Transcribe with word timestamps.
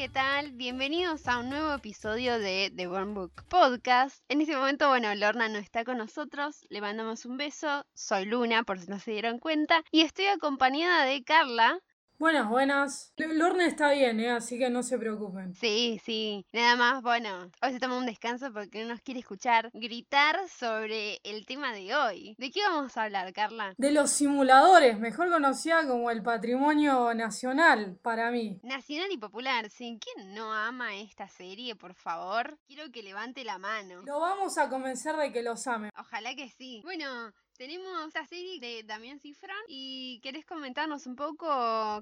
¿qué 0.00 0.08
tal? 0.08 0.52
Bienvenidos 0.52 1.28
a 1.28 1.40
un 1.40 1.50
nuevo 1.50 1.74
episodio 1.74 2.38
de 2.38 2.72
The 2.74 2.86
Born 2.86 3.12
Book 3.12 3.44
Podcast. 3.50 4.24
En 4.30 4.40
este 4.40 4.56
momento, 4.56 4.88
bueno, 4.88 5.14
Lorna 5.14 5.50
no 5.50 5.58
está 5.58 5.84
con 5.84 5.98
nosotros, 5.98 6.64
le 6.70 6.80
mandamos 6.80 7.26
un 7.26 7.36
beso. 7.36 7.84
Soy 7.92 8.24
Luna, 8.24 8.62
por 8.62 8.78
si 8.78 8.86
no 8.86 8.98
se 8.98 9.10
dieron 9.10 9.38
cuenta, 9.38 9.84
y 9.90 10.00
estoy 10.00 10.24
acompañada 10.24 11.04
de 11.04 11.22
Carla. 11.22 11.80
Buenas, 12.20 12.50
buenas. 12.50 13.14
Lorna 13.16 13.64
está 13.64 13.92
bien, 13.92 14.20
¿eh? 14.20 14.28
así 14.28 14.58
que 14.58 14.68
no 14.68 14.82
se 14.82 14.98
preocupen. 14.98 15.54
Sí, 15.54 15.98
sí, 16.04 16.44
nada 16.52 16.76
más, 16.76 17.02
bueno, 17.02 17.50
hoy 17.62 17.72
se 17.72 17.80
toma 17.80 17.96
un 17.96 18.04
descanso 18.04 18.52
porque 18.52 18.82
no 18.82 18.90
nos 18.90 19.00
quiere 19.00 19.20
escuchar 19.20 19.70
gritar 19.72 20.46
sobre 20.50 21.18
el 21.24 21.46
tema 21.46 21.72
de 21.72 21.94
hoy. 21.94 22.34
¿De 22.36 22.50
qué 22.50 22.60
vamos 22.60 22.94
a 22.98 23.04
hablar, 23.04 23.32
Carla? 23.32 23.72
De 23.78 23.90
los 23.90 24.10
simuladores, 24.10 24.98
mejor 24.98 25.30
conocida 25.30 25.86
como 25.86 26.10
el 26.10 26.22
patrimonio 26.22 27.14
nacional 27.14 27.98
para 28.02 28.30
mí. 28.30 28.60
Nacional 28.62 29.08
y 29.10 29.16
popular, 29.16 29.70
sí. 29.70 29.98
¿Quién 29.98 30.34
no 30.34 30.52
ama 30.52 30.96
esta 30.96 31.26
serie, 31.26 31.74
por 31.74 31.94
favor? 31.94 32.58
Quiero 32.66 32.92
que 32.92 33.02
levante 33.02 33.44
la 33.44 33.56
mano. 33.56 34.02
Lo 34.04 34.20
vamos 34.20 34.58
a 34.58 34.68
convencer 34.68 35.16
de 35.16 35.32
que 35.32 35.42
los 35.42 35.66
ame. 35.66 35.88
Ojalá 35.98 36.34
que 36.34 36.50
sí. 36.50 36.82
Bueno, 36.84 37.32
tenemos 37.60 37.92
esta 38.06 38.24
serie 38.24 38.58
de 38.58 38.82
Damián 38.84 39.20
Cifrón 39.20 39.54
y 39.68 40.18
¿querés 40.22 40.46
comentarnos 40.46 41.06
un 41.06 41.14
poco, 41.14 41.46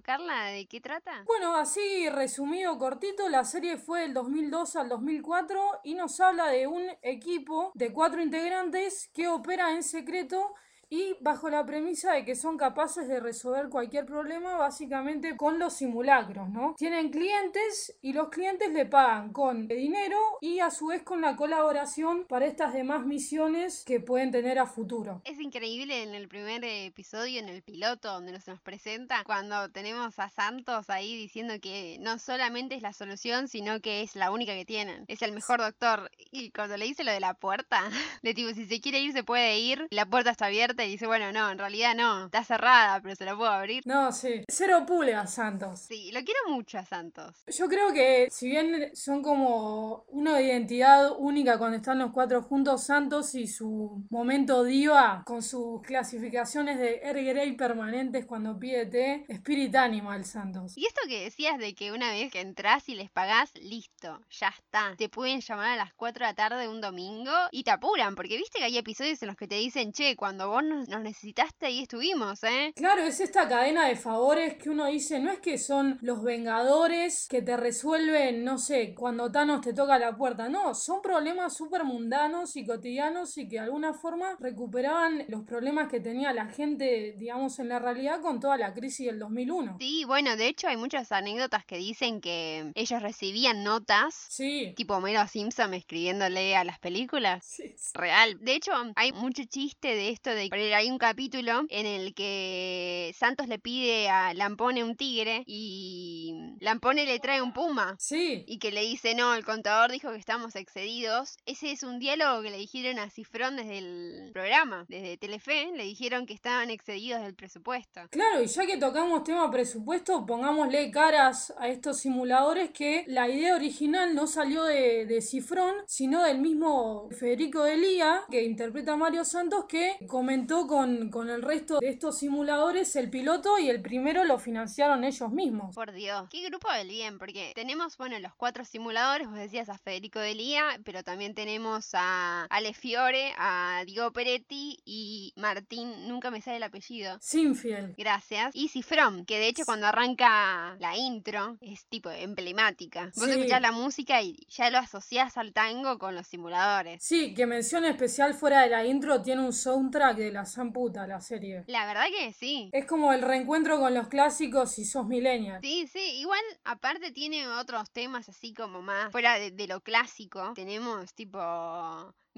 Carla, 0.04 0.44
de 0.52 0.68
qué 0.68 0.80
trata? 0.80 1.24
Bueno, 1.26 1.56
así 1.56 2.08
resumido 2.10 2.78
cortito, 2.78 3.28
la 3.28 3.42
serie 3.42 3.76
fue 3.76 4.02
del 4.02 4.14
2002 4.14 4.76
al 4.76 4.88
2004 4.88 5.80
y 5.82 5.94
nos 5.94 6.20
habla 6.20 6.46
de 6.46 6.68
un 6.68 6.84
equipo 7.02 7.72
de 7.74 7.92
cuatro 7.92 8.22
integrantes 8.22 9.10
que 9.12 9.26
opera 9.26 9.74
en 9.74 9.82
secreto 9.82 10.54
y 10.90 11.16
bajo 11.20 11.48
la 11.50 11.64
premisa 11.64 12.12
de 12.12 12.24
que 12.24 12.34
son 12.34 12.56
capaces 12.56 13.08
de 13.08 13.20
resolver 13.20 13.68
cualquier 13.68 14.06
problema 14.06 14.56
básicamente 14.56 15.36
con 15.36 15.58
los 15.58 15.74
simulacros, 15.74 16.48
¿no? 16.50 16.74
Tienen 16.76 17.10
clientes 17.10 17.96
y 18.02 18.12
los 18.12 18.28
clientes 18.28 18.72
le 18.72 18.86
pagan 18.86 19.32
con 19.32 19.68
dinero 19.68 20.18
y 20.40 20.60
a 20.60 20.70
su 20.70 20.86
vez 20.86 21.02
con 21.02 21.20
la 21.20 21.36
colaboración 21.36 22.24
para 22.28 22.46
estas 22.46 22.72
demás 22.72 23.06
misiones 23.06 23.84
que 23.86 24.00
pueden 24.00 24.32
tener 24.32 24.58
a 24.58 24.66
futuro. 24.66 25.22
Es 25.24 25.38
increíble 25.40 26.02
en 26.02 26.14
el 26.14 26.28
primer 26.28 26.64
episodio, 26.64 27.38
en 27.38 27.48
el 27.48 27.62
piloto, 27.62 28.12
donde 28.12 28.32
nos 28.32 28.48
nos 28.48 28.60
presenta, 28.60 29.22
cuando 29.24 29.68
tenemos 29.70 30.18
a 30.18 30.28
Santos 30.30 30.88
ahí 30.88 31.16
diciendo 31.16 31.54
que 31.60 31.98
no 32.00 32.18
solamente 32.18 32.74
es 32.74 32.82
la 32.82 32.92
solución, 32.92 33.48
sino 33.48 33.80
que 33.80 34.02
es 34.02 34.16
la 34.16 34.30
única 34.30 34.54
que 34.54 34.64
tienen. 34.64 35.04
Es 35.08 35.22
el 35.22 35.32
mejor 35.32 35.60
doctor. 35.60 36.10
Y 36.30 36.50
cuando 36.50 36.76
le 36.76 36.86
dice 36.86 37.04
lo 37.04 37.12
de 37.12 37.20
la 37.20 37.34
puerta, 37.34 37.82
de 38.22 38.34
tipo, 38.34 38.50
si 38.54 38.66
se 38.66 38.80
quiere 38.80 39.00
ir, 39.00 39.12
se 39.12 39.22
puede 39.22 39.58
ir, 39.58 39.86
la 39.90 40.06
puerta 40.06 40.30
está 40.30 40.46
abierta 40.46 40.77
y 40.84 40.90
dice, 40.90 41.06
bueno, 41.06 41.32
no, 41.32 41.50
en 41.50 41.58
realidad 41.58 41.94
no, 41.94 42.26
está 42.26 42.44
cerrada, 42.44 43.00
pero 43.00 43.14
se 43.14 43.24
la 43.24 43.36
puedo 43.36 43.50
abrir. 43.50 43.82
No, 43.86 44.12
sí. 44.12 44.44
Cero 44.48 44.84
pulgas, 44.86 45.34
Santos. 45.34 45.80
Sí, 45.80 46.10
lo 46.12 46.20
quiero 46.24 46.40
mucho 46.48 46.78
a 46.78 46.84
Santos. 46.84 47.44
Yo 47.46 47.68
creo 47.68 47.92
que 47.92 48.28
si 48.30 48.48
bien 48.48 48.90
son 48.94 49.22
como 49.22 50.04
una 50.08 50.40
identidad 50.40 51.12
única 51.18 51.58
cuando 51.58 51.76
están 51.76 51.98
los 51.98 52.12
cuatro 52.12 52.42
juntos, 52.42 52.84
Santos 52.84 53.34
y 53.34 53.46
su 53.46 54.06
momento 54.10 54.64
diva 54.64 55.22
con 55.24 55.42
sus 55.42 55.82
clasificaciones 55.82 56.78
de 56.78 57.00
Air 57.02 57.24
Grey 57.24 57.52
permanentes 57.52 58.26
cuando 58.26 58.58
pide 58.58 58.86
té, 58.86 59.24
Spirit 59.28 59.74
Animal, 59.74 60.24
Santos. 60.24 60.76
Y 60.76 60.86
esto 60.86 61.00
que 61.08 61.24
decías 61.24 61.58
de 61.58 61.74
que 61.74 61.92
una 61.92 62.10
vez 62.10 62.30
que 62.30 62.40
entras 62.40 62.88
y 62.88 62.94
les 62.94 63.10
pagás, 63.10 63.52
listo, 63.56 64.20
ya 64.30 64.48
está. 64.48 64.94
Te 64.96 65.08
pueden 65.08 65.40
llamar 65.40 65.70
a 65.70 65.76
las 65.76 65.94
4 65.94 66.24
de 66.24 66.30
la 66.30 66.34
tarde 66.34 66.68
un 66.68 66.80
domingo 66.80 67.32
y 67.50 67.62
te 67.62 67.70
apuran, 67.70 68.14
porque 68.14 68.36
viste 68.36 68.58
que 68.58 68.64
hay 68.64 68.78
episodios 68.78 69.22
en 69.22 69.28
los 69.28 69.36
que 69.36 69.48
te 69.48 69.56
dicen, 69.56 69.92
che, 69.92 70.16
cuando 70.16 70.48
vos 70.48 70.62
nos, 70.68 70.88
nos 70.88 71.00
necesitaste 71.02 71.66
ahí 71.66 71.80
estuvimos, 71.82 72.42
¿eh? 72.44 72.72
Claro, 72.76 73.02
es 73.02 73.20
esta 73.20 73.48
cadena 73.48 73.86
de 73.88 73.96
favores 73.96 74.54
que 74.56 74.70
uno 74.70 74.86
dice, 74.86 75.18
no 75.20 75.30
es 75.32 75.40
que 75.40 75.58
son 75.58 75.98
los 76.02 76.22
vengadores 76.22 77.26
que 77.28 77.42
te 77.42 77.56
resuelven, 77.56 78.44
no 78.44 78.58
sé, 78.58 78.94
cuando 78.94 79.30
Thanos 79.30 79.60
te 79.60 79.72
toca 79.72 79.98
la 79.98 80.16
puerta, 80.16 80.48
no, 80.48 80.74
son 80.74 81.00
problemas 81.02 81.56
súper 81.56 81.84
mundanos 81.84 82.56
y 82.56 82.64
cotidianos 82.66 83.36
y 83.38 83.48
que 83.48 83.56
de 83.56 83.60
alguna 83.60 83.94
forma 83.94 84.36
recuperaban 84.38 85.24
los 85.28 85.44
problemas 85.44 85.88
que 85.88 86.00
tenía 86.00 86.32
la 86.32 86.46
gente, 86.46 87.14
digamos, 87.16 87.58
en 87.58 87.68
la 87.68 87.78
realidad 87.78 88.20
con 88.20 88.40
toda 88.40 88.56
la 88.56 88.74
crisis 88.74 89.06
del 89.06 89.18
2001. 89.18 89.76
Sí, 89.78 90.04
bueno, 90.04 90.36
de 90.36 90.48
hecho 90.48 90.68
hay 90.68 90.76
muchas 90.76 91.12
anécdotas 91.12 91.64
que 91.64 91.76
dicen 91.78 92.20
que 92.20 92.72
ellos 92.74 93.02
recibían 93.02 93.64
notas, 93.64 94.14
Sí. 94.28 94.72
tipo 94.76 94.94
Homero 94.94 95.26
Simpson 95.28 95.74
escribiéndole 95.74 96.56
a 96.56 96.64
las 96.64 96.78
películas. 96.78 97.44
Sí, 97.44 97.74
sí. 97.76 97.90
Real. 97.94 98.36
De 98.40 98.54
hecho, 98.54 98.72
hay 98.96 99.12
mucho 99.12 99.42
chiste 99.44 99.88
de 99.94 100.10
esto 100.10 100.30
de 100.30 100.48
poner 100.58 100.74
hay 100.74 100.90
un 100.90 100.98
capítulo 100.98 101.66
en 101.68 101.86
el 101.86 102.14
que 102.14 103.14
Santos 103.16 103.46
le 103.46 103.58
pide 103.58 104.08
a 104.08 104.34
Lampone 104.34 104.82
un 104.82 104.96
tigre 104.96 105.44
y 105.46 106.56
Lampone 106.60 107.06
le 107.06 107.20
trae 107.20 107.40
un 107.40 107.52
puma. 107.52 107.94
Sí, 107.98 108.44
Y 108.46 108.58
que 108.58 108.72
le 108.72 108.82
dice, 108.82 109.14
no, 109.14 109.34
el 109.34 109.44
contador 109.44 109.92
dijo 109.92 110.10
que 110.10 110.18
estamos 110.18 110.56
excedidos. 110.56 111.36
Ese 111.46 111.70
es 111.70 111.84
un 111.84 112.00
diálogo 112.00 112.42
que 112.42 112.50
le 112.50 112.58
dijeron 112.58 112.98
a 112.98 113.08
Cifrón 113.08 113.56
desde 113.56 113.78
el 113.78 114.30
programa, 114.32 114.84
desde 114.88 115.16
Telefe. 115.16 115.70
Le 115.76 115.84
dijeron 115.84 116.26
que 116.26 116.34
estaban 116.34 116.70
excedidos 116.70 117.22
del 117.22 117.34
presupuesto. 117.34 118.00
Claro, 118.10 118.42
y 118.42 118.46
ya 118.46 118.66
que 118.66 118.76
tocamos 118.78 119.22
tema 119.22 119.50
presupuesto, 119.50 120.26
pongámosle 120.26 120.90
caras 120.90 121.54
a 121.58 121.68
estos 121.68 122.00
simuladores 122.00 122.70
que 122.70 123.04
la 123.06 123.28
idea 123.28 123.54
original 123.54 124.14
no 124.14 124.26
salió 124.26 124.64
de, 124.64 125.06
de 125.06 125.22
Cifrón, 125.22 125.74
sino 125.86 126.24
del 126.24 126.38
mismo 126.38 127.08
Federico 127.10 127.62
Delía, 127.62 128.22
que 128.30 128.42
interpreta 128.42 128.94
a 128.94 128.96
Mario 128.96 129.24
Santos, 129.24 129.66
que 129.68 129.96
comentó 130.08 130.47
con, 130.48 131.10
con 131.10 131.28
el 131.28 131.42
resto 131.42 131.78
de 131.78 131.88
estos 131.88 132.18
simuladores 132.18 132.96
el 132.96 133.10
piloto 133.10 133.58
y 133.58 133.68
el 133.68 133.82
primero 133.82 134.24
lo 134.24 134.38
financiaron 134.38 135.04
ellos 135.04 135.30
mismos. 135.30 135.74
Por 135.74 135.92
Dios, 135.92 136.26
qué 136.30 136.42
grupo 136.48 136.72
del 136.72 136.88
bien, 136.88 137.18
porque 137.18 137.52
tenemos, 137.54 137.96
bueno, 137.98 138.18
los 138.18 138.34
cuatro 138.34 138.64
simuladores, 138.64 139.28
vos 139.28 139.38
decías 139.38 139.68
a 139.68 139.76
Federico 139.78 140.18
Delía, 140.18 140.64
pero 140.84 141.02
también 141.02 141.34
tenemos 141.34 141.90
a 141.92 142.44
Ale 142.50 142.72
Fiore, 142.72 143.32
a 143.36 143.82
Diego 143.86 144.10
Peretti 144.12 144.78
y 144.84 145.32
Martín, 145.36 146.08
nunca 146.08 146.30
me 146.30 146.40
sale 146.40 146.56
el 146.56 146.62
apellido. 146.62 147.18
Sinfiel. 147.20 147.94
Gracias. 147.98 148.50
Y 148.54 148.68
Cifrón, 148.68 149.26
que 149.26 149.38
de 149.38 149.48
hecho 149.48 149.64
cuando 149.66 149.86
arranca 149.86 150.76
la 150.80 150.96
intro 150.96 151.58
es 151.60 151.84
tipo 151.86 152.10
emblemática. 152.10 153.12
Vos 153.16 153.24
Sí. 153.26 153.30
escuchás 153.32 153.60
la 153.60 153.72
música 153.72 154.22
y 154.22 154.46
ya 154.48 154.70
lo 154.70 154.78
asociás 154.78 155.36
al 155.36 155.52
tango 155.52 155.98
con 155.98 156.14
los 156.14 156.26
simuladores. 156.26 157.02
Sí, 157.04 157.34
que 157.34 157.44
mención 157.46 157.84
especial 157.84 158.32
fuera 158.34 158.62
de 158.62 158.70
la 158.70 158.86
intro 158.86 159.20
tiene 159.22 159.42
un 159.44 159.52
soundtrack 159.52 160.16
de 160.16 160.32
la 160.32 160.37
Zamputa, 160.46 161.06
la 161.06 161.20
serie. 161.20 161.64
La 161.66 161.86
verdad 161.86 162.06
que 162.06 162.32
sí. 162.32 162.70
Es 162.72 162.86
como 162.86 163.12
el 163.12 163.22
reencuentro 163.22 163.78
con 163.78 163.94
los 163.94 164.08
clásicos 164.08 164.72
si 164.72 164.84
sos 164.84 165.06
millennial. 165.06 165.60
Sí, 165.62 165.86
sí, 165.86 166.20
igual 166.20 166.40
aparte 166.64 167.10
tiene 167.12 167.46
otros 167.48 167.90
temas 167.90 168.28
así 168.28 168.54
como 168.54 168.82
más 168.82 169.10
fuera 169.12 169.38
de, 169.38 169.50
de 169.50 169.66
lo 169.66 169.80
clásico. 169.80 170.52
Tenemos 170.54 171.14
tipo 171.14 171.38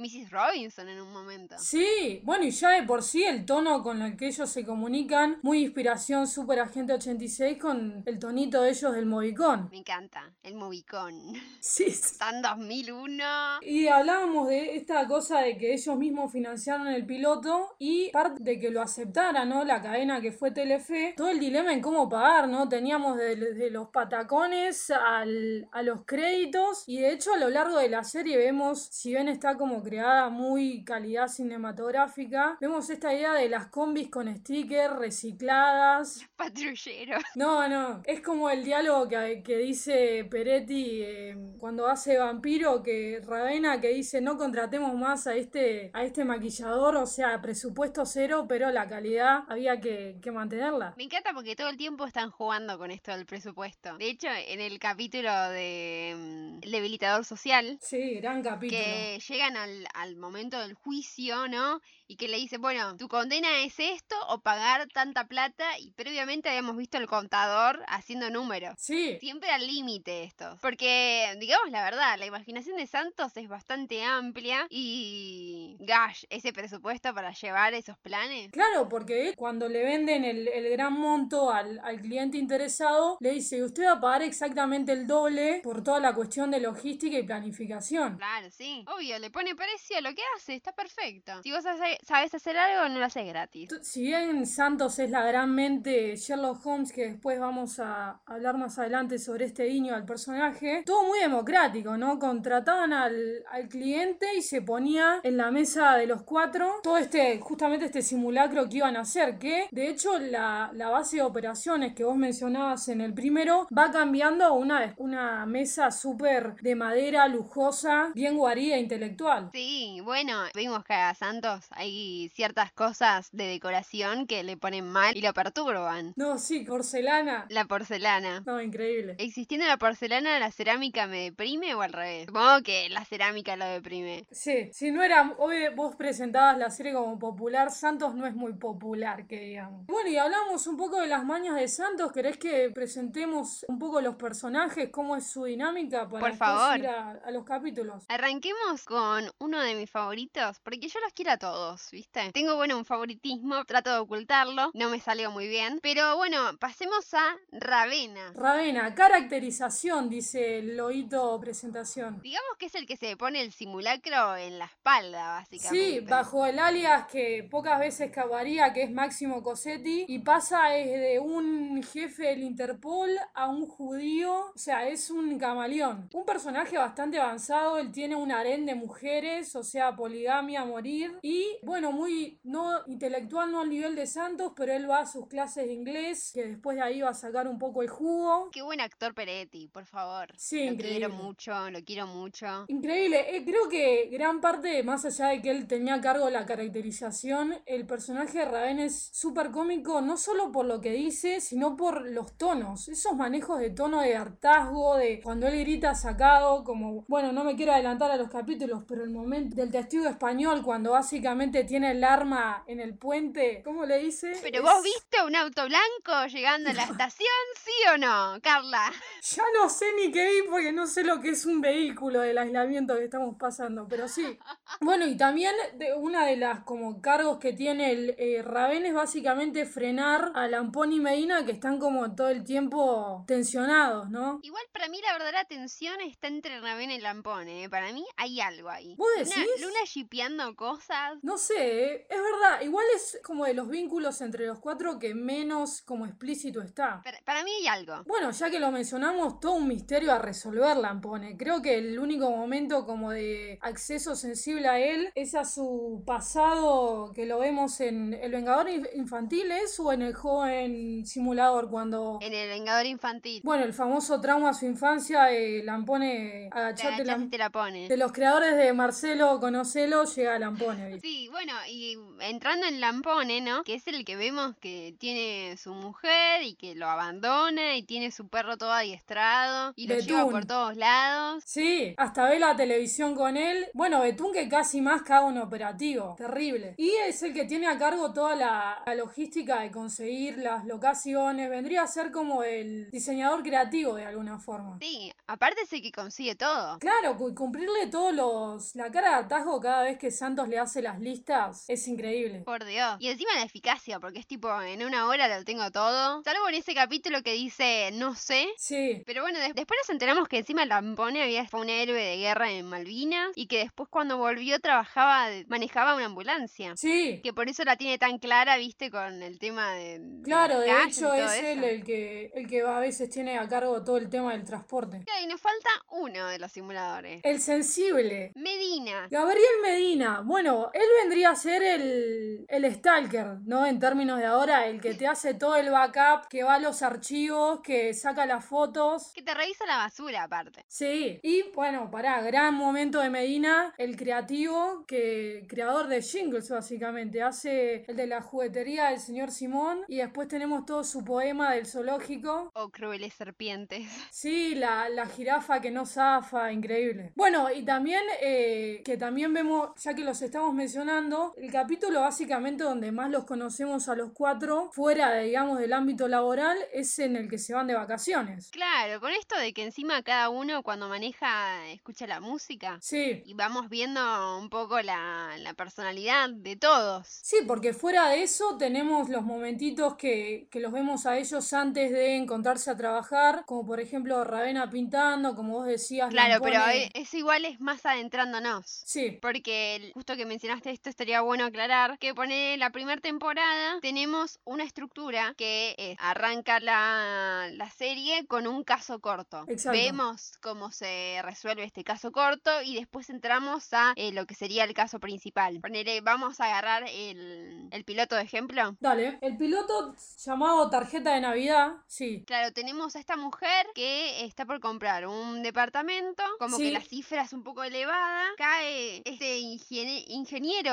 Mrs. 0.00 0.30
Robinson 0.30 0.88
en 0.88 1.00
un 1.00 1.12
momento. 1.12 1.56
Sí, 1.58 2.20
bueno, 2.24 2.44
y 2.44 2.50
ya 2.50 2.70
de 2.70 2.82
por 2.84 3.02
sí 3.02 3.22
el 3.24 3.44
tono 3.44 3.82
con 3.82 4.02
el 4.02 4.16
que 4.16 4.26
ellos 4.28 4.48
se 4.50 4.64
comunican, 4.64 5.38
muy 5.42 5.62
inspiración 5.64 6.26
Super 6.26 6.60
Agente 6.60 6.92
86 6.94 7.58
con 7.58 8.02
el 8.06 8.18
tonito 8.18 8.62
de 8.62 8.70
ellos 8.70 8.92
del 8.94 9.06
Movicón. 9.06 9.68
Me 9.70 9.78
encanta, 9.78 10.32
el 10.42 10.54
Movicón. 10.54 11.14
Sí. 11.60 11.94
Tan 12.18 12.40
2001. 12.42 13.24
Y 13.62 13.86
hablábamos 13.88 14.48
de 14.48 14.76
esta 14.76 15.06
cosa 15.06 15.40
de 15.40 15.56
que 15.56 15.72
ellos 15.74 15.96
mismos 15.96 16.32
financiaron 16.32 16.88
el 16.88 17.04
piloto 17.06 17.74
y 17.78 18.10
parte 18.10 18.42
de 18.42 18.58
que 18.58 18.70
lo 18.70 18.80
aceptara, 18.82 19.44
¿no? 19.44 19.64
La 19.64 19.80
cadena 19.82 20.20
que 20.20 20.32
fue 20.32 20.50
Telefe, 20.50 21.14
todo 21.16 21.28
el 21.28 21.38
dilema 21.38 21.72
en 21.72 21.80
cómo 21.80 22.08
pagar, 22.08 22.48
¿no? 22.48 22.68
Teníamos 22.68 23.16
desde 23.18 23.70
los 23.70 23.88
patacones 23.90 24.90
al- 24.90 25.68
a 25.72 25.82
los 25.82 26.04
créditos 26.04 26.84
y 26.86 26.98
de 26.98 27.12
hecho 27.12 27.32
a 27.34 27.36
lo 27.38 27.48
largo 27.50 27.78
de 27.78 27.88
la 27.88 28.04
serie 28.04 28.36
vemos, 28.36 28.80
si 28.90 29.10
bien 29.10 29.28
está 29.28 29.56
como 29.56 29.82
creada 29.90 30.30
muy 30.30 30.82
calidad 30.84 31.28
cinematográfica, 31.28 32.56
vemos 32.60 32.88
esta 32.88 33.12
idea 33.12 33.34
de 33.34 33.48
las 33.48 33.66
combis 33.66 34.08
con 34.08 34.34
stickers 34.34 34.96
recicladas. 34.96 36.26
Patrullero. 36.36 37.18
No, 37.34 37.68
no, 37.68 38.02
es 38.04 38.20
como 38.22 38.48
el 38.50 38.64
diálogo 38.64 39.08
que, 39.08 39.42
que 39.44 39.58
dice 39.58 40.26
Peretti 40.30 41.02
eh, 41.02 41.36
cuando 41.58 41.86
hace 41.86 42.16
vampiro, 42.18 42.82
que 42.82 43.20
Ravena 43.26 43.80
que 43.80 43.88
dice 43.88 44.20
no 44.20 44.36
contratemos 44.38 44.94
más 44.94 45.26
a 45.26 45.34
este, 45.34 45.90
a 45.92 46.04
este 46.04 46.24
maquillador, 46.24 46.96
o 46.96 47.06
sea, 47.06 47.40
presupuesto 47.42 48.06
cero, 48.06 48.46
pero 48.48 48.70
la 48.70 48.88
calidad 48.88 49.40
había 49.48 49.80
que, 49.80 50.16
que 50.22 50.30
mantenerla. 50.30 50.94
Me 50.96 51.04
encanta 51.04 51.32
porque 51.34 51.56
todo 51.56 51.68
el 51.68 51.76
tiempo 51.76 52.06
están 52.06 52.30
jugando 52.30 52.78
con 52.78 52.90
esto 52.90 53.10
del 53.12 53.26
presupuesto. 53.26 53.96
De 53.98 54.08
hecho, 54.08 54.28
en 54.28 54.60
el 54.60 54.78
capítulo 54.78 55.32
de 55.50 56.14
mm, 56.16 56.58
El 56.62 56.70
debilitador 56.70 57.24
social, 57.24 57.78
Sí, 57.82 58.14
gran 58.20 58.42
capítulo. 58.42 58.80
que 58.80 59.18
llegan 59.28 59.56
al, 59.56 59.79
al 59.94 60.16
momento 60.16 60.58
del 60.58 60.74
juicio, 60.74 61.48
¿no? 61.48 61.80
Y 62.10 62.16
que 62.16 62.26
le 62.26 62.38
dice, 62.38 62.58
bueno, 62.58 62.96
tu 62.96 63.06
condena 63.06 63.60
es 63.60 63.78
esto 63.78 64.16
o 64.30 64.40
pagar 64.40 64.88
tanta 64.88 65.28
plata 65.28 65.78
y 65.78 65.92
previamente 65.92 66.48
habíamos 66.48 66.76
visto 66.76 66.98
el 66.98 67.06
contador 67.06 67.84
haciendo 67.86 68.30
números. 68.30 68.74
Sí. 68.78 69.16
Siempre 69.20 69.48
al 69.52 69.64
límite 69.64 70.24
esto. 70.24 70.58
Porque, 70.60 71.36
digamos 71.38 71.70
la 71.70 71.84
verdad, 71.84 72.18
la 72.18 72.26
imaginación 72.26 72.76
de 72.78 72.88
Santos 72.88 73.36
es 73.36 73.48
bastante 73.48 74.02
amplia 74.02 74.66
y... 74.70 75.76
Gosh, 75.78 76.24
ese 76.30 76.52
presupuesto 76.52 77.14
para 77.14 77.30
llevar 77.32 77.74
esos 77.74 77.96
planes. 77.98 78.50
Claro, 78.50 78.88
porque 78.88 79.34
cuando 79.36 79.68
le 79.68 79.84
venden 79.84 80.24
el, 80.24 80.48
el 80.48 80.68
gran 80.70 80.94
monto 80.94 81.52
al, 81.52 81.78
al 81.84 82.00
cliente 82.00 82.38
interesado, 82.38 83.18
le 83.20 83.30
dice, 83.34 83.62
usted 83.62 83.84
va 83.86 83.92
a 83.92 84.00
pagar 84.00 84.22
exactamente 84.22 84.90
el 84.90 85.06
doble 85.06 85.60
por 85.62 85.84
toda 85.84 86.00
la 86.00 86.12
cuestión 86.12 86.50
de 86.50 86.58
logística 86.58 87.16
y 87.16 87.22
planificación. 87.22 88.16
Claro, 88.16 88.50
sí. 88.50 88.84
Obvio, 88.88 89.16
le 89.20 89.30
pone 89.30 89.54
precio 89.54 89.98
a 89.98 90.00
lo 90.00 90.12
que 90.12 90.22
hace, 90.36 90.54
está 90.56 90.72
perfecto. 90.72 91.40
Si 91.44 91.52
vos 91.52 91.64
hace- 91.64 91.99
sabes 92.06 92.34
hacer 92.34 92.56
algo, 92.56 92.88
no 92.88 92.98
lo 92.98 93.04
haces 93.04 93.26
gratis. 93.26 93.70
Si 93.82 94.02
bien 94.02 94.46
Santos 94.46 94.98
es 94.98 95.10
la 95.10 95.24
gran 95.24 95.54
mente 95.54 96.16
Sherlock 96.16 96.64
Holmes, 96.64 96.92
que 96.92 97.10
después 97.10 97.38
vamos 97.38 97.78
a 97.78 98.20
hablar 98.26 98.56
más 98.56 98.78
adelante 98.78 99.18
sobre 99.18 99.46
este 99.46 99.64
guiño 99.64 99.94
al 99.94 100.04
personaje, 100.04 100.82
todo 100.84 101.04
muy 101.04 101.20
democrático, 101.20 101.96
¿no? 101.96 102.18
Contrataban 102.18 102.92
al, 102.92 103.44
al 103.50 103.68
cliente 103.68 104.26
y 104.36 104.42
se 104.42 104.62
ponía 104.62 105.20
en 105.22 105.36
la 105.36 105.50
mesa 105.50 105.96
de 105.96 106.06
los 106.06 106.22
cuatro 106.22 106.80
todo 106.82 106.96
este, 106.96 107.38
justamente 107.40 107.86
este 107.86 108.02
simulacro 108.02 108.68
que 108.68 108.78
iban 108.78 108.96
a 108.96 109.00
hacer, 109.00 109.38
que 109.38 109.68
de 109.70 109.88
hecho 109.88 110.18
la, 110.18 110.70
la 110.74 110.88
base 110.88 111.16
de 111.16 111.22
operaciones 111.22 111.94
que 111.94 112.04
vos 112.04 112.16
mencionabas 112.16 112.88
en 112.88 113.00
el 113.00 113.14
primero 113.14 113.66
va 113.76 113.90
cambiando 113.90 114.44
a 114.44 114.52
una, 114.52 114.94
una 114.98 115.46
mesa 115.46 115.90
súper 115.90 116.54
de 116.56 116.74
madera, 116.74 117.28
lujosa, 117.28 118.10
bien 118.14 118.36
guarida, 118.36 118.76
intelectual. 118.78 119.50
Sí, 119.52 120.00
bueno, 120.02 120.42
vimos 120.54 120.84
que 120.84 120.94
a 120.94 121.14
Santos 121.14 121.66
hay 121.90 122.28
ciertas 122.30 122.72
cosas 122.72 123.28
de 123.32 123.46
decoración 123.46 124.26
que 124.26 124.42
le 124.44 124.56
ponen 124.56 124.88
mal 124.88 125.16
y 125.16 125.20
lo 125.22 125.32
perturban. 125.32 126.12
No, 126.16 126.38
sí, 126.38 126.60
porcelana. 126.60 127.46
La 127.48 127.64
porcelana. 127.64 128.42
No, 128.46 128.60
increíble. 128.60 129.16
Existiendo 129.18 129.66
la 129.66 129.76
porcelana, 129.76 130.38
¿la 130.38 130.50
cerámica 130.52 131.06
me 131.06 131.22
deprime 131.24 131.74
o 131.74 131.82
al 131.82 131.92
revés? 131.92 132.26
Supongo 132.26 132.62
que 132.62 132.88
la 132.90 133.04
cerámica 133.04 133.56
lo 133.56 133.66
deprime. 133.66 134.26
Sí, 134.30 134.70
si 134.72 134.90
no 134.92 135.02
era, 135.02 135.34
hoy 135.38 135.68
vos 135.74 135.96
presentabas 135.96 136.58
la 136.58 136.70
serie 136.70 136.92
como 136.92 137.18
popular, 137.18 137.70
Santos 137.70 138.14
no 138.14 138.26
es 138.26 138.34
muy 138.34 138.52
popular, 138.54 139.26
que 139.26 139.40
digamos. 139.40 139.86
Bueno, 139.86 140.08
y 140.10 140.16
hablamos 140.16 140.66
un 140.66 140.76
poco 140.76 141.00
de 141.00 141.06
las 141.08 141.24
mañas 141.24 141.56
de 141.56 141.68
Santos, 141.68 142.12
¿querés 142.12 142.36
que 142.38 142.70
presentemos 142.70 143.64
un 143.68 143.78
poco 143.78 144.00
los 144.00 144.16
personajes, 144.16 144.90
cómo 144.90 145.16
es 145.16 145.26
su 145.26 145.44
dinámica 145.44 146.08
para 146.08 146.20
Por 146.20 146.36
favor. 146.36 146.78
ir 146.78 146.86
a, 146.86 147.10
a 147.24 147.30
los 147.30 147.44
capítulos? 147.44 148.04
Arranquemos 148.08 148.84
con 148.84 149.24
uno 149.38 149.60
de 149.60 149.74
mis 149.74 149.90
favoritos, 149.90 150.60
porque 150.60 150.88
yo 150.88 151.00
los 151.00 151.12
quiero 151.12 151.32
a 151.32 151.36
todos, 151.38 151.79
¿viste? 151.90 152.30
Tengo, 152.32 152.56
bueno, 152.56 152.76
un 152.76 152.84
favoritismo, 152.84 153.64
trato 153.64 153.90
de 153.90 153.98
ocultarlo, 153.98 154.70
no 154.74 154.90
me 154.90 155.00
salió 155.00 155.30
muy 155.30 155.48
bien. 155.48 155.80
Pero 155.82 156.16
bueno, 156.16 156.38
pasemos 156.58 157.12
a 157.14 157.36
Ravena. 157.52 158.32
Ravena, 158.34 158.94
caracterización, 158.94 160.08
dice 160.08 160.62
Loito 160.62 161.38
presentación. 161.40 162.20
Digamos 162.22 162.56
que 162.58 162.66
es 162.66 162.74
el 162.74 162.86
que 162.86 162.96
se 162.96 163.16
pone 163.16 163.40
el 163.40 163.52
simulacro 163.52 164.36
en 164.36 164.58
la 164.58 164.66
espalda, 164.66 165.28
básicamente. 165.40 166.00
Sí, 166.00 166.00
bajo 166.00 166.46
el 166.46 166.58
alias 166.58 167.06
que 167.06 167.46
pocas 167.50 167.78
veces 167.78 168.10
cavaría, 168.10 168.72
que 168.72 168.82
es 168.82 168.90
Máximo 168.90 169.42
Cosetti, 169.42 170.04
y 170.08 170.18
pasa 170.20 170.68
desde 170.70 171.18
un 171.18 171.82
jefe 171.82 172.24
del 172.24 172.42
Interpol 172.42 173.10
a 173.34 173.48
un 173.48 173.66
judío, 173.66 174.52
o 174.54 174.58
sea, 174.58 174.88
es 174.88 175.10
un 175.10 175.38
camaleón. 175.38 176.08
Un 176.12 176.24
personaje 176.24 176.76
bastante 176.78 177.18
avanzado, 177.18 177.78
él 177.78 177.92
tiene 177.92 178.16
un 178.16 178.32
harén 178.32 178.66
de 178.66 178.74
mujeres, 178.74 179.54
o 179.56 179.62
sea, 179.62 179.94
poligamia 179.94 180.62
a 180.62 180.64
morir, 180.64 181.18
y 181.22 181.58
bueno, 181.62 181.92
muy 181.92 182.38
no 182.44 182.86
intelectual, 182.86 183.50
no 183.52 183.60
al 183.60 183.70
nivel 183.70 183.94
de 183.94 184.06
Santos, 184.06 184.52
pero 184.56 184.72
él 184.72 184.88
va 184.88 185.00
a 185.00 185.06
sus 185.06 185.26
clases 185.26 185.66
de 185.66 185.72
inglés, 185.72 186.30
que 186.34 186.46
después 186.46 186.76
de 186.76 186.82
ahí 186.82 187.00
va 187.00 187.10
a 187.10 187.14
sacar 187.14 187.48
un 187.48 187.58
poco 187.58 187.82
el 187.82 187.88
jugo. 187.88 188.50
Qué 188.50 188.62
buen 188.62 188.80
actor 188.80 189.14
Peretti, 189.14 189.68
por 189.68 189.84
favor. 189.84 190.32
Sí, 190.36 190.64
lo 190.64 190.72
increíble. 190.72 191.06
quiero 191.06 191.14
mucho, 191.14 191.70
lo 191.70 191.84
quiero 191.84 192.06
mucho. 192.06 192.64
Increíble, 192.68 193.36
eh, 193.36 193.44
creo 193.44 193.68
que 193.68 194.08
gran 194.10 194.40
parte, 194.40 194.82
más 194.82 195.04
allá 195.04 195.28
de 195.28 195.42
que 195.42 195.50
él 195.50 195.66
tenía 195.66 195.94
a 195.94 196.00
cargo 196.00 196.30
la 196.30 196.46
caracterización, 196.46 197.54
el 197.66 197.86
personaje 197.86 198.38
de 198.38 198.44
Raven 198.44 198.78
es 198.78 199.10
súper 199.12 199.50
cómico, 199.50 200.00
no 200.00 200.16
solo 200.16 200.52
por 200.52 200.66
lo 200.66 200.80
que 200.80 200.92
dice, 200.92 201.40
sino 201.40 201.76
por 201.76 202.08
los 202.10 202.36
tonos, 202.36 202.88
esos 202.88 203.14
manejos 203.14 203.58
de 203.58 203.70
tono 203.70 204.00
de 204.00 204.16
hartazgo, 204.16 204.96
de 204.96 205.20
cuando 205.20 205.46
él 205.46 205.58
grita 205.60 205.94
sacado, 205.94 206.64
como, 206.64 207.04
bueno, 207.08 207.32
no 207.32 207.44
me 207.44 207.56
quiero 207.56 207.72
adelantar 207.72 208.10
a 208.10 208.16
los 208.16 208.30
capítulos, 208.30 208.84
pero 208.86 209.04
el 209.04 209.10
momento 209.10 209.56
del 209.56 209.70
testigo 209.70 210.06
español, 210.06 210.62
cuando 210.62 210.92
básicamente 210.92 211.49
tiene 211.64 211.90
el 211.92 212.04
arma 212.04 212.64
en 212.66 212.80
el 212.80 212.96
puente, 212.96 213.60
¿cómo 213.64 213.84
le 213.84 213.98
dice? 213.98 214.32
Pero 214.42 214.58
Es- 214.58 214.62
vos 214.62 214.82
viste 214.82 215.22
un 215.24 215.34
auto 215.36 215.64
blanco 215.66 216.26
llegando 216.28 216.70
a 216.70 216.72
la 216.72 216.82
estación, 217.02 217.28
¿sí 217.62 217.72
o 217.92 217.98
no, 217.98 218.38
Carla? 218.42 218.90
Ya 219.22 219.42
no 219.54 219.68
sé 219.68 219.86
ni 219.96 220.10
qué 220.12 220.24
vi 220.26 220.48
porque 220.48 220.72
no 220.72 220.86
sé 220.86 221.04
lo 221.04 221.20
que 221.20 221.30
es 221.30 221.44
un 221.46 221.60
vehículo 221.60 222.20
del 222.20 222.38
aislamiento 222.38 222.96
que 222.96 223.04
estamos 223.04 223.36
pasando, 223.38 223.86
pero 223.88 224.08
sí. 224.08 224.38
Bueno, 224.80 225.06
y 225.06 225.16
también 225.16 225.54
de 225.74 225.94
una 225.94 226.24
de 226.26 226.36
las 226.36 226.60
como 226.64 227.02
cargos 227.02 227.38
que 227.38 227.52
tiene 227.52 227.90
el 227.90 228.14
eh, 228.18 228.40
Raven 228.42 228.86
es 228.86 228.94
básicamente 228.94 229.66
frenar 229.66 230.32
a 230.34 230.46
Lampón 230.48 230.92
y 230.92 231.00
Medina 231.00 231.44
que 231.44 231.52
están 231.52 231.78
como 231.78 232.14
todo 232.14 232.28
el 232.28 232.44
tiempo 232.44 233.24
tensionados, 233.26 234.08
¿no? 234.10 234.38
Igual 234.42 234.62
para 234.72 234.88
mí 234.88 235.00
la 235.02 235.12
verdadera 235.12 235.44
tensión 235.44 236.00
está 236.00 236.28
entre 236.28 236.60
Ravena 236.60 236.94
y 236.94 237.00
Lampone, 237.00 237.64
¿eh? 237.64 237.68
Para 237.70 237.92
mí 237.92 238.04
hay 238.16 238.40
algo 238.40 238.68
ahí. 238.70 238.94
¿Vos 238.96 239.08
Luna, 239.18 239.34
decís? 239.36 239.60
Luna 239.60 239.78
shipeando 239.86 240.54
cosas. 240.56 241.18
No 241.22 241.36
sé, 241.40 241.94
eh, 241.94 242.06
es 242.08 242.18
verdad, 242.22 242.60
igual 242.62 242.86
es 242.94 243.18
como 243.24 243.44
de 243.44 243.54
los 243.54 243.68
vínculos 243.68 244.20
entre 244.20 244.46
los 244.46 244.58
cuatro 244.60 244.98
que 244.98 245.14
menos 245.14 245.82
como 245.82 246.06
explícito 246.06 246.60
está. 246.62 247.00
Para, 247.02 247.18
para 247.24 247.42
mí 247.42 247.50
hay 247.60 247.66
algo. 247.66 248.04
Bueno, 248.06 248.30
ya 248.30 248.50
que 248.50 248.60
lo 248.60 248.70
mencionamos, 248.70 249.40
todo 249.40 249.52
un 249.54 249.66
misterio 249.68 250.12
a 250.12 250.18
resolver 250.18 250.76
Lampone. 250.76 251.36
Creo 251.36 251.60
que 251.62 251.78
el 251.78 251.98
único 251.98 252.30
momento 252.30 252.86
como 252.86 253.10
de 253.10 253.58
acceso 253.62 254.14
sensible 254.14 254.68
a 254.68 254.78
él 254.78 255.10
es 255.14 255.34
a 255.34 255.44
su 255.44 256.02
pasado 256.06 257.12
que 257.14 257.26
lo 257.26 257.38
vemos 257.38 257.80
en 257.80 258.14
El 258.14 258.32
Vengador 258.32 258.68
Inf- 258.68 258.88
Infantil, 258.94 259.50
¿es? 259.50 259.78
O 259.80 259.92
en 259.92 260.02
el 260.02 260.14
joven 260.14 261.04
simulador 261.06 261.70
cuando... 261.70 262.18
En 262.20 262.32
el 262.32 262.48
Vengador 262.48 262.86
Infantil. 262.86 263.40
Bueno, 263.44 263.64
el 263.64 263.72
famoso 263.72 264.20
trauma 264.20 264.50
a 264.50 264.54
su 264.54 264.66
infancia, 264.66 265.30
eh, 265.32 265.62
Lampone, 265.64 266.48
Te 266.52 266.58
agachate, 266.58 267.04
te 267.30 267.38
la 267.38 267.50
pone. 267.50 267.88
de 267.88 267.96
los 267.96 268.12
creadores 268.12 268.56
de 268.56 268.72
Marcelo, 268.72 269.40
conocelo, 269.40 270.04
llega 270.04 270.38
Lampone. 270.38 270.88
¿viste? 270.92 271.00
Sí, 271.08 271.28
bueno, 271.30 271.52
y 271.68 271.96
entrando 272.20 272.66
en 272.66 272.80
Lampone, 272.80 273.40
¿no? 273.40 273.62
Que 273.64 273.74
es 273.74 273.86
el 273.86 274.04
que 274.04 274.16
vemos 274.16 274.54
que 274.60 274.94
tiene 274.98 275.56
su 275.56 275.72
mujer 275.74 276.42
y 276.42 276.54
que 276.54 276.74
lo 276.74 276.88
abandona 276.88 277.76
y 277.76 277.82
tiene 277.82 278.10
su 278.10 278.28
perro 278.28 278.56
todo 278.56 278.72
adiestrado 278.72 279.72
y 279.76 279.86
lo 279.86 279.98
lleva 279.98 280.28
por 280.28 280.46
todos 280.46 280.76
lados. 280.76 281.42
Sí, 281.46 281.94
hasta 281.96 282.28
ve 282.28 282.38
la 282.38 282.56
televisión 282.56 283.14
con 283.14 283.36
él. 283.36 283.66
Bueno, 283.74 284.00
Betún 284.00 284.32
que 284.32 284.48
casi 284.48 284.80
más 284.80 285.02
caga 285.02 285.26
un 285.26 285.38
operativo. 285.38 286.14
Terrible. 286.16 286.74
Y 286.78 286.90
es 287.06 287.22
el 287.22 287.32
que 287.32 287.44
tiene 287.44 287.66
a 287.68 287.78
cargo 287.78 288.12
toda 288.12 288.34
la, 288.36 288.82
la 288.86 288.94
logística 288.94 289.60
de 289.60 289.70
conseguir 289.70 290.38
las 290.38 290.64
locaciones. 290.64 291.48
Vendría 291.50 291.82
a 291.82 291.86
ser 291.86 292.10
como 292.10 292.42
el 292.42 292.90
diseñador 292.90 293.42
creativo 293.42 293.94
de 293.94 294.04
alguna 294.06 294.38
forma. 294.38 294.78
Sí, 294.80 295.12
aparte 295.26 295.62
es 295.62 295.72
el 295.72 295.82
que 295.82 295.92
consigue 295.92 296.34
todo. 296.34 296.78
Claro, 296.78 297.16
cu- 297.16 297.34
cumplirle 297.34 297.86
todos 297.90 298.14
los... 298.14 298.74
La 298.74 298.90
cara 298.90 299.10
de 299.10 299.14
atasco 299.24 299.60
cada 299.60 299.82
vez 299.82 299.98
que 299.98 300.10
Santos 300.10 300.48
le 300.48 300.58
hace 300.58 300.82
las 300.82 300.98
listas 301.00 301.19
es 301.68 301.86
increíble. 301.88 302.40
Por 302.40 302.64
Dios. 302.64 302.96
Y 302.98 303.08
encima 303.08 303.34
la 303.34 303.42
eficacia, 303.44 304.00
porque 304.00 304.18
es 304.18 304.26
tipo, 304.26 304.60
en 304.62 304.84
una 304.84 305.06
hora 305.06 305.28
lo 305.38 305.44
tengo 305.44 305.70
todo. 305.70 306.22
Salvo 306.24 306.48
en 306.48 306.54
ese 306.54 306.74
capítulo 306.74 307.22
que 307.22 307.32
dice, 307.32 307.90
no 307.92 308.14
sé. 308.14 308.48
Sí, 308.56 309.02
Pero 309.06 309.22
bueno, 309.22 309.38
de- 309.38 309.52
después 309.52 309.78
nos 309.82 309.90
enteramos 309.90 310.28
que 310.28 310.38
encima 310.38 310.64
Lampone 310.66 311.22
había 311.22 311.46
fue 311.46 311.60
un 311.60 311.68
héroe 311.70 312.00
de 312.02 312.16
guerra 312.16 312.50
en 312.50 312.66
Malvinas 312.66 313.30
y 313.34 313.46
que 313.46 313.58
después 313.58 313.88
cuando 313.88 314.18
volvió 314.18 314.58
trabajaba, 314.60 315.28
manejaba 315.48 315.94
una 315.96 316.06
ambulancia. 316.06 316.76
sí. 316.76 317.20
Que 317.22 317.32
por 317.32 317.48
eso 317.48 317.64
la 317.64 317.76
tiene 317.76 317.98
tan 317.98 318.18
clara, 318.18 318.56
viste, 318.56 318.90
con 318.90 319.22
el 319.22 319.38
tema 319.38 319.72
de... 319.74 320.00
Claro, 320.24 320.60
de 320.60 320.70
hecho 320.84 321.12
es 321.12 321.32
él 321.42 321.58
eso. 321.58 321.66
el 321.66 321.84
que, 321.84 322.30
el 322.34 322.46
que 322.48 322.62
a 322.62 322.78
veces 322.78 323.10
tiene 323.10 323.38
a 323.38 323.48
cargo 323.48 323.82
todo 323.84 323.96
el 323.96 324.08
tema 324.08 324.32
del 324.32 324.44
transporte. 324.44 325.02
Y 325.22 325.26
nos 325.26 325.40
falta 325.40 325.68
uno 325.90 326.26
de 326.28 326.38
los 326.38 326.50
simuladores. 326.52 327.20
El 327.24 327.40
sensible. 327.40 328.32
Medina. 328.34 329.08
Gabriel 329.10 329.44
Medina, 329.62 330.22
bueno, 330.24 330.70
él 330.72 330.82
vendría 331.10 331.30
a 331.30 331.34
ser 331.34 331.60
el, 331.64 332.44
el 332.46 332.72
stalker, 332.72 333.38
¿no? 333.44 333.66
En 333.66 333.80
términos 333.80 334.20
de 334.20 334.26
ahora, 334.26 334.68
el 334.68 334.80
que 334.80 334.94
te 334.94 335.08
hace 335.08 335.34
todo 335.34 335.56
el 335.56 335.68
backup, 335.68 336.28
que 336.28 336.44
va 336.44 336.54
a 336.54 336.58
los 336.60 336.82
archivos, 336.82 337.62
que 337.62 337.92
saca 337.94 338.26
las 338.26 338.44
fotos. 338.44 339.10
Que 339.12 339.22
te 339.22 339.34
revisa 339.34 339.66
la 339.66 339.78
basura 339.78 340.22
aparte. 340.22 340.64
Sí, 340.68 341.18
y 341.24 341.42
bueno, 341.52 341.90
pará, 341.90 342.22
gran 342.22 342.54
momento 342.54 343.00
de 343.00 343.10
Medina, 343.10 343.74
el 343.76 343.96
creativo, 343.96 344.84
que 344.86 345.46
creador 345.48 345.88
de 345.88 346.00
jingles 346.00 346.48
básicamente, 346.48 347.24
hace 347.24 347.84
el 347.88 347.96
de 347.96 348.06
la 348.06 348.22
juguetería 348.22 348.90
del 348.90 349.00
señor 349.00 349.32
Simón 349.32 349.80
y 349.88 349.96
después 349.96 350.28
tenemos 350.28 350.64
todo 350.64 350.84
su 350.84 351.04
poema 351.04 351.50
del 351.54 351.66
zoológico. 351.66 352.52
O 352.54 352.68
crueles 352.70 353.14
serpientes. 353.14 353.82
Sí, 354.12 354.54
la, 354.54 354.88
la 354.90 355.06
jirafa 355.06 355.60
que 355.60 355.70
no 355.70 355.86
zafa, 355.86 356.52
increíble. 356.52 357.12
Bueno, 357.16 357.50
y 357.50 357.62
también 357.64 358.02
eh, 358.20 358.82
que 358.84 358.96
también 358.96 359.32
vemos, 359.32 359.70
ya 359.82 359.94
que 359.94 360.04
los 360.04 360.20
estamos 360.20 360.52
mencionando, 360.52 360.99
el 361.36 361.50
capítulo 361.50 362.00
básicamente 362.00 362.64
donde 362.64 362.92
más 362.92 363.10
los 363.10 363.24
conocemos 363.24 363.88
a 363.88 363.94
los 363.94 364.10
cuatro, 364.12 364.70
fuera, 364.72 365.10
de, 365.12 365.24
digamos, 365.24 365.58
del 365.58 365.72
ámbito 365.72 366.08
laboral, 366.08 366.58
es 366.72 366.98
en 366.98 367.16
el 367.16 367.28
que 367.28 367.38
se 367.38 367.54
van 367.54 367.66
de 367.66 367.74
vacaciones. 367.74 368.50
Claro, 368.50 369.00
con 369.00 369.12
esto 369.12 369.36
de 369.38 369.52
que 369.52 369.62
encima 369.62 370.02
cada 370.02 370.28
uno 370.28 370.62
cuando 370.62 370.88
maneja 370.88 371.66
escucha 371.68 372.06
la 372.06 372.20
música. 372.20 372.78
Sí. 372.82 373.22
Y 373.24 373.34
vamos 373.34 373.68
viendo 373.68 374.38
un 374.38 374.50
poco 374.50 374.80
la, 374.82 375.36
la 375.38 375.54
personalidad 375.54 376.28
de 376.30 376.56
todos. 376.56 377.06
Sí, 377.22 377.36
porque 377.46 377.72
fuera 377.72 378.08
de 378.08 378.22
eso 378.22 378.56
tenemos 378.58 379.08
los 379.08 379.22
momentitos 379.22 379.96
que, 379.96 380.48
que 380.50 380.60
los 380.60 380.72
vemos 380.72 381.06
a 381.06 381.16
ellos 381.18 381.52
antes 381.52 381.90
de 381.92 382.16
encontrarse 382.16 382.70
a 382.70 382.76
trabajar, 382.76 383.44
como 383.46 383.66
por 383.66 383.80
ejemplo 383.80 384.22
Ravena 384.24 384.68
pintando, 384.70 385.34
como 385.34 385.54
vos 385.54 385.66
decías. 385.66 386.10
Claro, 386.10 386.42
pero 386.42 386.60
e- 386.68 386.90
eso 386.94 387.16
igual 387.16 387.44
es 387.44 387.60
más 387.60 387.84
adentrándonos. 387.86 388.66
Sí, 388.84 389.18
Porque 389.22 389.76
el- 389.76 389.92
justo 389.92 390.16
que 390.16 390.26
mencionaste 390.26 390.70
esto, 390.70 390.89
estaría 390.90 391.20
bueno 391.22 391.44
aclarar 391.46 391.98
que 391.98 392.14
pone 392.14 392.56
la 392.58 392.70
primera 392.70 393.00
temporada, 393.00 393.78
tenemos 393.80 394.38
una 394.44 394.64
estructura 394.64 395.34
que 395.36 395.74
es, 395.78 395.96
arranca 396.00 396.60
la, 396.60 397.48
la 397.52 397.70
serie 397.70 398.26
con 398.26 398.46
un 398.46 398.64
caso 398.64 399.00
corto. 399.00 399.44
Exacto. 399.48 399.78
Vemos 399.78 400.32
cómo 400.42 400.70
se 400.70 401.20
resuelve 401.22 401.64
este 401.64 401.84
caso 401.84 402.12
corto 402.12 402.50
y 402.62 402.74
después 402.76 403.10
entramos 403.10 403.72
a 403.72 403.92
eh, 403.96 404.12
lo 404.12 404.26
que 404.26 404.34
sería 404.34 404.64
el 404.64 404.74
caso 404.74 405.00
principal. 405.00 405.60
Ponele, 405.60 406.00
vamos 406.00 406.40
a 406.40 406.46
agarrar 406.46 406.84
el, 406.88 407.68
el 407.70 407.84
piloto 407.84 408.16
de 408.16 408.22
ejemplo. 408.22 408.76
dale. 408.80 409.18
El 409.22 409.36
piloto 409.36 409.94
llamado 410.24 410.68
Tarjeta 410.70 411.14
de 411.14 411.20
Navidad, 411.20 411.72
sí. 411.86 412.24
Claro, 412.26 412.52
tenemos 412.52 412.96
a 412.96 413.00
esta 413.00 413.16
mujer 413.16 413.66
que 413.74 414.24
está 414.24 414.44
por 414.44 414.60
comprar 414.60 415.06
un 415.06 415.42
departamento, 415.42 416.22
como 416.38 416.58
que 416.58 416.70
la 416.72 416.80
cifra 416.80 417.22
es 417.22 417.32
un 417.32 417.42
poco 417.42 417.62
elevada. 417.62 418.24
Cae 418.36 419.02
este 419.04 419.38
ingenie- 419.38 420.04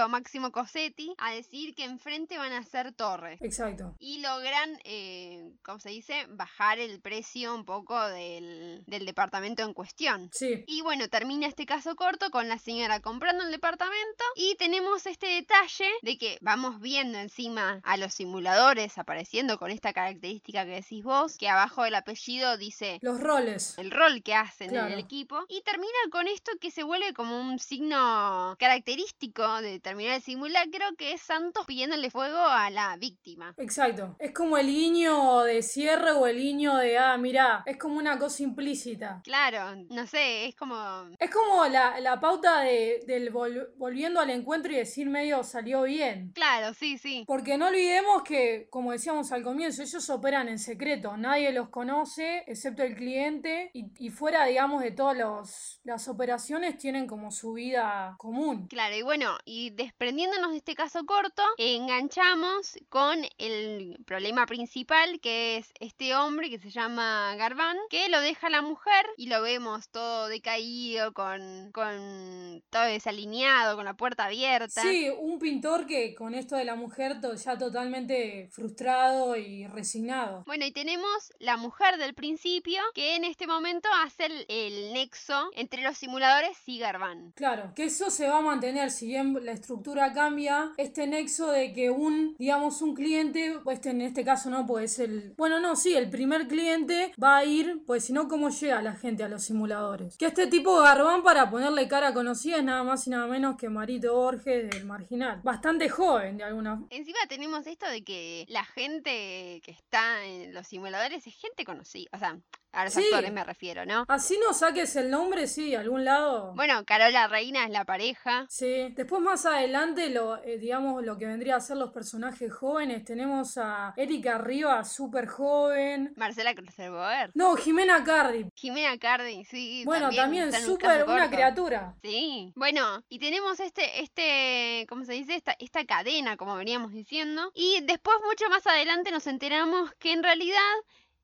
Máximo 0.09 0.51
Cosetti 0.51 1.13
a 1.17 1.31
decir 1.31 1.75
que 1.75 1.83
enfrente 1.83 2.37
van 2.37 2.51
a 2.53 2.59
hacer 2.59 2.93
torres. 2.93 3.41
Exacto. 3.41 3.95
Y 3.99 4.19
logran, 4.21 4.79
eh, 4.83 5.51
¿cómo 5.63 5.79
se 5.79 5.89
dice? 5.89 6.25
Bajar 6.29 6.79
el 6.79 6.99
precio 7.01 7.53
un 7.55 7.65
poco 7.65 7.99
del, 8.09 8.83
del 8.85 9.05
departamento 9.05 9.63
en 9.63 9.73
cuestión. 9.73 10.29
Sí. 10.33 10.63
Y 10.67 10.81
bueno, 10.81 11.07
termina 11.09 11.47
este 11.47 11.65
caso 11.65 11.95
corto 11.95 12.29
con 12.31 12.47
la 12.47 12.57
señora 12.57 12.99
comprando 13.01 13.43
el 13.43 13.51
departamento 13.51 14.23
y 14.35 14.55
tenemos 14.55 15.05
este 15.05 15.27
detalle 15.27 15.89
de 16.01 16.17
que 16.17 16.37
vamos 16.41 16.79
viendo 16.81 17.17
encima 17.19 17.79
a 17.83 17.97
los 17.97 18.13
simuladores 18.13 18.97
apareciendo 18.97 19.57
con 19.57 19.71
esta 19.71 19.93
característica 19.93 20.65
que 20.65 20.71
decís 20.71 21.03
vos, 21.03 21.37
que 21.37 21.49
abajo 21.49 21.83
del 21.83 21.95
apellido 21.95 22.57
dice 22.57 22.99
Los 23.01 23.19
roles. 23.19 23.77
el 23.77 23.91
rol 23.91 24.21
que 24.23 24.33
hacen 24.35 24.75
en 24.75 24.91
el 24.91 24.99
equipo 24.99 25.45
y 25.49 25.61
termina 25.61 25.87
con 26.11 26.27
esto 26.27 26.51
que 26.59 26.71
se 26.71 26.83
vuelve 26.83 27.13
como 27.13 27.39
un 27.39 27.59
signo 27.59 28.55
característico 28.59 29.61
de 29.61 29.79
terminar 29.87 30.15
el 30.15 30.21
simulacro 30.21 30.85
que 30.97 31.13
es 31.13 31.21
Santos 31.21 31.65
pidiéndole 31.65 32.09
fuego 32.09 32.37
a 32.39 32.69
la 32.69 32.97
víctima. 32.97 33.53
Exacto. 33.57 34.15
Es 34.19 34.33
como 34.33 34.57
el 34.57 34.67
guiño 34.67 35.43
de 35.43 35.61
cierre 35.61 36.11
o 36.11 36.27
el 36.27 36.37
guiño 36.37 36.75
de, 36.77 36.97
ah, 36.97 37.17
mirá, 37.17 37.63
es 37.65 37.77
como 37.77 37.97
una 37.97 38.17
cosa 38.19 38.43
implícita. 38.43 39.21
Claro, 39.23 39.75
no 39.89 40.05
sé, 40.07 40.47
es 40.47 40.55
como 40.55 40.75
Es 41.19 41.29
como 41.31 41.65
la, 41.67 41.99
la 41.99 42.19
pauta 42.19 42.61
de, 42.61 43.03
del 43.07 43.31
vol- 43.31 43.69
volviendo 43.77 44.19
al 44.19 44.29
encuentro 44.29 44.71
y 44.71 44.75
decir 44.75 45.07
medio 45.09 45.43
salió 45.43 45.83
bien. 45.83 46.31
Claro, 46.33 46.73
sí, 46.73 46.97
sí. 46.97 47.23
Porque 47.27 47.57
no 47.57 47.67
olvidemos 47.67 48.23
que, 48.23 48.67
como 48.69 48.91
decíamos 48.91 49.31
al 49.31 49.43
comienzo, 49.43 49.81
ellos 49.83 50.09
operan 50.09 50.49
en 50.49 50.59
secreto, 50.59 51.15
nadie 51.17 51.51
los 51.51 51.69
conoce 51.69 52.43
excepto 52.47 52.83
el 52.83 52.95
cliente 52.95 53.69
y, 53.73 53.85
y 53.99 54.09
fuera, 54.09 54.45
digamos, 54.45 54.81
de 54.81 54.91
todas 54.91 55.79
las 55.83 56.07
operaciones 56.07 56.77
tienen 56.77 57.07
como 57.07 57.31
su 57.31 57.53
vida 57.53 58.15
común. 58.17 58.67
Claro, 58.67 58.95
y 58.95 59.01
bueno, 59.01 59.37
y 59.45 59.69
desprendiéndonos 59.77 60.51
de 60.51 60.57
este 60.57 60.75
caso 60.75 61.05
corto, 61.05 61.43
enganchamos 61.57 62.77
con 62.89 63.19
el 63.37 63.97
problema 64.05 64.45
principal, 64.45 65.19
que 65.21 65.57
es 65.57 65.71
este 65.79 66.15
hombre 66.15 66.49
que 66.49 66.59
se 66.59 66.69
llama 66.71 67.35
Garbán, 67.37 67.77
que 67.89 68.09
lo 68.09 68.19
deja 68.21 68.47
a 68.47 68.49
la 68.49 68.61
mujer 68.61 69.05
y 69.17 69.27
lo 69.27 69.41
vemos 69.41 69.89
todo 69.89 70.27
decaído, 70.27 71.13
con, 71.13 71.71
con 71.71 72.63
todo 72.69 72.83
desalineado, 72.83 73.75
con 73.75 73.85
la 73.85 73.93
puerta 73.93 74.25
abierta. 74.25 74.81
Sí, 74.81 75.09
un 75.09 75.37
pintor 75.39 75.85
que 75.85 76.15
con 76.15 76.33
esto 76.33 76.55
de 76.55 76.65
la 76.65 76.75
mujer 76.75 77.21
to- 77.21 77.35
ya 77.35 77.57
totalmente 77.57 78.49
frustrado 78.51 79.35
y 79.37 79.67
resignado. 79.67 80.43
Bueno, 80.47 80.65
y 80.65 80.71
tenemos 80.71 81.31
la 81.39 81.55
mujer 81.55 81.97
del 81.97 82.15
principio, 82.15 82.81
que 82.95 83.15
en 83.15 83.23
este 83.23 83.45
momento 83.45 83.87
hace 84.03 84.25
el, 84.25 84.45
el 84.49 84.93
nexo 84.93 85.51
entre 85.53 85.83
los 85.83 85.97
simuladores 85.97 86.57
y 86.65 86.79
Garbán. 86.79 87.31
Claro, 87.35 87.73
que 87.75 87.85
eso 87.85 88.09
se 88.09 88.27
va 88.27 88.39
a 88.39 88.41
mantener, 88.41 88.89
si 88.91 89.07
bien 89.07 89.37
la 89.45 89.51
estructura 89.51 89.66
cambia, 90.13 90.71
este 90.77 91.07
nexo 91.07 91.51
de 91.51 91.73
que 91.73 91.89
un, 91.89 92.35
digamos, 92.37 92.81
un 92.81 92.93
cliente, 92.93 93.59
pues 93.63 93.85
en 93.85 94.01
este 94.01 94.23
caso 94.23 94.49
no, 94.49 94.65
pues 94.65 94.99
el, 94.99 95.33
bueno, 95.37 95.59
no, 95.59 95.75
sí, 95.75 95.93
el 95.93 96.09
primer 96.09 96.47
cliente 96.47 97.13
va 97.21 97.37
a 97.37 97.45
ir, 97.45 97.83
pues 97.85 98.05
si 98.05 98.13
no, 98.13 98.27
¿cómo 98.27 98.49
llega 98.49 98.81
la 98.81 98.95
gente 98.95 99.23
a 99.23 99.29
los 99.29 99.43
simuladores? 99.43 100.17
Que 100.17 100.27
este 100.27 100.47
tipo 100.47 100.75
Garbán 100.81 101.23
para 101.23 101.49
ponerle 101.49 101.87
cara 101.87 102.13
conocida 102.13 102.57
es 102.57 102.63
nada 102.63 102.83
más 102.83 103.07
y 103.07 103.09
nada 103.09 103.27
menos 103.27 103.57
que 103.57 103.69
Marito 103.69 104.15
Borges 104.15 104.69
del 104.69 104.85
Marginal. 104.85 105.41
Bastante 105.43 105.89
joven 105.89 106.37
de 106.37 106.43
alguna 106.43 106.67
Encima 106.89 107.19
tenemos 107.27 107.65
esto 107.67 107.87
de 107.89 108.03
que 108.03 108.45
la 108.49 108.63
gente 108.63 109.61
que 109.63 109.71
está 109.71 110.25
en 110.25 110.53
los 110.53 110.67
simuladores 110.67 111.25
es 111.25 111.35
gente 111.35 111.65
conocida. 111.65 112.09
O 112.13 112.19
sea, 112.19 112.39
a 112.71 112.83
los 112.85 112.93
Sí. 112.93 113.03
actores 113.03 113.31
me 113.31 113.43
refiero, 113.43 113.85
¿no? 113.85 114.05
Así 114.07 114.37
no 114.45 114.53
saques 114.53 114.95
el 114.95 115.09
nombre, 115.09 115.47
sí, 115.47 115.73
algún 115.75 116.05
lado. 116.05 116.53
Bueno, 116.55 116.83
Carola 116.85 117.27
Reina 117.27 117.63
es 117.65 117.71
la 117.71 117.85
pareja. 117.85 118.45
Sí, 118.49 118.89
después 118.95 119.21
más 119.21 119.45
adelante, 119.45 120.09
lo, 120.09 120.37
eh, 120.43 120.57
digamos, 120.57 121.03
lo 121.03 121.17
que 121.17 121.25
vendría 121.25 121.55
a 121.55 121.59
ser 121.59 121.77
los 121.77 121.91
personajes 121.91 122.53
jóvenes, 122.53 123.03
tenemos 123.05 123.57
a 123.57 123.93
Erika 123.97 124.37
Rivas, 124.37 124.93
súper 124.93 125.27
joven. 125.27 126.13
Marcela 126.15 126.53
Klosterboer. 126.53 127.31
No, 127.33 127.55
Jimena 127.55 128.03
Cardi. 128.03 128.45
Jimena 128.55 128.97
Cardi, 128.97 129.43
sí. 129.45 129.83
Bueno, 129.85 130.09
también 130.11 130.45
un 130.45 130.53
súper 130.53 130.99
caso 131.01 131.11
una 131.13 131.29
criatura. 131.29 131.95
Sí. 132.03 132.51
Bueno, 132.55 133.03
y 133.09 133.19
tenemos 133.19 133.59
este, 133.59 134.01
este, 134.01 134.85
¿cómo 134.89 135.03
se 135.05 135.13
dice? 135.13 135.35
Esta, 135.35 135.55
esta 135.59 135.85
cadena, 135.85 136.37
como 136.37 136.55
veníamos 136.55 136.91
diciendo. 136.91 137.51
Y 137.53 137.81
después, 137.83 138.17
mucho 138.25 138.49
más 138.49 138.65
adelante, 138.67 139.11
nos 139.11 139.27
enteramos 139.27 139.91
que 139.99 140.11
en 140.13 140.23
realidad 140.23 140.57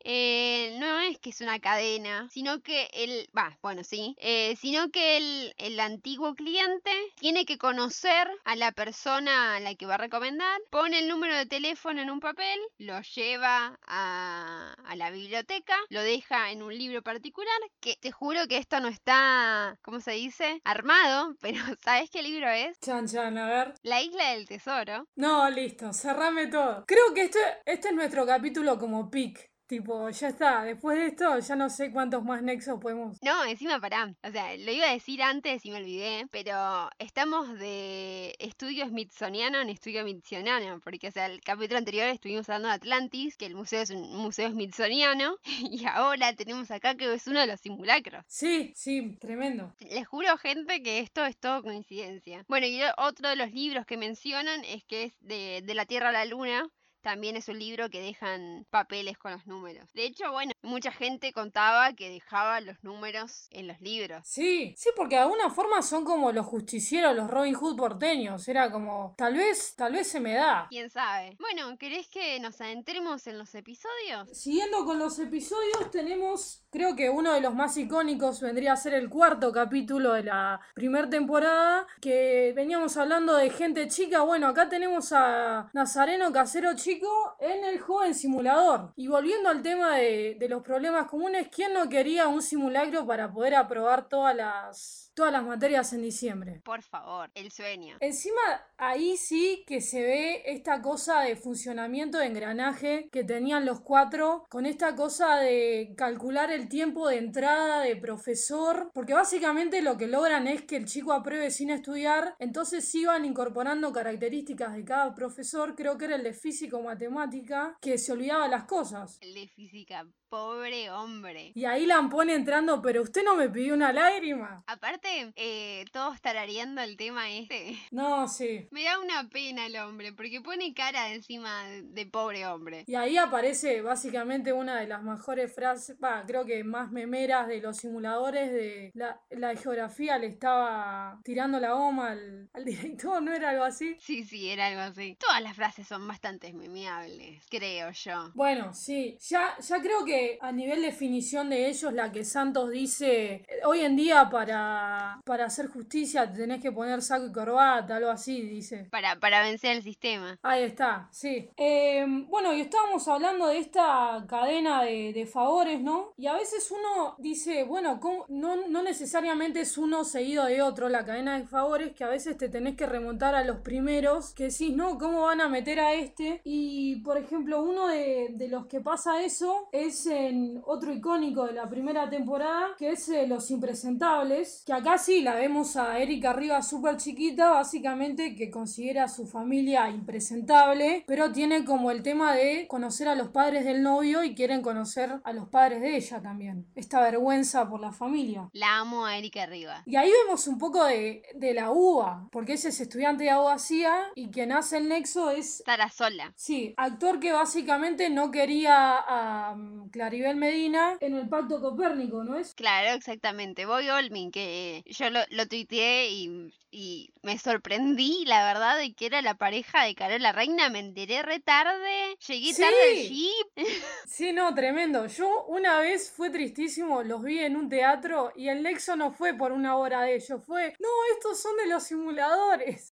eh, 0.03 0.75
no 0.79 0.99
es 0.99 1.17
que 1.19 1.29
es 1.29 1.41
una 1.41 1.59
cadena, 1.59 2.27
sino 2.31 2.61
que 2.61 2.89
el, 2.93 3.29
va, 3.37 3.57
bueno, 3.61 3.83
sí, 3.83 4.15
eh, 4.19 4.55
sino 4.59 4.89
que 4.91 5.17
el, 5.17 5.53
el 5.57 5.79
antiguo 5.79 6.35
cliente 6.35 6.91
tiene 7.15 7.45
que 7.45 7.57
conocer 7.57 8.27
a 8.43 8.55
la 8.55 8.71
persona 8.71 9.55
a 9.55 9.59
la 9.59 9.75
que 9.75 9.85
va 9.85 9.95
a 9.95 9.97
recomendar, 9.97 10.59
pone 10.69 10.99
el 10.99 11.07
número 11.07 11.35
de 11.35 11.45
teléfono 11.45 12.01
en 12.01 12.09
un 12.09 12.19
papel, 12.19 12.59
lo 12.77 12.99
lleva 13.01 13.79
a, 13.87 14.75
a 14.85 14.95
la 14.95 15.11
biblioteca, 15.11 15.75
lo 15.89 16.01
deja 16.01 16.51
en 16.51 16.63
un 16.63 16.77
libro 16.77 17.01
particular, 17.01 17.57
que 17.79 17.95
te 17.95 18.11
juro 18.11 18.47
que 18.47 18.57
esto 18.57 18.79
no 18.79 18.87
está, 18.87 19.77
¿cómo 19.81 19.99
se 19.99 20.11
dice? 20.11 20.61
Armado, 20.63 21.35
pero 21.41 21.59
¿sabes 21.83 22.09
qué 22.09 22.21
libro 22.21 22.49
es? 22.49 22.79
Chan, 22.79 23.07
chan, 23.07 23.37
a 23.37 23.47
ver. 23.47 23.73
La 23.83 24.01
isla 24.01 24.31
del 24.31 24.47
tesoro. 24.47 25.07
No, 25.15 25.49
listo, 25.49 25.93
cerrame 25.93 26.47
todo. 26.47 26.85
Creo 26.85 27.13
que 27.13 27.23
este, 27.23 27.39
este 27.65 27.89
es 27.89 27.93
nuestro 27.93 28.25
capítulo 28.25 28.77
como 28.77 29.09
pic. 29.09 29.52
Tipo, 29.67 30.09
ya 30.09 30.27
está, 30.27 30.63
después 30.63 30.97
de 30.97 31.07
esto 31.07 31.39
ya 31.39 31.55
no 31.55 31.69
sé 31.69 31.91
cuántos 31.91 32.23
más 32.23 32.43
nexos 32.43 32.79
podemos... 32.81 33.17
No, 33.21 33.45
encima 33.45 33.79
pará. 33.79 34.13
O 34.21 34.31
sea, 34.31 34.55
lo 34.57 34.71
iba 34.71 34.87
a 34.87 34.93
decir 34.93 35.23
antes 35.23 35.65
y 35.65 35.71
me 35.71 35.77
olvidé, 35.77 36.27
pero 36.31 36.89
estamos 36.99 37.57
de 37.57 38.35
estudio 38.39 38.85
smithsoniano 38.87 39.61
en 39.61 39.69
estudio 39.69 40.01
smithsoniano, 40.01 40.81
porque 40.81 41.07
o 41.07 41.11
sea, 41.11 41.27
el 41.27 41.41
capítulo 41.41 41.77
anterior 41.77 42.07
estuvimos 42.07 42.49
hablando 42.49 42.67
de 42.67 42.75
Atlantis, 42.75 43.37
que 43.37 43.45
el 43.45 43.55
museo 43.55 43.81
es 43.81 43.89
un 43.89 44.15
museo 44.17 44.49
smithsoniano, 44.49 45.37
y 45.45 45.85
ahora 45.85 46.35
tenemos 46.35 46.69
acá 46.69 46.95
que 46.95 47.13
es 47.13 47.25
uno 47.27 47.39
de 47.39 47.47
los 47.47 47.61
simulacros. 47.61 48.25
Sí, 48.27 48.73
sí, 48.75 49.17
tremendo. 49.19 49.73
Les 49.79 50.05
juro, 50.05 50.37
gente, 50.37 50.83
que 50.83 50.99
esto 50.99 51.25
es 51.25 51.37
todo 51.37 51.63
coincidencia. 51.63 52.45
Bueno, 52.47 52.67
y 52.67 52.81
otro 52.97 53.29
de 53.29 53.37
los 53.37 53.51
libros 53.51 53.85
que 53.85 53.97
mencionan 53.97 54.63
es 54.65 54.83
que 54.83 55.03
es 55.03 55.13
de, 55.21 55.61
de 55.63 55.73
la 55.73 55.85
Tierra 55.85 56.09
a 56.09 56.11
la 56.11 56.25
Luna. 56.25 56.69
También 57.03 57.35
es 57.37 57.49
un 57.49 57.59
libro 57.59 57.89
que 57.89 58.01
dejan 58.01 58.65
papeles 58.71 59.17
con 59.17 59.33
los 59.33 59.45
números. 59.45 59.91
De 59.93 60.05
hecho, 60.05 60.31
bueno, 60.31 60.52
mucha 60.63 60.91
gente 60.91 61.33
contaba 61.33 61.93
que 61.93 62.09
dejaba 62.09 62.61
los 62.61 62.83
números 62.83 63.47
en 63.51 63.67
los 63.67 63.79
libros. 63.81 64.21
Sí, 64.25 64.73
sí, 64.77 64.89
porque 64.95 65.15
de 65.15 65.21
alguna 65.21 65.49
forma 65.49 65.81
son 65.81 66.05
como 66.05 66.31
los 66.31 66.45
justicieros, 66.45 67.15
los 67.15 67.29
Robin 67.29 67.53
Hood 67.53 67.77
porteños. 67.77 68.47
Era 68.47 68.71
como, 68.71 69.13
tal 69.17 69.35
vez, 69.35 69.75
tal 69.75 69.93
vez 69.93 70.07
se 70.07 70.19
me 70.19 70.33
da. 70.33 70.67
¿Quién 70.69 70.89
sabe? 70.89 71.35
Bueno, 71.39 71.77
¿querés 71.77 72.07
que 72.07 72.39
nos 72.39 72.59
adentremos 72.61 73.27
en 73.27 73.37
los 73.37 73.53
episodios? 73.55 74.29
Siguiendo 74.31 74.85
con 74.85 74.99
los 74.99 75.19
episodios, 75.19 75.91
tenemos, 75.91 76.63
creo 76.71 76.95
que 76.95 77.09
uno 77.09 77.33
de 77.33 77.41
los 77.41 77.53
más 77.53 77.75
icónicos 77.77 78.41
vendría 78.41 78.73
a 78.73 78.77
ser 78.77 78.93
el 78.93 79.09
cuarto 79.09 79.51
capítulo 79.51 80.13
de 80.13 80.23
la 80.23 80.61
primera 80.73 81.09
temporada, 81.09 81.85
que 82.01 82.53
veníamos 82.55 82.95
hablando 82.97 83.35
de 83.35 83.49
gente 83.49 83.87
chica. 83.89 84.21
Bueno, 84.21 84.47
acá 84.47 84.69
tenemos 84.69 85.11
a 85.11 85.69
Nazareno 85.73 86.31
Casero 86.31 86.75
Chico 86.75 87.35
en 87.39 87.65
el 87.65 87.79
joven 87.79 88.15
simulador. 88.15 88.93
Y 88.95 89.07
volviendo 89.07 89.49
al 89.49 89.61
tema 89.61 89.97
de, 89.97 90.37
de 90.39 90.52
los 90.53 90.61
problemas 90.61 91.07
comunes, 91.07 91.47
¿quién 91.47 91.73
no 91.73 91.89
quería 91.89 92.27
un 92.27 92.43
simulacro 92.43 93.07
para 93.07 93.31
poder 93.31 93.55
aprobar 93.55 94.07
todas 94.07 94.35
las, 94.35 95.11
todas 95.13 95.31
las 95.31 95.43
materias 95.43 95.93
en 95.93 96.01
diciembre? 96.01 96.61
Por 96.63 96.81
favor, 96.81 97.29
el 97.35 97.51
sueño. 97.51 97.97
Encima, 97.99 98.41
ahí 98.77 99.17
sí 99.17 99.63
que 99.67 99.81
se 99.81 100.01
ve 100.01 100.43
esta 100.45 100.81
cosa 100.81 101.21
de 101.21 101.35
funcionamiento 101.35 102.17
de 102.17 102.27
engranaje 102.27 103.09
que 103.11 103.23
tenían 103.23 103.65
los 103.65 103.81
cuatro, 103.81 104.45
con 104.49 104.65
esta 104.65 104.95
cosa 104.95 105.37
de 105.37 105.93
calcular 105.97 106.51
el 106.51 106.69
tiempo 106.69 107.07
de 107.07 107.17
entrada 107.17 107.81
de 107.81 107.95
profesor, 107.95 108.91
porque 108.93 109.13
básicamente 109.13 109.81
lo 109.81 109.97
que 109.97 110.07
logran 110.07 110.47
es 110.47 110.63
que 110.63 110.77
el 110.77 110.85
chico 110.85 111.13
apruebe 111.13 111.51
sin 111.51 111.69
estudiar, 111.69 112.35
entonces 112.39 112.93
iban 112.95 113.25
incorporando 113.25 113.91
características 113.91 114.73
de 114.73 114.85
cada 114.85 115.13
profesor, 115.13 115.75
creo 115.75 115.97
que 115.97 116.05
era 116.05 116.15
el 116.15 116.23
de 116.23 116.33
físico 116.33 116.81
matemática, 116.81 117.77
que 117.81 117.97
se 117.97 118.11
olvidaba 118.11 118.47
las 118.47 118.65
cosas. 118.65 119.17
El 119.21 119.33
de 119.33 119.47
física, 119.47 120.07
pobre 120.29 120.89
hombre. 120.89 121.51
Y 121.55 121.65
ahí 121.65 121.85
la 121.85 122.01
pone 122.09 122.33
entrando, 122.33 122.81
pero 122.81 123.01
usted 123.01 123.23
no 123.23 123.35
me 123.35 123.49
pidió 123.49 123.73
una 123.73 123.93
lágrima. 123.93 124.63
Aparte, 124.67 125.02
eh, 125.35 125.85
todos 125.91 126.21
tarareando 126.21 126.81
el 126.81 126.97
tema 126.97 127.29
este. 127.29 127.77
No, 127.91 128.27
sí. 128.27 128.67
Me 128.71 128.83
da 128.83 128.99
una 128.99 129.29
pena 129.29 129.65
el 129.65 129.75
hombre, 129.77 130.13
porque 130.13 130.41
pone 130.41 130.73
cara 130.73 131.13
encima 131.13 131.63
de 131.67 132.05
pobre 132.05 132.45
hombre. 132.47 132.83
Y 132.87 132.95
ahí 132.95 133.17
aparece 133.17 133.81
básicamente 133.81 134.51
una 134.53 134.79
de 134.79 134.87
las 134.87 135.03
mejores 135.03 135.53
frases, 135.53 135.97
creo 136.27 136.45
que 136.45 136.63
más 136.63 136.91
memeras 136.91 137.47
de 137.47 137.61
los 137.61 137.77
simuladores 137.77 138.51
de 138.51 138.91
la, 138.93 139.19
la 139.29 139.55
geografía 139.55 140.17
le 140.17 140.27
estaba 140.27 141.19
tirando 141.23 141.59
la 141.59 141.73
goma 141.73 142.11
al, 142.11 142.49
al 142.53 142.65
director, 142.65 143.21
¿no 143.21 143.33
era 143.33 143.51
algo 143.51 143.63
así? 143.63 143.95
Sí, 143.99 144.23
sí, 144.23 144.49
era 144.49 144.67
algo 144.67 144.81
así. 144.81 145.17
Todas 145.19 145.41
las 145.41 145.55
frases 145.55 145.87
son 145.87 146.07
bastante 146.07 146.53
memeables, 146.53 147.45
creo 147.49 147.91
yo. 147.91 148.31
Bueno, 148.33 148.73
sí, 148.73 149.17
ya, 149.29 149.55
ya 149.59 149.81
creo 149.81 150.05
que 150.05 150.37
a 150.41 150.51
nivel 150.51 150.81
definición 150.81 151.49
de 151.49 151.67
ellos, 151.67 151.93
la 151.93 152.11
que 152.11 152.23
Santos 152.25 152.69
dice, 152.71 153.45
hoy 153.65 153.81
en 153.81 153.95
día 153.95 154.29
para, 154.29 154.92
para 155.25 155.45
hacer 155.45 155.67
justicia 155.67 156.31
te 156.31 156.39
tenés 156.39 156.61
que 156.61 156.71
poner 156.71 157.01
saco 157.01 157.27
y 157.27 157.31
corbata, 157.31 157.95
algo 157.95 158.09
así, 158.09 158.41
dice. 158.41 158.87
Para, 158.91 159.19
para 159.19 159.41
vencer 159.43 159.77
el 159.77 159.83
sistema. 159.83 160.37
Ahí 160.43 160.63
está, 160.63 161.07
sí. 161.11 161.49
Eh, 161.57 162.05
bueno, 162.29 162.53
y 162.53 162.61
estábamos 162.61 163.07
hablando 163.07 163.47
de 163.47 163.59
esta 163.59 164.25
cadena 164.27 164.83
de, 164.83 165.13
de 165.13 165.25
favores, 165.25 165.81
¿no? 165.81 166.13
Y 166.17 166.27
a 166.27 166.33
veces 166.33 166.69
uno 166.71 167.15
dice, 167.17 167.63
bueno, 167.63 167.99
¿cómo? 167.99 168.25
No, 168.29 168.67
no 168.67 168.83
necesariamente 168.83 169.61
es 169.61 169.77
uno 169.77 170.03
seguido 170.03 170.45
de 170.45 170.61
otro, 170.61 170.89
la 170.89 171.05
cadena 171.05 171.37
de 171.39 171.45
favores, 171.45 171.93
que 171.93 172.03
a 172.03 172.09
veces 172.09 172.37
te 172.37 172.49
tenés 172.49 172.75
que 172.75 172.85
remontar 172.85 173.35
a 173.35 173.43
los 173.43 173.59
primeros, 173.59 174.33
que 174.33 174.45
decís, 174.45 174.75
no, 174.75 174.97
¿cómo 174.97 175.21
van 175.21 175.41
a 175.41 175.49
meter 175.49 175.79
a 175.79 175.93
este? 175.93 176.41
Y, 176.43 176.97
por 176.97 177.17
ejemplo, 177.17 177.61
uno 177.61 177.87
de, 177.87 178.29
de 178.31 178.47
los 178.47 178.67
que 178.67 178.81
pasa 178.81 179.21
eso 179.21 179.67
es 179.71 180.05
en 180.05 180.61
otro 180.65 180.91
icónico 180.93 181.45
de 181.45 181.53
la 181.53 181.69
primera 181.69 182.09
temporada, 182.09 182.75
que 182.77 182.91
es 182.91 183.07
eh, 183.09 183.27
Los 183.27 183.49
Impresentables, 183.51 184.63
que 184.65 184.73
acá 184.83 184.97
sí 184.97 185.21
la 185.21 185.35
vemos 185.35 185.77
a 185.77 185.97
Erika 185.99 186.33
Rivas 186.33 186.67
súper 186.67 186.97
chiquita, 186.97 187.51
básicamente 187.51 188.35
que 188.35 188.51
considera 188.51 189.05
a 189.05 189.07
su 189.07 189.25
familia 189.25 189.89
impresentable, 189.89 191.05
pero 191.07 191.31
tiene 191.31 191.63
como 191.63 191.89
el 191.89 192.03
tema 192.03 192.35
de 192.35 192.67
conocer 192.67 193.07
a 193.07 193.15
los 193.15 193.29
padres 193.29 193.63
del 193.63 193.81
novio 193.81 194.25
y 194.25 194.35
quieren 194.35 194.61
conocer 194.61 195.21
a 195.23 195.31
los 195.31 195.47
padres 195.47 195.79
de 195.79 195.95
ella 195.95 196.21
también. 196.21 196.67
Esta 196.75 196.99
vergüenza 196.99 197.69
por 197.69 197.79
la 197.79 197.93
familia. 197.93 198.49
La 198.51 198.79
amo 198.79 199.05
a 199.05 199.17
Erika 199.17 199.45
Rivas. 199.45 199.83
Y 199.85 199.95
ahí 199.95 200.11
vemos 200.25 200.47
un 200.47 200.57
poco 200.57 200.83
de, 200.83 201.23
de 201.33 201.53
la 201.53 201.71
UBA, 201.71 202.27
porque 202.29 202.53
ella 202.53 202.67
es 202.67 202.81
estudiante 202.81 203.23
de 203.23 203.29
abogacía 203.29 203.95
y 204.15 204.31
quien 204.31 204.51
hace 204.51 204.79
el 204.79 204.89
nexo 204.89 205.31
es 205.31 205.63
Sara 205.65 205.87
Sola. 205.87 206.33
Sí, 206.35 206.73
actor 206.75 207.21
que 207.21 207.31
básicamente 207.31 208.09
no 208.09 208.31
quería 208.31 208.97
a 208.97 209.53
um, 209.53 209.89
Claribel 209.91 210.35
Medina 210.35 210.97
en 210.99 211.15
el 211.15 211.29
pacto 211.29 211.61
copérnico, 211.61 212.25
¿no 212.25 212.37
es? 212.37 212.53
Claro, 212.53 212.97
exactamente. 212.97 213.65
Boy 213.65 213.87
Olmin, 213.89 214.29
que 214.29 214.72
yo 214.85 215.09
lo, 215.09 215.19
lo 215.29 215.47
tuiteé 215.47 216.09
y, 216.09 216.53
y 216.71 217.09
me 217.21 217.37
sorprendí, 217.37 218.23
la 218.25 218.45
verdad, 218.45 218.77
de 218.77 218.93
que 218.93 219.05
era 219.05 219.21
la 219.21 219.35
pareja 219.35 219.83
de 219.83 219.95
Carola 219.95 220.31
Reina. 220.31 220.69
Me 220.69 220.79
enteré 220.79 221.21
re 221.21 221.39
tarde, 221.39 222.17
llegué 222.27 222.53
Sí. 222.53 222.61
tarde 222.61 222.91
al 222.91 223.07
jeep. 223.09 223.47
Sí, 224.07 224.31
no, 224.31 224.53
tremendo. 224.53 225.07
Yo 225.07 225.45
una 225.45 225.79
vez 225.79 226.11
fue 226.11 226.29
tristísimo, 226.29 227.03
los 227.03 227.23
vi 227.23 227.39
en 227.39 227.55
un 227.55 227.69
teatro 227.69 228.31
y 228.35 228.49
el 228.49 228.61
nexo 228.63 228.95
no 228.95 229.11
fue 229.11 229.33
por 229.33 229.51
una 229.51 229.75
obra 229.77 230.01
de 230.03 230.15
ellos, 230.15 230.41
fue, 230.45 230.75
no, 230.79 230.87
estos 231.15 231.41
son 231.41 231.55
de 231.57 231.67
los 231.67 231.83
simuladores. 231.83 232.91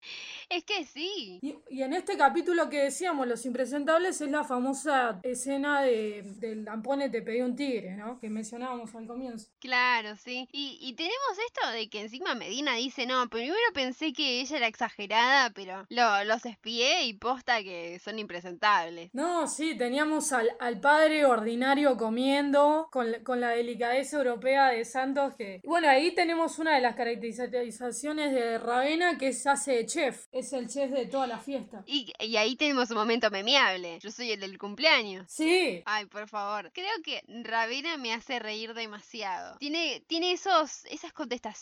Es 0.50 0.64
que 0.64 0.86
sí. 0.86 1.40
Y, 1.42 1.56
y 1.70 1.84
en 1.84 1.94
este 1.94 2.18
capítulo 2.18 2.70
que 2.70 2.84
decíamos, 2.84 3.28
Los 3.28 3.46
Impresentables, 3.46 4.20
es 4.22 4.30
la 4.32 4.44
famosa 4.44 5.20
escena 5.24 5.82
de, 5.82 6.24
del 6.38 6.66
Lampone 6.66 7.10
te 7.10 7.22
pedí 7.22 7.42
un 7.42 7.56
tigre, 7.56 7.92
¿no? 7.96 8.20
Que 8.20 8.30
mencionábamos 8.30 8.94
al 8.96 9.08
comienzo. 9.08 9.48
Claro, 9.60 10.16
sí. 10.16 10.48
Y, 10.52 10.78
y 10.82 10.94
tenemos 10.94 11.38
esto 11.48 11.71
de 11.72 11.90
que 11.90 12.02
encima 12.02 12.36
Medina 12.36 12.76
dice, 12.76 13.06
no, 13.06 13.30
primero 13.30 13.56
pensé 13.74 14.14
que 14.14 14.42
ella 14.42 14.58
era 14.58 14.68
exagerada, 14.68 15.50
pero 15.52 15.86
lo, 15.90 16.24
los 16.26 16.46
espié 16.46 17.04
y 17.06 17.14
posta 17.14 17.64
que 17.64 18.00
son 18.00 18.20
impresentables. 18.20 19.10
No, 19.14 19.48
sí, 19.48 19.76
teníamos 19.78 20.32
al, 20.34 20.50
al 20.60 20.80
padre 20.80 21.26
ordinario 21.26 21.98
comiendo 21.98 22.90
con, 22.92 23.12
la- 23.12 23.24
con 23.24 23.40
la 23.42 23.50
delicadeza 23.50 24.18
europea 24.18 24.68
de 24.70 24.86
Santos 24.86 25.36
que... 25.36 25.62
Bueno, 25.64 25.90
ahí 25.90 26.14
tenemos 26.16 26.60
una 26.60 26.76
de 26.76 26.82
las 26.82 26.96
caracterizaciones 26.96 28.34
de 28.34 28.58
Ravena 28.58 29.18
que 29.18 29.30
es 29.30 29.46
hace 29.48 29.74
de 29.74 29.86
chef, 29.86 30.26
es 30.32 30.54
el 30.54 30.68
chef 30.68 30.92
de 30.92 31.06
toda 31.06 31.28
la 31.28 31.40
fiesta. 31.40 31.84
Y, 31.86 32.12
y 32.20 32.36
ahí 32.38 32.56
tenemos 32.56 32.90
un 32.92 32.98
momento 32.98 33.30
memeable. 33.30 34.00
Yo 34.02 34.12
soy 34.12 34.32
el 34.32 34.40
del 34.40 34.58
cumpleaños. 34.58 35.26
Sí, 35.30 35.82
Ay, 35.86 36.06
por 36.06 36.28
favor. 36.28 36.72
Creo 36.74 36.92
que 37.04 37.24
Ravena 37.44 37.98
me 37.98 38.14
hace 38.14 38.40
reír 38.40 38.74
demasiado. 38.74 39.58
Tiene, 39.58 40.04
tiene 40.08 40.32
esos, 40.34 40.86
esas 40.86 41.14
contestaciones 41.14 41.61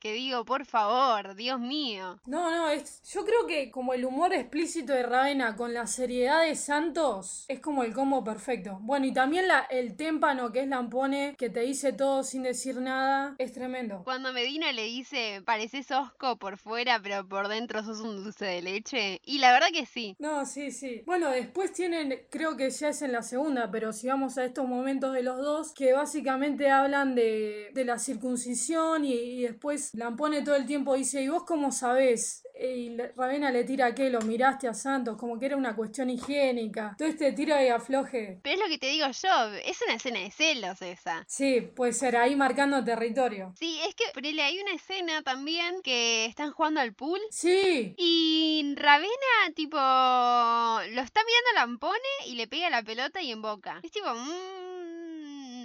que 0.00 0.12
digo, 0.12 0.44
por 0.44 0.64
favor, 0.64 1.34
Dios 1.34 1.60
mío. 1.60 2.18
no, 2.26 2.50
no, 2.50 2.70
es, 2.70 3.02
yo 3.12 3.24
creo 3.24 3.46
que 3.46 3.70
como 3.70 3.92
el 3.92 4.04
humor 4.04 4.32
explícito 4.32 4.92
de 4.92 5.02
Ravena 5.02 5.56
con 5.56 5.74
la 5.74 5.86
seriedad 5.86 6.42
de 6.42 6.54
Santos 6.54 7.44
es 7.48 7.60
como 7.60 7.82
el 7.82 7.92
combo 7.92 8.24
perfecto. 8.24 8.78
Bueno, 8.80 9.06
y 9.06 9.12
también 9.12 9.46
la, 9.46 9.60
el 9.70 9.94
témpano 9.96 10.52
que 10.52 10.60
es 10.60 10.68
Lampone, 10.68 11.34
que 11.36 11.50
te 11.50 11.60
dice 11.60 11.92
todo 11.92 12.24
sin 12.24 12.42
decir 12.44 12.76
nada, 12.76 13.34
es 13.38 13.52
tremendo. 13.52 14.02
Cuando 14.04 14.32
Medina 14.32 14.72
le 14.72 14.84
dice, 14.84 15.42
pareces 15.44 15.90
osco 15.90 16.36
por 16.38 16.56
fuera, 16.56 16.98
pero 17.02 17.28
por 17.28 17.48
dentro 17.48 17.82
sos 17.84 18.00
un 18.00 18.22
dulce 18.22 18.46
de 18.46 18.62
leche. 18.62 19.20
Y 19.24 19.38
la 19.38 19.52
verdad 19.52 19.68
que 19.72 19.84
sí. 19.84 20.16
No, 20.18 20.46
sí, 20.46 20.70
sí. 20.70 21.02
Bueno, 21.04 21.30
después 21.30 21.72
tienen, 21.72 22.22
creo 22.30 22.56
que 22.56 22.70
ya 22.70 22.88
es 22.88 23.02
en 23.02 23.12
la 23.12 23.22
segunda, 23.22 23.70
pero 23.70 23.92
si 23.92 24.08
vamos 24.08 24.38
a 24.38 24.44
estos 24.44 24.66
momentos 24.66 25.12
de 25.12 25.22
los 25.22 25.38
dos, 25.38 25.72
que 25.74 25.92
básicamente 25.92 26.70
hablan 26.70 27.14
de, 27.14 27.70
de 27.74 27.84
la 27.84 27.98
circuncisión 27.98 29.04
y, 29.04 29.25
y 29.26 29.42
después 29.42 29.94
Lampone 29.94 30.42
todo 30.42 30.54
el 30.54 30.66
tiempo 30.66 30.94
dice, 30.94 31.22
¿y 31.22 31.28
vos 31.28 31.44
cómo 31.44 31.72
sabés? 31.72 32.44
Y 32.58 32.96
Ravena 33.16 33.50
le 33.50 33.64
tira 33.64 33.94
que 33.94 34.08
lo 34.08 34.20
miraste 34.20 34.66
a 34.68 34.72
Santos, 34.72 35.16
como 35.18 35.38
que 35.38 35.46
era 35.46 35.56
una 35.56 35.76
cuestión 35.76 36.08
higiénica. 36.08 36.94
Todo 36.96 37.08
este 37.08 37.32
tira 37.32 37.62
y 37.64 37.68
afloje. 37.68 38.40
Pero 38.42 38.54
es 38.54 38.60
lo 38.62 38.68
que 38.68 38.78
te 38.78 38.86
digo 38.86 39.06
yo, 39.06 39.54
es 39.64 39.82
una 39.82 39.94
escena 39.94 40.20
de 40.20 40.30
celos 40.30 40.80
esa. 40.80 41.24
Sí, 41.26 41.60
puede 41.60 41.92
ser, 41.92 42.16
ahí 42.16 42.36
marcando 42.36 42.82
territorio. 42.82 43.52
Sí, 43.58 43.78
es 43.86 43.94
que, 43.94 44.04
ponele, 44.14 44.42
hay 44.42 44.58
una 44.60 44.72
escena 44.72 45.22
también 45.22 45.82
que 45.82 46.24
están 46.26 46.52
jugando 46.52 46.80
al 46.80 46.94
pool. 46.94 47.20
Sí, 47.30 47.94
Y 47.98 48.74
Ravena, 48.76 49.10
tipo, 49.54 49.76
lo 49.76 51.02
está 51.02 51.20
mirando 51.24 51.50
a 51.50 51.54
Lampone 51.54 51.98
y 52.26 52.36
le 52.36 52.46
pega 52.46 52.70
la 52.70 52.82
pelota 52.82 53.20
y 53.20 53.32
en 53.32 53.42
boca. 53.42 53.80
Es 53.82 53.90
tipo, 53.90 54.08
mmm. 54.14 54.75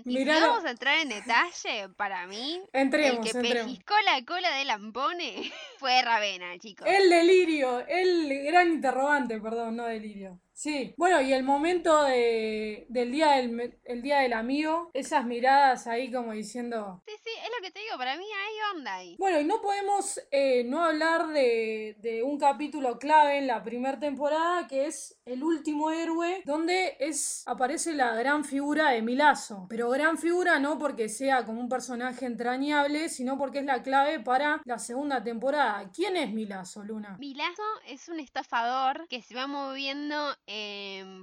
Vamos 0.06 0.66
a 0.66 0.72
entrar 0.72 1.00
en 1.00 1.10
detalle, 1.10 1.90
para 1.96 2.28
mí, 2.28 2.62
el 2.74 2.82
entremos, 2.82 3.26
que 3.26 3.38
entremos. 3.38 3.66
pellizcó 3.66 3.94
la 4.06 4.24
cola 4.26 4.56
de 4.56 4.66
Lampone 4.66 5.52
fue 5.80 6.02
Ravena, 6.02 6.58
chicos. 6.60 6.88
El 6.88 7.10
delirio, 7.10 7.86
el 7.88 8.44
gran 8.46 8.72
interrogante, 8.72 9.40
perdón, 9.40 9.76
no 9.76 9.86
delirio. 9.86 10.40
Sí, 10.62 10.93
bueno, 10.95 11.19
y 11.21 11.34
el 11.34 11.41
momento 11.41 12.04
de, 12.04 12.86
del 12.88 13.12
día 13.12 13.32
del, 13.32 13.80
el 13.84 14.02
día 14.04 14.19
del 14.19 14.34
amigo, 14.34 14.91
esas 14.93 15.26
miradas 15.26 15.88
ahí 15.88 16.12
como 16.12 16.34
diciendo... 16.34 17.02
Sí, 17.08 17.15
sí, 17.24 17.32
es 17.43 17.50
lo 17.50 17.63
que 17.63 17.71
te 17.71 17.80
digo, 17.80 17.97
para 17.97 18.15
mí 18.15 18.26
hay 18.26 18.78
onda 18.78 18.93
ahí. 18.93 19.15
Bueno, 19.17 19.39
y 19.39 19.43
no 19.43 19.60
podemos 19.60 20.21
eh, 20.30 20.63
no 20.65 20.86
hablar 20.86 21.30
de, 21.30 21.95
de 21.97 22.21
un 22.21 22.38
capítulo 22.38 23.00
clave 23.00 23.39
en 23.39 23.47
la 23.47 23.63
primera 23.63 24.00
temporada, 24.00 24.67
que 24.67 24.86
es 24.86 25.19
El 25.26 25.43
último 25.43 25.89
héroe, 25.89 26.43
donde 26.45 26.95
es, 27.00 27.41
aparece 27.47 27.95
la 27.95 28.13
gran 28.13 28.45
figura 28.45 28.91
de 28.91 29.02
Milazo. 29.02 29.65
Pero 29.67 29.89
gran 29.89 30.19
figura 30.19 30.60
no 30.60 30.78
porque 30.78 31.10
sea 31.10 31.43
como 31.43 31.60
un 31.60 31.69
personaje 31.69 32.28
entrañable, 32.28 33.10
sino 33.10 33.36
porque 33.36 33.58
es 33.58 33.65
la 33.65 33.82
clave 33.82 34.19
para 34.19 34.62
la 34.65 34.78
segunda 34.78 35.24
temporada. 35.24 35.89
¿Quién 35.91 36.17
es 36.17 36.32
Milazo, 36.32 36.84
Luna? 36.84 37.17
Milazo 37.17 37.63
es 37.88 38.10
un 38.10 38.19
estafador 38.19 39.08
que 39.08 39.24
se 39.24 39.34
va 39.34 39.47
moviendo 39.47 40.36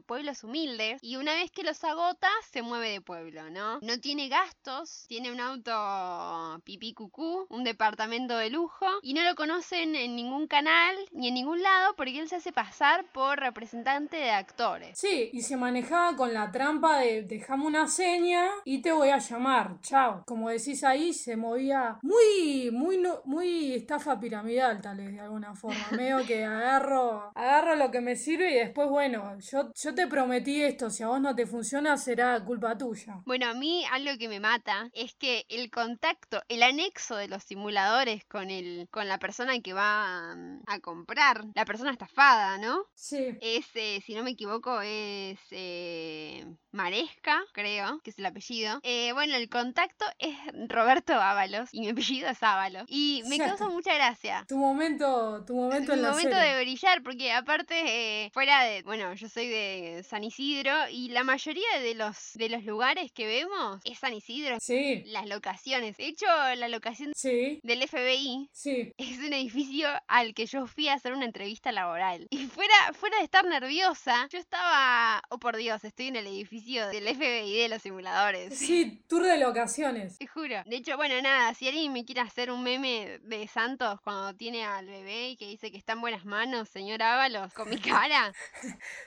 pueblos 0.07 0.43
humildes 0.43 0.99
y 1.03 1.17
una 1.17 1.35
vez 1.35 1.51
que 1.51 1.63
los 1.63 1.83
agota 1.85 2.29
se 2.51 2.63
mueve 2.63 2.91
de 2.91 3.01
pueblo, 3.01 3.51
¿no? 3.51 3.79
No 3.81 4.01
tiene 4.01 4.29
gastos, 4.29 5.05
tiene 5.09 5.31
un 5.31 5.41
auto 5.41 6.61
pipí 6.65 6.95
cucú, 6.95 7.47
un 7.51 7.65
departamento 7.65 8.37
de 8.37 8.51
lujo, 8.51 8.87
y 9.03 9.15
no 9.15 9.23
lo 9.23 9.35
conocen 9.35 9.95
en 9.95 10.17
ningún 10.17 10.47
canal 10.47 10.97
ni 11.13 11.29
en 11.29 11.35
ningún 11.35 11.63
lado 11.63 11.95
porque 11.97 12.19
él 12.19 12.29
se 12.29 12.37
hace 12.37 12.53
pasar 12.53 13.05
por 13.13 13.39
representante 13.39 14.17
de 14.17 14.31
actores. 14.31 14.99
Sí, 14.99 15.31
y 15.33 15.43
se 15.43 15.57
manejaba 15.57 16.17
con 16.17 16.33
la 16.33 16.51
trampa 16.51 16.99
de 16.99 17.23
dejame 17.23 17.67
una 17.67 17.87
seña 17.89 18.49
y 18.65 18.81
te 18.81 18.93
voy 18.93 19.11
a 19.11 19.19
llamar, 19.19 19.81
chao. 19.81 20.23
Como 20.27 20.49
decís 20.49 20.85
ahí, 20.85 21.13
se 21.13 21.37
movía 21.37 21.99
muy, 22.03 22.71
muy, 22.73 23.03
muy 23.25 23.75
estafa 23.75 24.19
piramidal 24.19 24.81
tal 24.81 24.97
vez 24.97 25.13
de 25.13 25.21
alguna 25.21 25.55
forma. 25.55 25.87
Medio 25.93 26.25
que 26.27 26.45
agarro, 26.45 27.31
agarro 27.35 27.77
lo 27.77 27.91
que 27.91 28.01
me 28.01 28.17
sirve 28.17 28.51
y 28.53 28.59
después, 28.59 28.89
bueno, 28.89 29.18
yo, 29.39 29.73
yo 29.75 29.95
te 29.95 30.07
prometí 30.07 30.63
esto, 30.63 30.91
si 30.91 31.03
a 31.03 31.09
vos 31.09 31.21
no 31.21 31.35
te 31.35 31.47
funciona 31.47 31.97
será 31.97 32.43
culpa 32.45 32.77
tuya. 32.77 33.21
Bueno, 33.25 33.47
a 33.47 33.55
mí 33.55 33.85
algo 33.93 34.19
que 34.19 34.29
me 34.29 34.41
mata 34.41 34.91
es 34.93 35.15
que 35.15 35.45
el 35.49 35.71
contacto, 35.71 36.43
el 36.49 36.63
anexo 36.63 37.17
de 37.17 37.29
los 37.29 37.43
simuladores 37.43 38.25
con 38.25 38.51
el, 38.51 38.89
con 38.91 39.09
la 39.09 39.19
persona 39.19 39.61
que 39.61 39.73
va 39.73 40.35
mm, 40.35 40.63
a 40.67 40.81
comprar, 40.81 41.45
la 41.55 41.65
persona 41.65 41.93
estafada, 41.93 42.59
¿no? 42.59 42.85
Sí. 42.95 43.37
Es, 43.41 43.67
eh, 43.75 44.03
si 44.05 44.15
no 44.15 44.23
me 44.23 44.31
equivoco, 44.31 44.81
es 44.81 45.39
eh, 45.51 46.47
Maresca, 46.73 47.43
creo, 47.53 48.01
que 48.03 48.11
es 48.11 48.19
el 48.19 48.27
apellido. 48.27 48.81
Eh, 48.83 49.13
bueno, 49.13 49.35
el 49.37 49.49
contacto 49.49 50.05
es 50.19 50.37
Roberto 50.69 51.15
Ábalos 51.15 51.71
y 51.73 51.81
mi 51.81 51.89
apellido 51.91 52.29
es 52.29 52.43
Ábalos. 52.43 52.85
Y 52.89 53.23
me 53.29 53.39
causa 53.39 53.69
mucha 53.69 53.95
gracia. 53.95 54.45
Tu 54.49 54.57
momento, 54.57 55.45
tu 55.45 55.55
momento 55.55 55.93
en 55.93 56.03
la 56.03 56.11
momento 56.11 56.37
de 56.37 56.61
brillar, 56.61 57.03
porque 57.03 57.33
aparte, 57.33 58.31
fuera 58.33 58.63
de, 58.63 58.83
bueno, 58.83 58.98
yo 59.15 59.29
soy 59.29 59.49
de 59.49 60.05
San 60.09 60.25
Isidro 60.25 60.73
y 60.91 61.09
la 61.11 61.25
mayoría 61.25 61.79
de 61.81 61.95
los, 61.95 62.33
de 62.35 62.49
los 62.49 62.65
lugares 62.65 63.13
que 63.13 63.27
vemos 63.27 63.81
es 63.85 63.99
San 63.99 64.13
Isidro. 64.13 64.59
Sí. 64.61 65.03
Las 65.07 65.27
locaciones. 65.27 65.97
De 65.97 66.07
hecho, 66.07 66.27
la 66.57 66.69
locación 66.69 67.13
sí. 67.15 67.61
del 67.63 67.87
FBI 67.87 68.49
sí. 68.53 68.93
es 68.97 69.19
un 69.19 69.33
edificio 69.33 69.89
al 70.09 70.35
que 70.35 70.47
yo 70.47 70.67
fui 70.67 70.89
a 70.89 70.95
hacer 70.95 71.13
una 71.13 71.25
entrevista 71.25 71.73
laboral. 71.73 72.27
Y 72.31 72.47
fuera, 72.47 72.75
fuera 72.93 73.19
de 73.19 73.25
estar 73.25 73.45
nerviosa, 73.45 74.29
yo 74.31 74.39
estaba, 74.39 75.23
oh 75.31 75.39
por 75.39 75.57
Dios, 75.57 75.85
estoy 75.85 76.09
en 76.09 76.17
el 76.17 76.27
edificio 76.27 76.89
del 76.89 77.05
FBI 77.15 77.57
de 77.57 77.69
los 77.69 77.83
simuladores. 77.83 78.59
Sí, 78.59 79.03
tour 79.09 79.23
de 79.23 79.39
locaciones. 79.39 80.19
Te 80.19 80.27
juro. 80.27 80.63
De 80.67 80.77
hecho, 80.77 80.97
bueno, 80.97 81.21
nada, 81.23 81.55
si 81.55 81.69
alguien 81.69 81.93
me 81.93 82.05
quiere 82.05 82.21
hacer 82.21 82.51
un 82.51 82.63
meme 82.63 83.21
de 83.23 83.47
Santos 83.49 84.01
cuando 84.03 84.35
tiene 84.35 84.65
al 84.65 84.87
bebé 84.87 85.31
y 85.31 85.37
que 85.37 85.47
dice 85.47 85.71
que 85.71 85.79
está 85.79 85.93
en 85.93 86.01
buenas 86.01 86.25
manos, 86.25 86.69
señor 86.69 87.03
Ábalos, 87.03 87.53
con 87.55 87.71
mi 87.71 87.79
cara, 87.79 88.33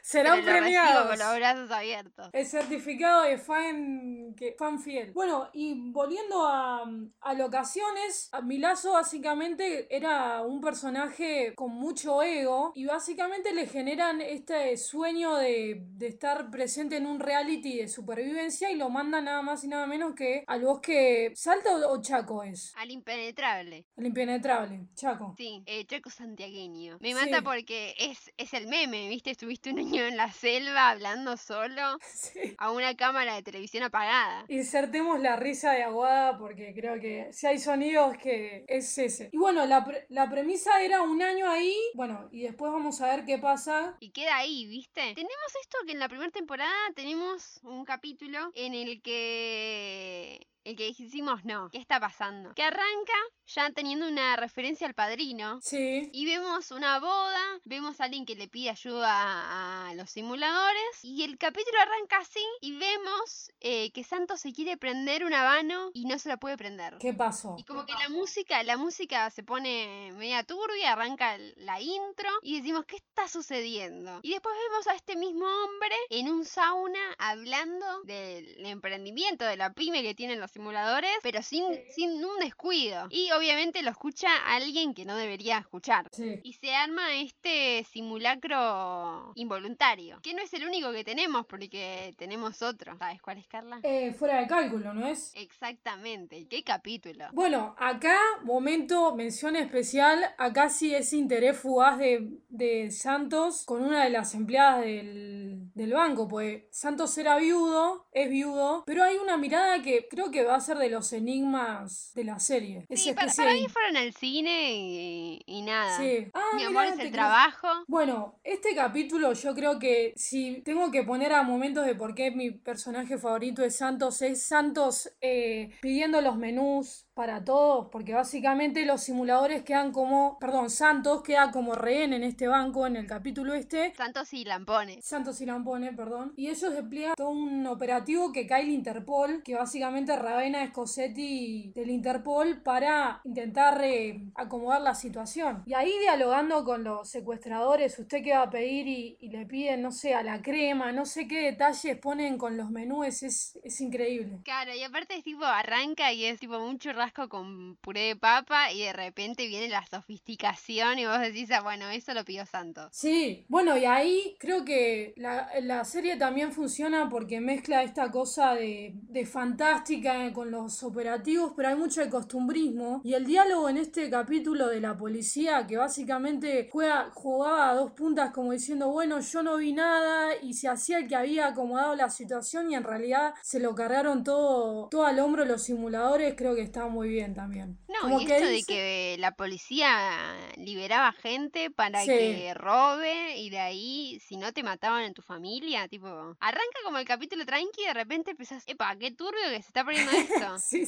serán 0.02 0.44
premiados. 0.44 1.08
con 1.08 1.20
los 1.20 1.36
brazos 1.36 1.72
abiertos. 1.72 2.30
El 2.34 2.46
certificado 2.46 3.24
de 3.24 3.38
fan, 3.38 4.34
que, 4.36 4.56
fan 4.58 4.80
fiel. 4.80 5.12
Bueno, 5.14 5.50
y 5.54 5.92
volviendo 5.92 6.48
a, 6.48 6.84
a 7.22 7.34
locaciones, 7.34 8.30
Milazo 8.44 8.94
básicamente 8.94 9.88
era 9.96 10.42
un 10.42 10.62
personaje 10.62 11.54
con 11.56 11.72
mucho 11.72 12.22
ego 12.24 12.72
y 12.76 12.86
básicamente 12.86 13.54
le 13.54 13.68
generan 13.68 14.22
este 14.22 14.76
sueño 14.78 15.36
de, 15.36 15.82
de 15.82 16.08
estar 16.08 16.50
presente 16.50 16.98
en 16.98 17.06
un 17.06 17.20
reality 17.20 17.78
de 17.78 17.88
supervivencia 17.88 18.72
y 18.72 18.76
lo 18.76 18.90
mandan 18.90 19.26
nada 19.26 19.42
más 19.42 19.64
y 19.64 19.68
nada 19.68 19.88
menos 19.88 20.16
que 20.16 20.44
al 20.48 20.62
bosque 20.64 21.32
¿Salta 21.36 21.70
o, 21.88 22.02
Chaco 22.02 22.44
es? 22.44 22.74
Al 22.76 22.92
impenetrable. 22.92 23.86
Al 23.98 24.06
impenetrable, 24.06 24.88
Chaco. 24.96 25.34
Sí, 25.38 25.64
eh, 25.66 25.86
Chaco 25.86 26.10
santiagueño. 26.10 26.98
Me 27.00 27.14
mata 27.14 27.42
porque 27.42 27.96
es, 27.98 28.32
es 28.38 28.54
el 28.54 28.68
meme, 28.68 29.10
¿viste? 29.10 29.32
Estuviste 29.32 29.71
un 29.72 29.80
año 29.80 30.06
en 30.06 30.18
la 30.18 30.32
selva 30.32 30.90
hablando 30.90 31.38
solo 31.38 31.98
a 32.58 32.72
una 32.72 32.96
cámara 32.96 33.36
de 33.36 33.44
televisión 33.44 33.84
apagada. 33.84 34.46
Insertemos 34.50 35.20
la 35.20 35.36
risa 35.36 35.72
de 35.72 35.84
Aguada 35.84 36.38
porque 36.38 36.74
creo 36.74 37.00
que 37.00 37.32
si 37.32 37.48
hay 37.48 37.58
sonidos 37.58 38.18
que 38.18 38.66
es 38.68 38.98
ese. 38.98 39.30
Y 39.32 39.38
bueno, 39.38 39.66
la, 39.66 39.86
la 40.10 40.30
premisa 40.30 40.82
era 40.82 41.02
un 41.02 41.22
año 41.22 41.50
ahí, 41.50 41.76
bueno, 41.94 42.28
y 42.32 42.44
después 42.44 42.72
vamos 42.72 43.00
a 43.02 43.16
ver 43.16 43.26
qué 43.26 43.38
pasa. 43.38 43.96
Y 44.00 44.12
queda 44.12 44.38
ahí, 44.38 44.68
¿viste? 44.68 45.14
Tenemos 45.16 45.56
esto 45.62 45.78
que 45.86 45.94
en 45.94 46.00
la 46.00 46.10
primera 46.10 46.32
temporada 46.32 46.76
tenemos 46.96 47.60
un 47.64 47.86
capítulo 47.86 48.52
en 48.56 48.74
el 48.74 49.02
que 49.02 50.48
el 50.64 50.76
que 50.76 50.86
dijimos 50.86 51.44
no, 51.46 51.70
¿qué 51.70 51.78
está 51.78 52.00
pasando? 52.00 52.54
Que 52.54 52.64
arranca 52.64 53.14
ya 53.48 53.70
teniendo 53.72 54.08
una 54.08 54.36
referencia 54.36 54.88
al 54.88 54.94
padrino. 54.94 55.60
Sí. 55.62 56.10
Y 56.14 56.26
vemos 56.26 56.72
una 56.72 57.00
boda, 57.00 57.60
vemos 57.66 58.00
a 58.00 58.06
alguien 58.06 58.26
que 58.26 58.36
le 58.36 58.48
pide 58.48 58.70
ayuda 58.70 59.88
a, 59.88 59.94
los 59.96 60.10
simuladores. 60.10 61.04
Y 61.04 61.24
el 61.24 61.38
capítulo 61.38 61.78
arranca 61.80 62.18
así 62.20 62.46
y 62.62 62.78
vemos 62.78 63.52
eh, 63.60 63.92
que 63.92 64.04
Santos 64.04 64.40
se 64.40 64.54
quiere 64.54 64.78
prender 64.78 65.26
un 65.26 65.34
habano 65.34 65.92
y 65.94 66.06
no 66.06 66.18
se 66.18 66.30
la 66.30 66.38
puede 66.38 66.58
prender. 66.58 66.98
¿Qué 67.00 67.14
pasó? 67.14 67.56
Y 67.58 67.64
como 67.64 67.86
que 67.86 67.94
la 67.94 68.10
música, 68.10 68.64
la 68.64 68.78
música 68.78 69.30
se 69.32 69.44
pone 69.44 70.14
media 70.14 70.44
turbia, 70.44 70.94
arranca 70.94 71.38
la 71.58 71.82
intro 71.82 72.30
y 72.42 72.58
decimos, 72.58 72.86
¿qué 72.86 72.98
está 72.98 73.28
sucediendo? 73.28 74.20
Y 74.24 74.32
después 74.32 74.56
vemos 74.70 74.88
a 74.88 74.96
este 74.96 75.16
mismo 75.16 75.46
hombre 75.46 75.96
en 76.10 76.30
un 76.30 76.46
sauna 76.46 77.00
hablando 77.18 78.04
del 78.04 78.66
emprendimiento, 78.66 79.46
de 79.46 79.58
la 79.58 79.74
pyme 79.74 80.04
que 80.04 80.16
tienen 80.16 80.40
los 80.40 80.51
simuladores, 80.52 81.12
pero 81.24 81.42
sin, 81.42 81.64
sin 81.90 82.24
un 82.24 82.40
descuido. 82.40 83.08
Y 83.10 83.32
obviamente 83.32 83.82
lo 83.82 83.92
escucha 83.92 84.30
alguien 84.48 84.94
que 84.94 85.06
no 85.06 85.16
debería 85.16 85.58
escuchar. 85.58 86.10
Y 86.44 86.54
se 86.54 86.76
arma 86.76 87.16
este 87.16 87.86
simulacro 87.92 89.32
involuntario, 89.36 90.20
que 90.22 90.34
no 90.34 90.42
es 90.42 90.54
el 90.54 90.66
único 90.68 90.92
que 90.92 91.04
tenemos, 91.04 91.46
porque 91.46 92.14
tenemos 92.18 92.62
otro. 92.62 92.98
¿Sabes 92.98 93.22
cuál 93.22 93.38
es, 93.38 93.48
Carla? 93.48 93.80
Eh, 93.84 94.14
fuera 94.14 94.40
de 94.40 94.48
cálculo, 94.48 94.94
¿no 94.94 95.08
es? 95.08 95.32
Exactamente. 95.36 96.48
¿Qué 96.48 96.64
capítulo? 96.64 97.26
Bueno, 97.34 97.76
acá, 97.78 98.18
momento, 98.44 99.16
mención 99.16 99.56
especial, 99.56 100.34
acá 100.38 100.70
sí 100.70 100.94
es 100.94 101.14
interés 101.14 101.58
fugaz 101.58 101.98
de, 101.98 102.40
de 102.50 102.92
Santos 102.92 103.64
con 103.66 103.84
una 103.84 104.04
de 104.04 104.10
las 104.10 104.34
empleadas 104.36 104.82
del, 104.82 105.72
del 105.74 105.94
banco, 105.94 106.28
pues 106.28 106.64
Santos 106.72 107.18
era 107.18 107.38
viudo, 107.38 108.08
es 108.12 108.30
viudo, 108.30 108.84
pero 108.86 109.04
hay 109.04 109.18
una 109.18 109.38
mirada 109.38 109.82
que 109.82 110.08
creo 110.10 110.32
que 110.32 110.41
va 110.44 110.56
a 110.56 110.60
ser 110.60 110.78
de 110.78 110.90
los 110.90 111.14
enigmas 111.14 112.12
de 112.16 112.24
la 112.24 112.40
serie. 112.40 112.86
Sí, 112.90 113.14
para, 113.14 113.54
mí 113.54 113.68
fueron 113.68 113.98
al 113.98 114.14
cine 114.14 115.42
y, 115.46 115.62
nada. 115.62 115.98
Sí. 115.98 116.28
Ah, 116.34 116.52
Mi 116.56 116.64
amor 116.64 116.86
es 116.86 117.00
el 117.00 117.12
trabajo. 117.12 117.68
Bueno, 117.88 118.40
este 118.44 118.76
capítulo 118.76 119.34
yo 119.34 119.54
creo 119.54 119.80
que 119.80 120.14
si 120.16 120.62
tengo 120.62 120.92
que 120.92 121.04
poner 121.04 121.34
a 121.34 121.44
momentos 121.44 121.86
de 121.86 121.96
por 121.96 122.16
qué 122.16 122.32
mi 122.32 122.52
personaje 122.52 123.18
favorito 123.18 123.64
es 123.64 123.76
Santos, 123.76 124.22
es 124.22 124.44
Santos 124.44 125.12
eh, 125.22 125.72
pidiendo 125.82 126.22
los 126.22 126.38
menús, 126.38 127.08
para 127.14 127.44
todos, 127.44 127.88
porque 127.92 128.14
básicamente 128.14 128.86
los 128.86 129.04
simuladores 129.04 129.64
quedan 129.64 129.92
como, 129.92 130.38
perdón, 130.40 130.70
Santos 130.70 131.24
queda 131.24 131.52
como 131.52 131.76
rehén 131.76 132.14
en 132.14 132.24
este 132.24 132.48
banco 132.48 132.88
en 132.88 132.96
el 132.96 133.06
capítulo 133.06 133.54
este. 133.54 133.94
Santos 133.96 134.34
y 134.34 134.46
Lampone. 134.46 135.02
Santos 135.02 135.42
y 135.42 135.46
Lampone, 135.46 135.94
perdón. 135.94 136.34
Y 136.38 136.48
ellos 136.48 136.74
despliegan 136.74 137.16
todo 137.16 137.30
un 137.30 137.68
operativo 137.68 138.32
que 138.32 138.48
cae 138.48 138.64
el 138.64 138.70
Interpol, 138.70 139.44
que 139.44 139.56
básicamente 139.56 140.16
Ravena 140.16 140.64
Escosetti 140.64 141.72
del 141.76 141.90
Interpol 141.90 142.62
para 142.62 143.22
intentar 143.26 143.82
eh, 143.84 144.24
acomodar 144.36 144.82
la 144.82 144.96
situación. 144.96 145.64
Y 145.66 145.74
ahí 145.74 145.92
dialogando 146.00 146.64
con 146.64 146.84
los 146.84 147.10
secuestradores, 147.10 148.00
usted 148.00 148.24
qué 148.24 148.34
va 148.34 148.44
a 148.44 148.50
pedir 148.50 148.88
y, 148.88 149.18
le 149.32 149.46
piden, 149.46 149.82
no 149.82 149.92
sé, 149.92 150.14
a 150.14 150.24
la 150.24 150.42
crema, 150.42 150.92
no 150.92 151.06
sé 151.06 151.28
qué 151.28 151.42
detalles 151.42 151.98
ponen 151.98 152.38
con 152.38 152.58
los 152.58 152.70
menús, 152.70 153.24
es, 153.24 153.58
es 153.64 153.82
increíble. 153.82 154.40
Claro, 154.44 154.74
y 154.76 154.84
aparte 154.84 155.16
es 155.16 155.24
tipo 155.24 155.46
arranca 155.46 156.12
y 156.12 156.26
es 156.26 156.40
tipo 156.40 156.60
mucho 156.60 156.92
con 157.30 157.76
puré 157.78 158.02
de 158.02 158.16
papa 158.16 158.72
y 158.72 158.82
de 158.82 158.94
repente 158.94 159.48
viene 159.48 159.70
la 159.70 159.86
sofisticación 159.86 161.00
y 161.00 161.06
vos 161.06 161.20
decís, 161.20 161.50
ah, 161.52 161.62
bueno, 161.62 161.90
eso 161.90 162.14
lo 162.14 162.24
pidió 162.24 162.46
Santo. 162.46 162.88
Sí, 162.92 163.46
bueno, 163.50 163.78
y 163.78 163.86
ahí 163.86 164.36
creo 164.40 164.64
que 164.64 165.14
la, 165.18 165.50
la 165.62 165.84
serie 165.84 166.16
también 166.18 166.52
funciona 166.52 167.10
porque 167.10 167.42
mezcla 167.42 167.84
esta 167.84 168.12
cosa 168.12 168.54
de, 168.54 168.94
de, 168.94 169.26
fantástica 169.26 170.32
con 170.34 170.52
los 170.52 170.84
operativos, 170.84 171.54
pero 171.56 171.70
hay 171.70 171.76
mucho 171.76 172.02
de 172.02 172.10
costumbrismo. 172.10 173.02
Y 173.04 173.14
el 173.14 173.26
diálogo 173.26 173.70
en 173.70 173.78
este 173.78 174.10
capítulo 174.10 174.68
de 174.68 174.82
la 174.82 174.98
policía, 174.98 175.66
que 175.68 175.78
básicamente 175.78 176.70
juega, 176.72 177.10
jugaba 177.14 177.70
a 177.70 177.76
dos 177.76 177.92
puntas 177.92 178.32
como 178.32 178.52
diciendo, 178.52 178.90
bueno, 178.90 179.20
yo 179.20 179.44
no 179.44 179.58
vi 179.58 179.74
nada 179.74 180.36
y 180.42 180.54
se 180.54 180.68
hacía 180.68 181.00
el 181.00 181.08
que 181.08 181.16
había 181.16 181.48
acomodado 181.48 181.96
la 181.96 182.10
situación 182.10 182.72
y 182.72 182.76
en 182.76 182.84
realidad 182.84 183.34
se 183.42 183.60
lo 183.60 183.74
cargaron 183.76 184.24
todo, 184.24 184.88
todo 184.90 185.06
al 185.06 185.20
hombro 185.20 185.46
los 185.46 185.64
simuladores, 185.64 186.36
creo 186.36 186.56
que 186.56 186.62
está 186.62 186.88
muy 186.92 187.10
bien 187.10 187.34
también. 187.34 187.78
No, 187.88 188.20
y 188.20 188.24
esto 188.24 188.46
de 188.46 188.64
que 188.64 189.16
la 189.20 189.32
policía 189.32 190.36
liberaba 190.58 191.12
gente 191.14 191.72
para 191.72 192.04
que 192.06 192.54
robe 192.54 193.38
y 193.38 193.50
de 193.50 193.60
ahí, 193.60 194.20
si 194.26 194.38
no 194.38 194.54
te 194.54 194.64
mataban 194.64 195.04
en 195.04 195.14
tu 195.14 195.22
familia, 195.22 195.88
tipo, 195.88 196.08
arranca 196.40 196.80
como 196.84 196.98
el 196.98 197.06
capítulo 197.06 197.46
tranqui 197.46 197.82
y 197.82 197.86
de 197.86 197.94
repente 197.94 198.32
empezás, 198.32 198.64
epa, 198.68 198.96
qué 198.98 199.12
turbio 199.12 199.42
que 199.50 199.62
se 199.62 199.68
está 199.68 199.84
poniendo 199.84 200.12
esto. 200.12 200.58
sí, 200.60 200.84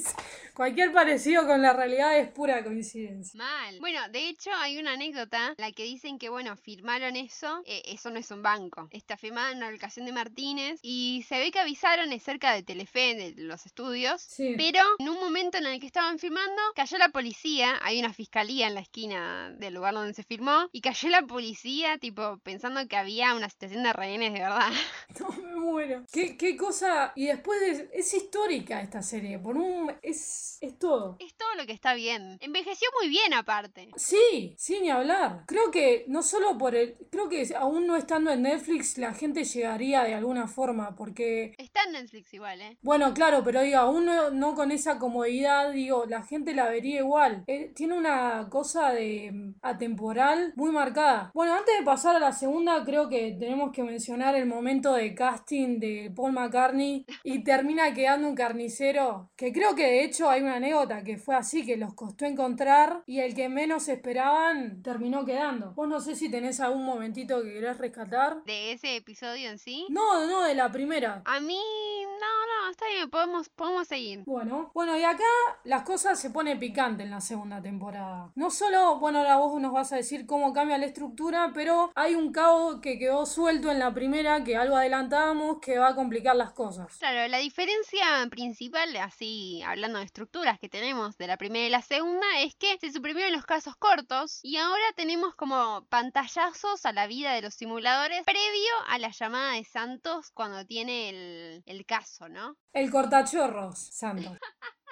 Cualquier 0.53 0.91
parecido 0.91 1.47
con 1.47 1.61
la 1.61 1.73
realidad 1.73 2.17
es 2.17 2.29
pura 2.29 2.63
coincidencia. 2.63 3.37
Mal. 3.37 3.79
Bueno, 3.79 3.99
de 4.09 4.29
hecho 4.29 4.51
hay 4.53 4.77
una 4.77 4.93
anécdota 4.93 5.49
en 5.49 5.55
la 5.57 5.71
que 5.71 5.83
dicen 5.83 6.19
que, 6.19 6.29
bueno, 6.29 6.55
firmaron 6.57 7.15
eso. 7.15 7.61
eh, 7.65 7.81
eso 7.85 8.09
no 8.11 8.19
es 8.19 8.29
un 8.31 8.43
banco. 8.43 8.87
Está 8.91 9.17
firmada 9.17 9.51
en 9.51 9.57
una 9.57 9.69
ubicación 9.69 10.05
de 10.05 10.11
Martínez. 10.11 10.79
Y 10.81 11.25
se 11.27 11.39
ve 11.39 11.51
que 11.51 11.59
avisaron 11.59 12.11
es 12.11 12.23
cerca 12.23 12.53
de 12.53 12.63
Telefe, 12.63 13.15
de 13.15 13.33
los 13.37 13.65
estudios. 13.65 14.21
Sí. 14.21 14.53
Pero 14.57 14.79
en 14.99 15.09
un 15.09 15.19
momento 15.19 15.57
en 15.57 15.65
el 15.65 15.79
que 15.79 15.87
estaban 15.93 16.17
firmando, 16.17 16.59
cayó 16.75 16.97
la 16.97 17.09
policía. 17.09 17.77
Hay 17.83 17.99
una 17.99 18.11
fiscalía 18.13 18.65
en 18.65 18.73
la 18.73 18.79
esquina 18.81 19.51
del 19.59 19.75
lugar 19.75 19.93
donde 19.93 20.15
se 20.15 20.23
firmó. 20.23 20.67
Y 20.71 20.81
cayó 20.81 21.09
la 21.09 21.21
policía, 21.21 21.99
tipo, 21.99 22.39
pensando 22.39 22.87
que 22.87 22.97
había 22.97 23.35
una 23.35 23.47
situación 23.47 23.83
de 23.83 23.93
rehenes 23.93 24.33
de 24.33 24.39
verdad. 24.39 24.71
No 25.19 25.29
me 25.29 25.55
muero. 25.55 26.03
¿Qué, 26.11 26.35
qué 26.35 26.57
cosa. 26.57 27.13
Y 27.15 27.27
después 27.27 27.59
de- 27.61 27.89
es 27.93 28.11
histórica 28.15 28.81
esta 28.81 29.03
serie. 29.03 29.37
Por 29.37 29.55
un. 29.57 29.93
Es, 30.01 30.57
es 30.61 30.79
todo. 30.79 31.17
Es 31.19 31.35
todo 31.35 31.53
lo 31.55 31.67
que 31.67 31.73
está 31.73 31.93
bien. 31.93 32.39
Envejeció 32.41 32.87
muy 32.99 33.09
bien 33.09 33.31
aparte. 33.35 33.91
Sí, 33.95 34.55
sí, 34.57 34.79
ni 34.81 34.89
hablar. 34.89 35.43
Creo 35.45 35.69
que 35.69 36.05
no 36.07 36.23
solo 36.23 36.57
por 36.57 36.73
el. 36.73 36.95
Creo 37.11 37.29
que 37.29 37.47
aún 37.55 37.85
no 37.85 37.95
estando 37.95 38.31
en 38.31 38.41
Netflix 38.41 38.97
la 38.97 39.13
gente 39.13 39.43
llegaría 39.43 40.03
de 40.03 40.15
alguna 40.15 40.47
forma. 40.47 40.95
Porque. 40.95 41.53
Está 41.59 41.83
en 41.83 41.91
Netflix 41.91 42.33
igual, 42.33 42.59
¿eh? 42.61 42.77
Bueno, 42.81 43.13
claro, 43.13 43.43
pero 43.43 43.61
digo, 43.61 43.77
aún 43.77 44.05
no, 44.05 44.31
no 44.31 44.55
con 44.55 44.71
esa 44.71 44.97
comodidad, 44.97 45.71
digo, 45.83 46.05
la 46.05 46.23
gente 46.23 46.53
la 46.53 46.69
vería 46.69 46.99
igual. 46.99 47.43
Eh, 47.47 47.71
tiene 47.75 47.97
una 47.97 48.47
cosa 48.49 48.91
de 48.91 49.31
mm, 49.31 49.55
atemporal 49.61 50.53
muy 50.55 50.71
marcada. 50.71 51.31
Bueno, 51.33 51.53
antes 51.53 51.77
de 51.77 51.85
pasar 51.85 52.15
a 52.15 52.19
la 52.19 52.31
segunda, 52.31 52.83
creo 52.83 53.09
que 53.09 53.35
tenemos 53.39 53.71
que 53.71 53.83
mencionar 53.83 54.35
el 54.35 54.45
momento 54.45 54.93
de 54.93 55.13
casting 55.13 55.79
de 55.79 56.11
Paul 56.15 56.33
McCartney 56.33 57.05
y 57.23 57.43
termina 57.43 57.93
quedando 57.93 58.27
un 58.27 58.35
carnicero, 58.35 59.31
que 59.35 59.51
creo 59.51 59.75
que 59.75 59.83
de 59.83 60.03
hecho 60.03 60.29
hay 60.29 60.41
una 60.41 60.55
anécdota 60.55 61.03
que 61.03 61.17
fue 61.17 61.35
así, 61.35 61.65
que 61.65 61.77
los 61.77 61.93
costó 61.93 62.25
encontrar 62.25 63.03
y 63.05 63.19
el 63.19 63.35
que 63.35 63.49
menos 63.49 63.87
esperaban 63.87 64.81
terminó 64.81 65.25
quedando. 65.25 65.73
Vos 65.73 65.87
no 65.87 65.99
sé 65.99 66.15
si 66.15 66.29
tenés 66.29 66.59
algún 66.59 66.85
momentito 66.85 67.41
que 67.41 67.53
querés 67.53 67.77
rescatar. 67.77 68.43
De 68.45 68.71
ese 68.71 68.95
episodio 68.95 69.49
en 69.49 69.59
sí. 69.59 69.85
No, 69.89 70.25
no, 70.27 70.43
de 70.43 70.55
la 70.55 70.71
primera. 70.71 71.21
A 71.25 71.39
mí, 71.39 71.59
no, 72.03 72.63
no, 72.63 72.71
está 72.71 72.87
bien, 72.87 73.09
podemos, 73.09 73.49
podemos 73.49 73.87
seguir. 73.87 74.23
Bueno, 74.25 74.71
bueno, 74.73 74.97
y 74.97 75.03
acá 75.03 75.23
las 75.73 75.81
cosas 75.81 76.19
se 76.19 76.29
pone 76.29 76.55
picante 76.55 77.01
en 77.01 77.09
la 77.09 77.19
segunda 77.19 77.59
temporada. 77.59 78.31
No 78.35 78.51
solo, 78.51 78.99
bueno, 78.99 79.17
ahora 79.17 79.37
vos 79.37 79.59
nos 79.59 79.73
vas 79.73 79.91
a 79.91 79.95
decir 79.95 80.27
cómo 80.27 80.53
cambia 80.53 80.77
la 80.77 80.85
estructura, 80.85 81.49
pero 81.51 81.91
hay 81.95 82.13
un 82.13 82.31
cabo 82.31 82.79
que 82.79 82.99
quedó 82.99 83.25
suelto 83.25 83.71
en 83.71 83.79
la 83.79 83.91
primera, 83.91 84.43
que 84.43 84.55
algo 84.55 84.75
adelantamos, 84.75 85.57
que 85.61 85.79
va 85.79 85.87
a 85.87 85.95
complicar 85.95 86.35
las 86.35 86.51
cosas. 86.51 86.95
Claro, 86.99 87.27
la 87.27 87.39
diferencia 87.39 88.05
principal, 88.29 88.95
así 88.97 89.63
hablando 89.65 89.97
de 89.97 90.05
estructuras 90.05 90.59
que 90.59 90.69
tenemos 90.69 91.17
de 91.17 91.25
la 91.25 91.37
primera 91.37 91.65
y 91.65 91.71
la 91.71 91.81
segunda, 91.81 92.27
es 92.41 92.53
que 92.53 92.77
se 92.77 92.91
suprimieron 92.91 93.33
los 93.33 93.47
casos 93.47 93.75
cortos 93.75 94.41
y 94.43 94.57
ahora 94.57 94.85
tenemos 94.95 95.33
como 95.33 95.87
pantallazos 95.89 96.85
a 96.85 96.91
la 96.91 97.07
vida 97.07 97.33
de 97.33 97.41
los 97.41 97.55
simuladores 97.55 98.21
previo 98.25 98.73
a 98.89 98.99
la 98.99 99.09
llamada 99.09 99.53
de 99.53 99.63
Santos 99.63 100.29
cuando 100.35 100.67
tiene 100.67 101.09
el, 101.09 101.63
el 101.65 101.83
caso, 101.87 102.29
¿no? 102.29 102.57
El 102.73 102.91
cortachorros, 102.91 103.79
santo. 103.79 104.37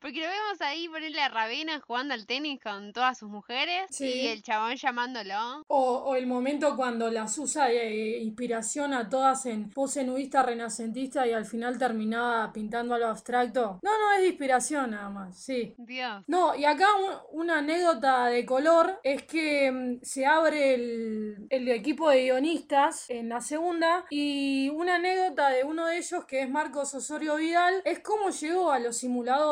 Porque 0.00 0.20
lo 0.20 0.26
vemos 0.28 0.60
ahí 0.60 0.88
ponerle 0.88 1.20
a 1.20 1.28
Ravena 1.28 1.80
jugando 1.80 2.12
al 2.14 2.26
tenis 2.26 2.60
con 2.60 2.92
todas 2.92 3.18
sus 3.18 3.28
mujeres 3.30 3.86
Sí. 3.90 4.04
y 4.06 4.26
el 4.26 4.42
chabón 4.42 4.74
llamándolo. 4.76 5.62
O, 5.68 5.78
o 6.06 6.16
el 6.16 6.26
momento 6.26 6.74
cuando 6.76 7.08
las 7.10 7.38
usa 7.38 7.66
de 7.66 8.18
inspiración 8.18 8.92
a 8.94 9.08
todas 9.08 9.46
en 9.46 9.70
pose 9.70 10.02
nudista 10.04 10.42
renacentista 10.42 11.26
y 11.26 11.32
al 11.32 11.44
final 11.46 11.78
terminaba 11.78 12.52
pintando 12.52 12.94
algo 12.94 13.06
abstracto. 13.06 13.78
No, 13.82 13.90
no, 13.98 14.12
es 14.12 14.22
de 14.22 14.28
inspiración 14.28 14.90
nada 14.90 15.08
más, 15.08 15.38
sí. 15.38 15.74
Dios. 15.78 16.24
No, 16.26 16.54
y 16.56 16.64
acá 16.64 16.86
un- 16.96 17.40
una 17.42 17.58
anécdota 17.58 18.26
de 18.26 18.44
color 18.44 18.98
es 19.04 19.22
que 19.22 19.70
mm, 19.70 19.98
se 20.02 20.26
abre 20.26 20.74
el, 20.74 21.46
el 21.50 21.68
equipo 21.68 22.10
de 22.10 22.22
guionistas 22.24 23.08
en 23.08 23.28
la 23.28 23.40
segunda 23.40 24.04
y 24.10 24.68
una 24.70 24.96
anécdota 24.96 25.50
de 25.50 25.62
uno 25.64 25.86
de 25.86 25.98
ellos 25.98 26.24
que 26.24 26.42
es 26.42 26.50
Marcos 26.50 26.92
Osorio 26.94 27.36
Vidal 27.36 27.82
es 27.84 28.00
cómo 28.00 28.30
llegó 28.30 28.72
a 28.72 28.78
los 28.80 28.96
simuladores 28.96 29.43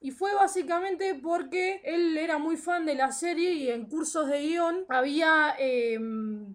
y 0.00 0.10
fue 0.12 0.32
básicamente 0.34 1.14
porque 1.20 1.80
él 1.84 2.16
era 2.16 2.38
muy 2.38 2.56
fan 2.56 2.86
de 2.86 2.94
la 2.94 3.10
serie 3.10 3.52
y 3.52 3.68
en 3.68 3.86
cursos 3.86 4.28
de 4.28 4.40
guion 4.40 4.84
había, 4.88 5.54
eh, 5.58 5.98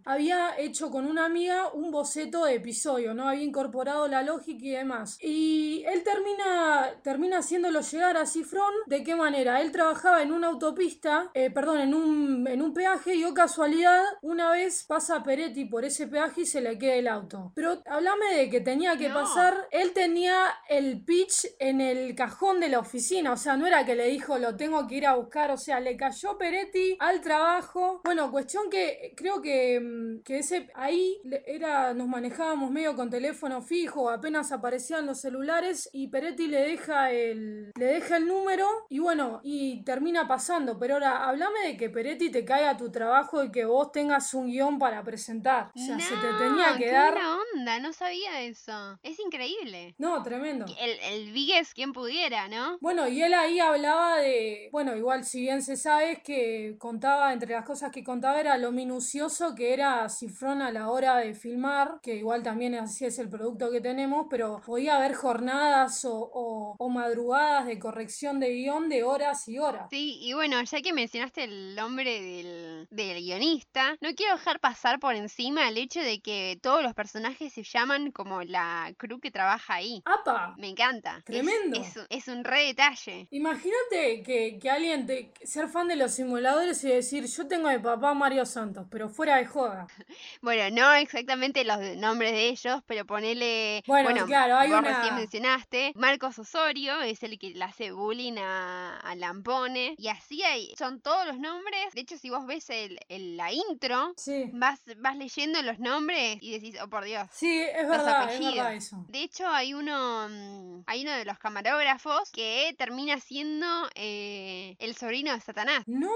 había 0.05 0.57
hecho 0.57 0.89
con 0.89 1.05
una 1.05 1.25
amiga 1.25 1.71
un 1.73 1.91
boceto 1.91 2.45
de 2.45 2.55
episodio, 2.55 3.13
¿no? 3.13 3.27
Había 3.27 3.43
incorporado 3.43 4.07
la 4.07 4.23
lógica 4.23 4.65
y 4.65 4.69
demás. 4.71 5.17
Y 5.21 5.83
él 5.87 6.03
termina, 6.03 6.89
termina 7.03 7.39
haciéndolo 7.39 7.81
llegar 7.81 8.15
a 8.17 8.25
Cifrón. 8.25 8.73
¿De 8.85 9.03
qué 9.03 9.15
manera? 9.15 9.61
Él 9.61 9.71
trabajaba 9.71 10.21
en 10.21 10.31
una 10.31 10.47
autopista, 10.47 11.31
eh, 11.33 11.51
perdón, 11.51 11.79
en 11.81 11.93
un, 11.93 12.47
en 12.47 12.61
un 12.61 12.73
peaje 12.73 13.15
y, 13.15 13.25
oh 13.25 13.33
casualidad, 13.33 14.03
una 14.21 14.51
vez 14.51 14.85
pasa 14.87 15.21
Peretti 15.23 15.65
por 15.65 15.83
ese 15.83 16.07
peaje 16.07 16.41
y 16.41 16.45
se 16.45 16.61
le 16.61 16.77
queda 16.77 16.95
el 16.95 17.07
auto. 17.07 17.51
Pero 17.55 17.81
hablame 17.85 18.35
de 18.35 18.49
que 18.49 18.61
tenía 18.61 18.97
que 18.97 19.09
No. 19.09 19.15
pasar, 19.15 19.67
él 19.71 19.91
tenía 19.93 20.37
el 20.69 21.03
pitch 21.03 21.47
en 21.59 21.81
el 21.81 22.15
cajón 22.15 22.59
de 22.59 22.69
la 22.69 22.79
oficina, 22.85 23.33
o 23.33 23.37
sea, 23.37 23.57
no 23.57 23.67
era 23.67 23.85
que 23.85 23.95
le 23.95 24.07
dijo 24.07 24.37
lo 24.37 24.55
tengo 24.55 24.87
que 24.87 24.95
ir 24.95 25.05
a 25.05 25.15
buscar, 25.15 25.51
o 25.51 25.57
sea, 25.57 25.79
le 25.79 25.97
cayó 25.97 26.37
Peretti 26.37 26.95
al 26.99 27.21
trabajo. 27.21 28.01
Bueno, 28.03 28.31
cuestión 28.31 28.69
que 28.69 29.13
creo 29.15 29.41
que, 29.41 29.79
mm, 29.79 30.23
que 30.23 30.39
ese 30.39 30.69
ahí 30.75 31.19
era 31.45 31.93
nos 31.93 32.07
manejábamos 32.07 32.71
medio 32.71 32.95
con 32.95 33.09
teléfono 33.09 33.61
fijo, 33.61 34.09
apenas 34.09 34.51
aparecían 34.51 35.05
los 35.05 35.21
celulares 35.21 35.89
y 35.91 36.07
Peretti 36.07 36.47
le 36.47 36.61
deja 36.61 37.11
el 37.11 37.71
le 37.75 37.85
deja 37.85 38.17
el 38.17 38.27
número 38.27 38.67
y 38.89 38.99
bueno, 38.99 39.41
y 39.43 39.83
termina 39.83 40.27
pasando, 40.27 40.77
pero 40.79 40.95
ahora 40.95 41.27
hablame 41.27 41.59
de 41.67 41.77
que 41.77 41.89
Peretti 41.89 42.29
te 42.29 42.45
caiga 42.45 42.71
a 42.71 42.77
tu 42.77 42.91
trabajo 42.91 43.43
y 43.43 43.51
que 43.51 43.65
vos 43.65 43.91
tengas 43.91 44.33
un 44.33 44.47
guion 44.47 44.79
para 44.79 45.03
presentar. 45.03 45.71
O 45.75 45.79
sea, 45.79 45.99
se 45.99 46.15
te 46.15 46.33
tenía 46.37 46.77
que 46.77 46.85
qué 46.85 46.91
dar 46.91 47.13
buena 47.13 47.37
onda, 47.53 47.79
no 47.79 47.93
sabía 47.93 48.41
eso. 48.41 48.99
Es 49.03 49.19
increíble. 49.19 49.95
No, 49.97 50.21
tremendo. 50.23 50.65
El, 50.79 50.99
el 50.99 51.31
Vigues, 51.31 51.73
quien 51.73 51.93
pudiera, 51.93 52.47
¿no? 52.47 52.74
Bueno, 52.81 53.07
y 53.07 53.21
él 53.21 53.33
ahí 53.33 53.59
hablaba 53.59 54.17
de, 54.17 54.69
bueno, 54.71 54.95
igual 54.95 55.23
si 55.25 55.41
bien 55.41 55.61
se 55.61 55.75
sabe 55.77 56.21
que 56.23 56.75
contaba, 56.79 57.33
entre 57.33 57.53
las 57.53 57.65
cosas 57.65 57.91
que 57.91 58.03
contaba 58.03 58.39
era 58.39 58.57
lo 58.57 58.71
minucioso 58.71 59.55
que 59.55 59.73
era 59.73 60.07
Cifrón 60.09 60.61
a 60.61 60.71
la 60.71 60.89
hora 60.89 61.17
de 61.17 61.33
filmar, 61.33 61.99
que 62.01 62.15
igual 62.15 62.43
también 62.43 62.75
así 62.75 63.05
es 63.05 63.19
el 63.19 63.29
producto 63.29 63.71
que 63.71 63.81
tenemos, 63.81 64.27
pero 64.29 64.61
podía 64.65 64.97
haber 64.97 65.13
jornadas 65.15 66.05
o, 66.05 66.13
o- 66.33 66.75
o 66.77 66.89
madrugadas 66.89 67.65
de 67.65 67.79
corrección 67.79 68.39
de 68.39 68.49
guion 68.53 68.89
de 68.89 69.03
horas 69.03 69.47
y 69.47 69.57
horas. 69.59 69.87
Sí, 69.89 70.17
y 70.21 70.33
bueno, 70.33 70.61
ya 70.63 70.81
que 70.81 70.93
mencionaste 70.93 71.43
el 71.43 71.75
nombre 71.75 72.21
del, 72.21 72.87
del 72.91 73.17
guionista, 73.23 73.97
no 74.01 74.13
quiero 74.15 74.33
dejar 74.35 74.59
pasar 74.59 74.99
por 74.99 75.15
encima 75.15 75.67
el 75.67 75.77
hecho 75.77 75.99
de 76.01 76.19
que 76.19 76.57
todos 76.61 76.83
los 76.83 76.93
personajes 76.93 77.53
se 77.53 77.63
llaman 77.63 78.11
como 78.11 78.41
la 78.43 78.91
crew 78.97 79.19
que 79.19 79.31
trabaja 79.31 79.75
ahí. 79.75 80.01
¡Apa! 80.05 80.55
Me 80.57 80.69
encanta. 80.69 81.17
Es- 81.17 81.23
Tremendo. 81.25 81.79
Es, 81.81 81.99
es 82.09 82.27
un 82.27 82.43
re 82.43 82.64
detalle. 82.67 83.27
Imagínate 83.31 84.23
que, 84.23 84.59
que 84.59 84.69
alguien 84.69 85.05
te, 85.05 85.31
ser 85.43 85.67
fan 85.69 85.87
de 85.87 85.95
los 85.95 86.13
simuladores 86.13 86.83
y 86.83 86.89
decir, 86.89 87.25
yo 87.25 87.47
tengo 87.47 87.67
a 87.67 87.73
mi 87.73 87.79
papá 87.79 88.13
Mario 88.13 88.45
Santos, 88.45 88.85
pero 88.89 89.09
fuera 89.09 89.37
de 89.37 89.45
joda. 89.45 89.87
Bueno, 90.41 90.63
no 90.75 90.93
exactamente 90.93 91.63
los 91.63 91.79
nombres 91.97 92.31
de 92.33 92.49
ellos, 92.49 92.81
pero 92.85 93.05
ponele. 93.05 93.83
Bueno, 93.87 94.25
claro, 94.25 94.57
hay 94.57 94.69
vos 94.69 94.79
una- 94.79 94.97
recién 94.97 95.15
mencionaste. 95.15 95.91
Marcos 95.95 96.37
Osorio 96.37 97.01
es 97.01 97.23
el 97.23 97.39
que 97.39 97.49
le 97.51 97.63
hace 97.63 97.91
bullying 97.91 98.37
a, 98.37 98.97
a 98.99 99.15
Lampone. 99.15 99.95
Y 99.97 100.07
así 100.07 100.43
hay. 100.43 100.73
Son 100.77 101.01
todos 101.01 101.25
los 101.25 101.39
nombres. 101.39 101.93
De 101.93 102.01
hecho, 102.01 102.17
si 102.17 102.29
vos 102.29 102.45
ves 102.45 102.69
el, 102.69 102.99
el- 103.09 103.37
la 103.37 103.51
intro, 103.51 104.13
Sí. 104.17 104.49
vas, 104.53 104.79
vas 104.97 105.15
leyendo 105.17 105.61
los 105.63 105.79
nombres 105.79 106.37
y 106.41 106.51
decís, 106.51 106.75
oh 106.83 106.87
por 106.89 107.03
Dios. 107.05 107.27
Sí, 107.31 107.61
es 107.61 107.87
verdad, 107.87 108.31
es 108.31 108.39
verdad 108.39 108.73
eso. 108.75 109.03
De 109.09 109.23
hecho, 109.23 109.47
hay 109.47 109.73
uno, 109.73 110.27
mm, 110.29 110.83
hay 110.85 111.01
uno 111.03 111.11
de 111.13 111.25
los 111.25 111.39
camarógrafos 111.39 112.29
que 112.31 112.54
termina 112.77 113.19
siendo 113.19 113.65
eh, 113.95 114.75
el 114.79 114.95
sobrino 114.95 115.33
de 115.33 115.39
Satanás. 115.41 115.83
No, 115.87 116.09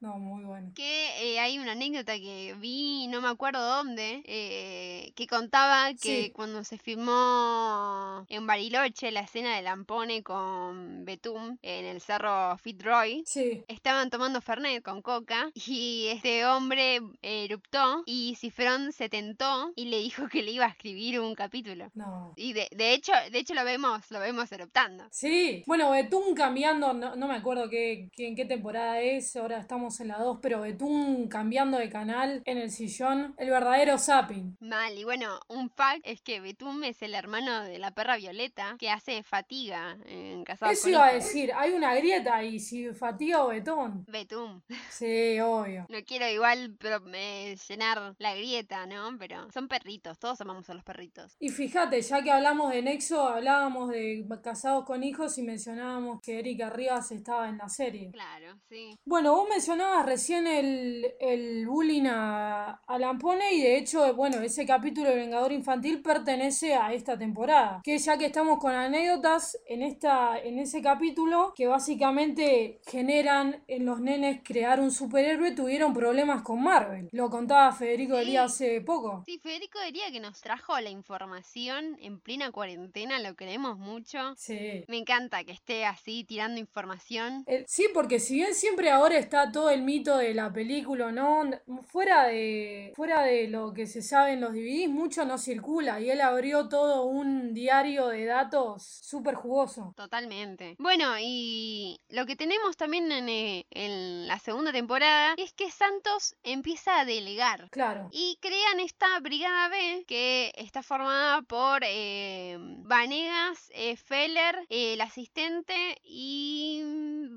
no, 0.00 0.18
muy 0.18 0.44
bueno. 0.44 0.72
Que 0.74 1.32
eh, 1.34 1.40
hay 1.40 1.58
una 1.58 1.72
anécdota 1.72 2.14
que 2.16 2.54
vi, 2.58 3.06
no 3.08 3.20
me 3.20 3.28
acuerdo 3.28 3.60
dónde, 3.66 4.22
eh, 4.26 5.12
que 5.14 5.26
contaba 5.26 5.92
que 5.94 6.24
Sí. 6.24 6.30
cuando 6.34 6.64
se 6.64 6.78
filmó 6.78 8.24
en 8.28 8.46
Bariloche 8.46 9.10
la 9.10 9.20
escena 9.20 9.56
de 9.56 9.62
Lampone 9.62 10.22
con 10.22 11.04
Betum 11.04 11.58
en 11.62 11.84
el 11.84 12.00
cerro 12.00 12.56
Fitzroy, 12.58 13.22
Sí. 13.26 13.62
estaban 13.68 14.10
tomando 14.10 14.40
Fernet 14.40 14.82
con 14.82 15.02
coca 15.02 15.50
y 15.54 16.06
este 16.10 16.46
hombre 16.46 17.00
eruptó 17.22 18.02
y 18.06 18.36
Cifrón 18.36 18.92
se 18.92 19.08
tentó 19.08 19.72
y 19.76 19.86
le 19.86 19.98
dijo 19.98 20.28
que 20.28 20.42
le 20.42 20.50
iba 20.50 20.64
a 20.66 20.68
escribir 20.68 21.20
un 21.20 21.34
capítulo. 21.34 21.90
No. 21.94 22.32
Y 22.36 22.52
de, 22.52 22.68
de 22.72 22.92
hecho, 22.94 23.12
de 23.30 23.38
hecho 23.38 23.54
lo 23.54 23.64
vemos, 23.64 24.10
lo 24.10 24.20
vemos 24.20 24.50
eruptando. 24.52 24.64
disfrutando. 24.64 25.04
Sí, 25.34 25.64
bueno, 25.66 25.90
Betún 25.90 26.32
cambiando, 26.36 26.92
no, 26.94 27.16
no 27.16 27.26
me 27.26 27.34
acuerdo 27.34 27.68
qué, 27.68 28.08
qué- 28.12 28.28
en 28.28 28.36
qué 28.36 28.44
temporada 28.44 29.00
es, 29.00 29.34
ahora 29.34 29.58
estamos 29.58 29.98
en 29.98 30.06
la 30.08 30.18
2, 30.18 30.38
pero 30.40 30.60
Betún 30.60 31.26
cambiando 31.26 31.76
de 31.76 31.90
canal 31.90 32.40
en 32.44 32.58
el 32.58 32.70
sillón, 32.70 33.34
el 33.36 33.50
verdadero 33.50 33.98
zapping. 33.98 34.56
Mal, 34.60 34.96
y 34.96 35.02
bueno, 35.02 35.40
un 35.48 35.70
fact 35.70 36.02
es 36.04 36.22
que 36.22 36.38
Betum 36.40 36.84
es 36.84 37.02
el 37.02 37.16
hermano 37.16 37.64
de 37.64 37.80
la 37.80 37.90
perra 37.90 38.16
Violeta 38.16 38.76
que 38.78 38.90
hace 38.90 39.24
fatiga 39.24 39.98
en 40.06 40.44
Casados 40.44 40.74
Eso 40.74 40.82
con 40.84 40.90
iba 40.92 41.06
a 41.08 41.12
decir, 41.14 41.50
hay 41.56 41.72
una 41.72 41.96
grieta 41.96 42.36
ahí, 42.36 42.60
si 42.60 42.92
fatiga 42.94 43.42
o 43.42 43.48
betón. 43.48 44.04
Betum. 44.06 44.60
Sí, 44.88 45.40
obvio. 45.40 45.86
No 45.88 45.98
quiero 46.06 46.28
igual 46.28 46.76
pero, 46.78 47.02
eh, 47.12 47.56
llenar 47.68 48.14
la 48.18 48.36
grieta, 48.36 48.86
¿no? 48.86 49.16
Pero 49.18 49.50
son 49.50 49.66
perritos, 49.66 50.16
todos 50.20 50.40
amamos 50.40 50.70
a 50.70 50.74
los 50.74 50.84
perritos. 50.84 51.34
Y 51.40 51.48
fíjate, 51.48 52.00
ya 52.02 52.22
que 52.22 52.30
hablamos 52.30 52.70
de 52.70 52.82
Nexo, 52.82 53.26
hablábamos 53.26 53.90
de 53.90 54.24
casados 54.44 54.84
con 54.84 55.02
hijos 55.02 55.23
y 55.38 55.42
mencionábamos 55.42 56.20
que 56.20 56.38
Erika 56.38 56.70
Rivas 56.70 57.10
estaba 57.10 57.48
en 57.48 57.58
la 57.58 57.68
serie. 57.68 58.10
Claro, 58.12 58.56
sí. 58.68 58.98
Bueno, 59.04 59.34
vos 59.34 59.48
mencionabas 59.48 60.04
recién 60.06 60.46
el, 60.46 61.14
el 61.20 61.66
bullying 61.66 62.06
a, 62.06 62.80
a 62.86 62.98
Lampone 62.98 63.54
y 63.54 63.62
de 63.62 63.78
hecho, 63.78 64.14
bueno, 64.14 64.40
ese 64.40 64.66
capítulo 64.66 65.08
de 65.10 65.16
Vengador 65.16 65.52
Infantil 65.52 66.02
pertenece 66.02 66.74
a 66.74 66.92
esta 66.92 67.18
temporada. 67.18 67.80
Que 67.82 67.98
ya 67.98 68.18
que 68.18 68.26
estamos 68.26 68.58
con 68.58 68.72
anécdotas 68.72 69.58
en, 69.66 69.82
esta, 69.82 70.38
en 70.38 70.58
ese 70.58 70.82
capítulo, 70.82 71.52
que 71.56 71.66
básicamente 71.66 72.80
generan 72.86 73.62
en 73.66 73.86
los 73.86 74.00
nenes 74.00 74.40
crear 74.44 74.80
un 74.80 74.90
superhéroe, 74.90 75.52
tuvieron 75.52 75.94
problemas 75.94 76.42
con 76.42 76.62
Marvel. 76.62 77.08
Lo 77.12 77.30
contaba 77.30 77.72
Federico 77.72 78.14
Sí. 78.14 78.20
Delía 78.20 78.44
hace 78.44 78.80
poco. 78.80 79.22
Sí, 79.26 79.38
Federico 79.42 79.78
diría 79.80 80.10
que 80.12 80.20
nos 80.20 80.40
trajo 80.40 80.78
la 80.80 80.90
información 80.90 81.96
en 82.00 82.20
plena 82.20 82.50
cuarentena, 82.52 83.18
lo 83.18 83.34
queremos 83.34 83.78
mucho. 83.78 84.34
Sí. 84.36 84.84
Me 84.88 84.98
encanta 84.98 85.13
que 85.44 85.52
esté 85.52 85.84
así 85.84 86.24
tirando 86.24 86.60
información. 86.60 87.44
Sí, 87.66 87.86
porque 87.92 88.18
si 88.18 88.34
bien 88.34 88.54
siempre 88.54 88.90
ahora 88.90 89.18
está 89.18 89.52
todo 89.52 89.70
el 89.70 89.82
mito 89.82 90.16
de 90.18 90.34
la 90.34 90.52
película, 90.52 91.12
¿no? 91.12 91.50
Fuera 91.86 92.24
de, 92.24 92.92
fuera 92.96 93.22
de 93.22 93.48
lo 93.48 93.72
que 93.72 93.86
se 93.86 94.02
sabe 94.02 94.32
en 94.32 94.40
los 94.40 94.52
DVDs, 94.52 94.88
mucho 94.88 95.24
no 95.24 95.38
circula. 95.38 96.00
Y 96.00 96.10
él 96.10 96.20
abrió 96.20 96.68
todo 96.68 97.04
un 97.04 97.54
diario 97.54 98.08
de 98.08 98.24
datos 98.24 98.82
súper 98.84 99.34
jugoso. 99.34 99.94
Totalmente. 99.96 100.76
Bueno, 100.78 101.14
y 101.20 102.00
lo 102.08 102.26
que 102.26 102.36
tenemos 102.36 102.76
también 102.76 103.10
en, 103.12 103.28
eh, 103.28 103.66
en 103.70 104.26
la 104.26 104.38
segunda 104.38 104.72
temporada 104.72 105.34
es 105.36 105.52
que 105.52 105.70
Santos 105.70 106.36
empieza 106.42 107.00
a 107.00 107.04
delegar. 107.04 107.68
Claro. 107.70 108.08
Y 108.12 108.38
crean 108.40 108.80
esta 108.80 109.18
Brigada 109.20 109.68
B 109.68 110.04
que 110.06 110.52
está 110.56 110.82
formada 110.82 111.42
por 111.42 111.82
eh, 111.84 112.56
Vanegas, 112.58 113.70
eh, 113.74 113.96
Feller, 113.96 114.56
eh, 114.68 114.94
el 114.94 115.00
asistente 115.04 116.00
y 116.04 116.43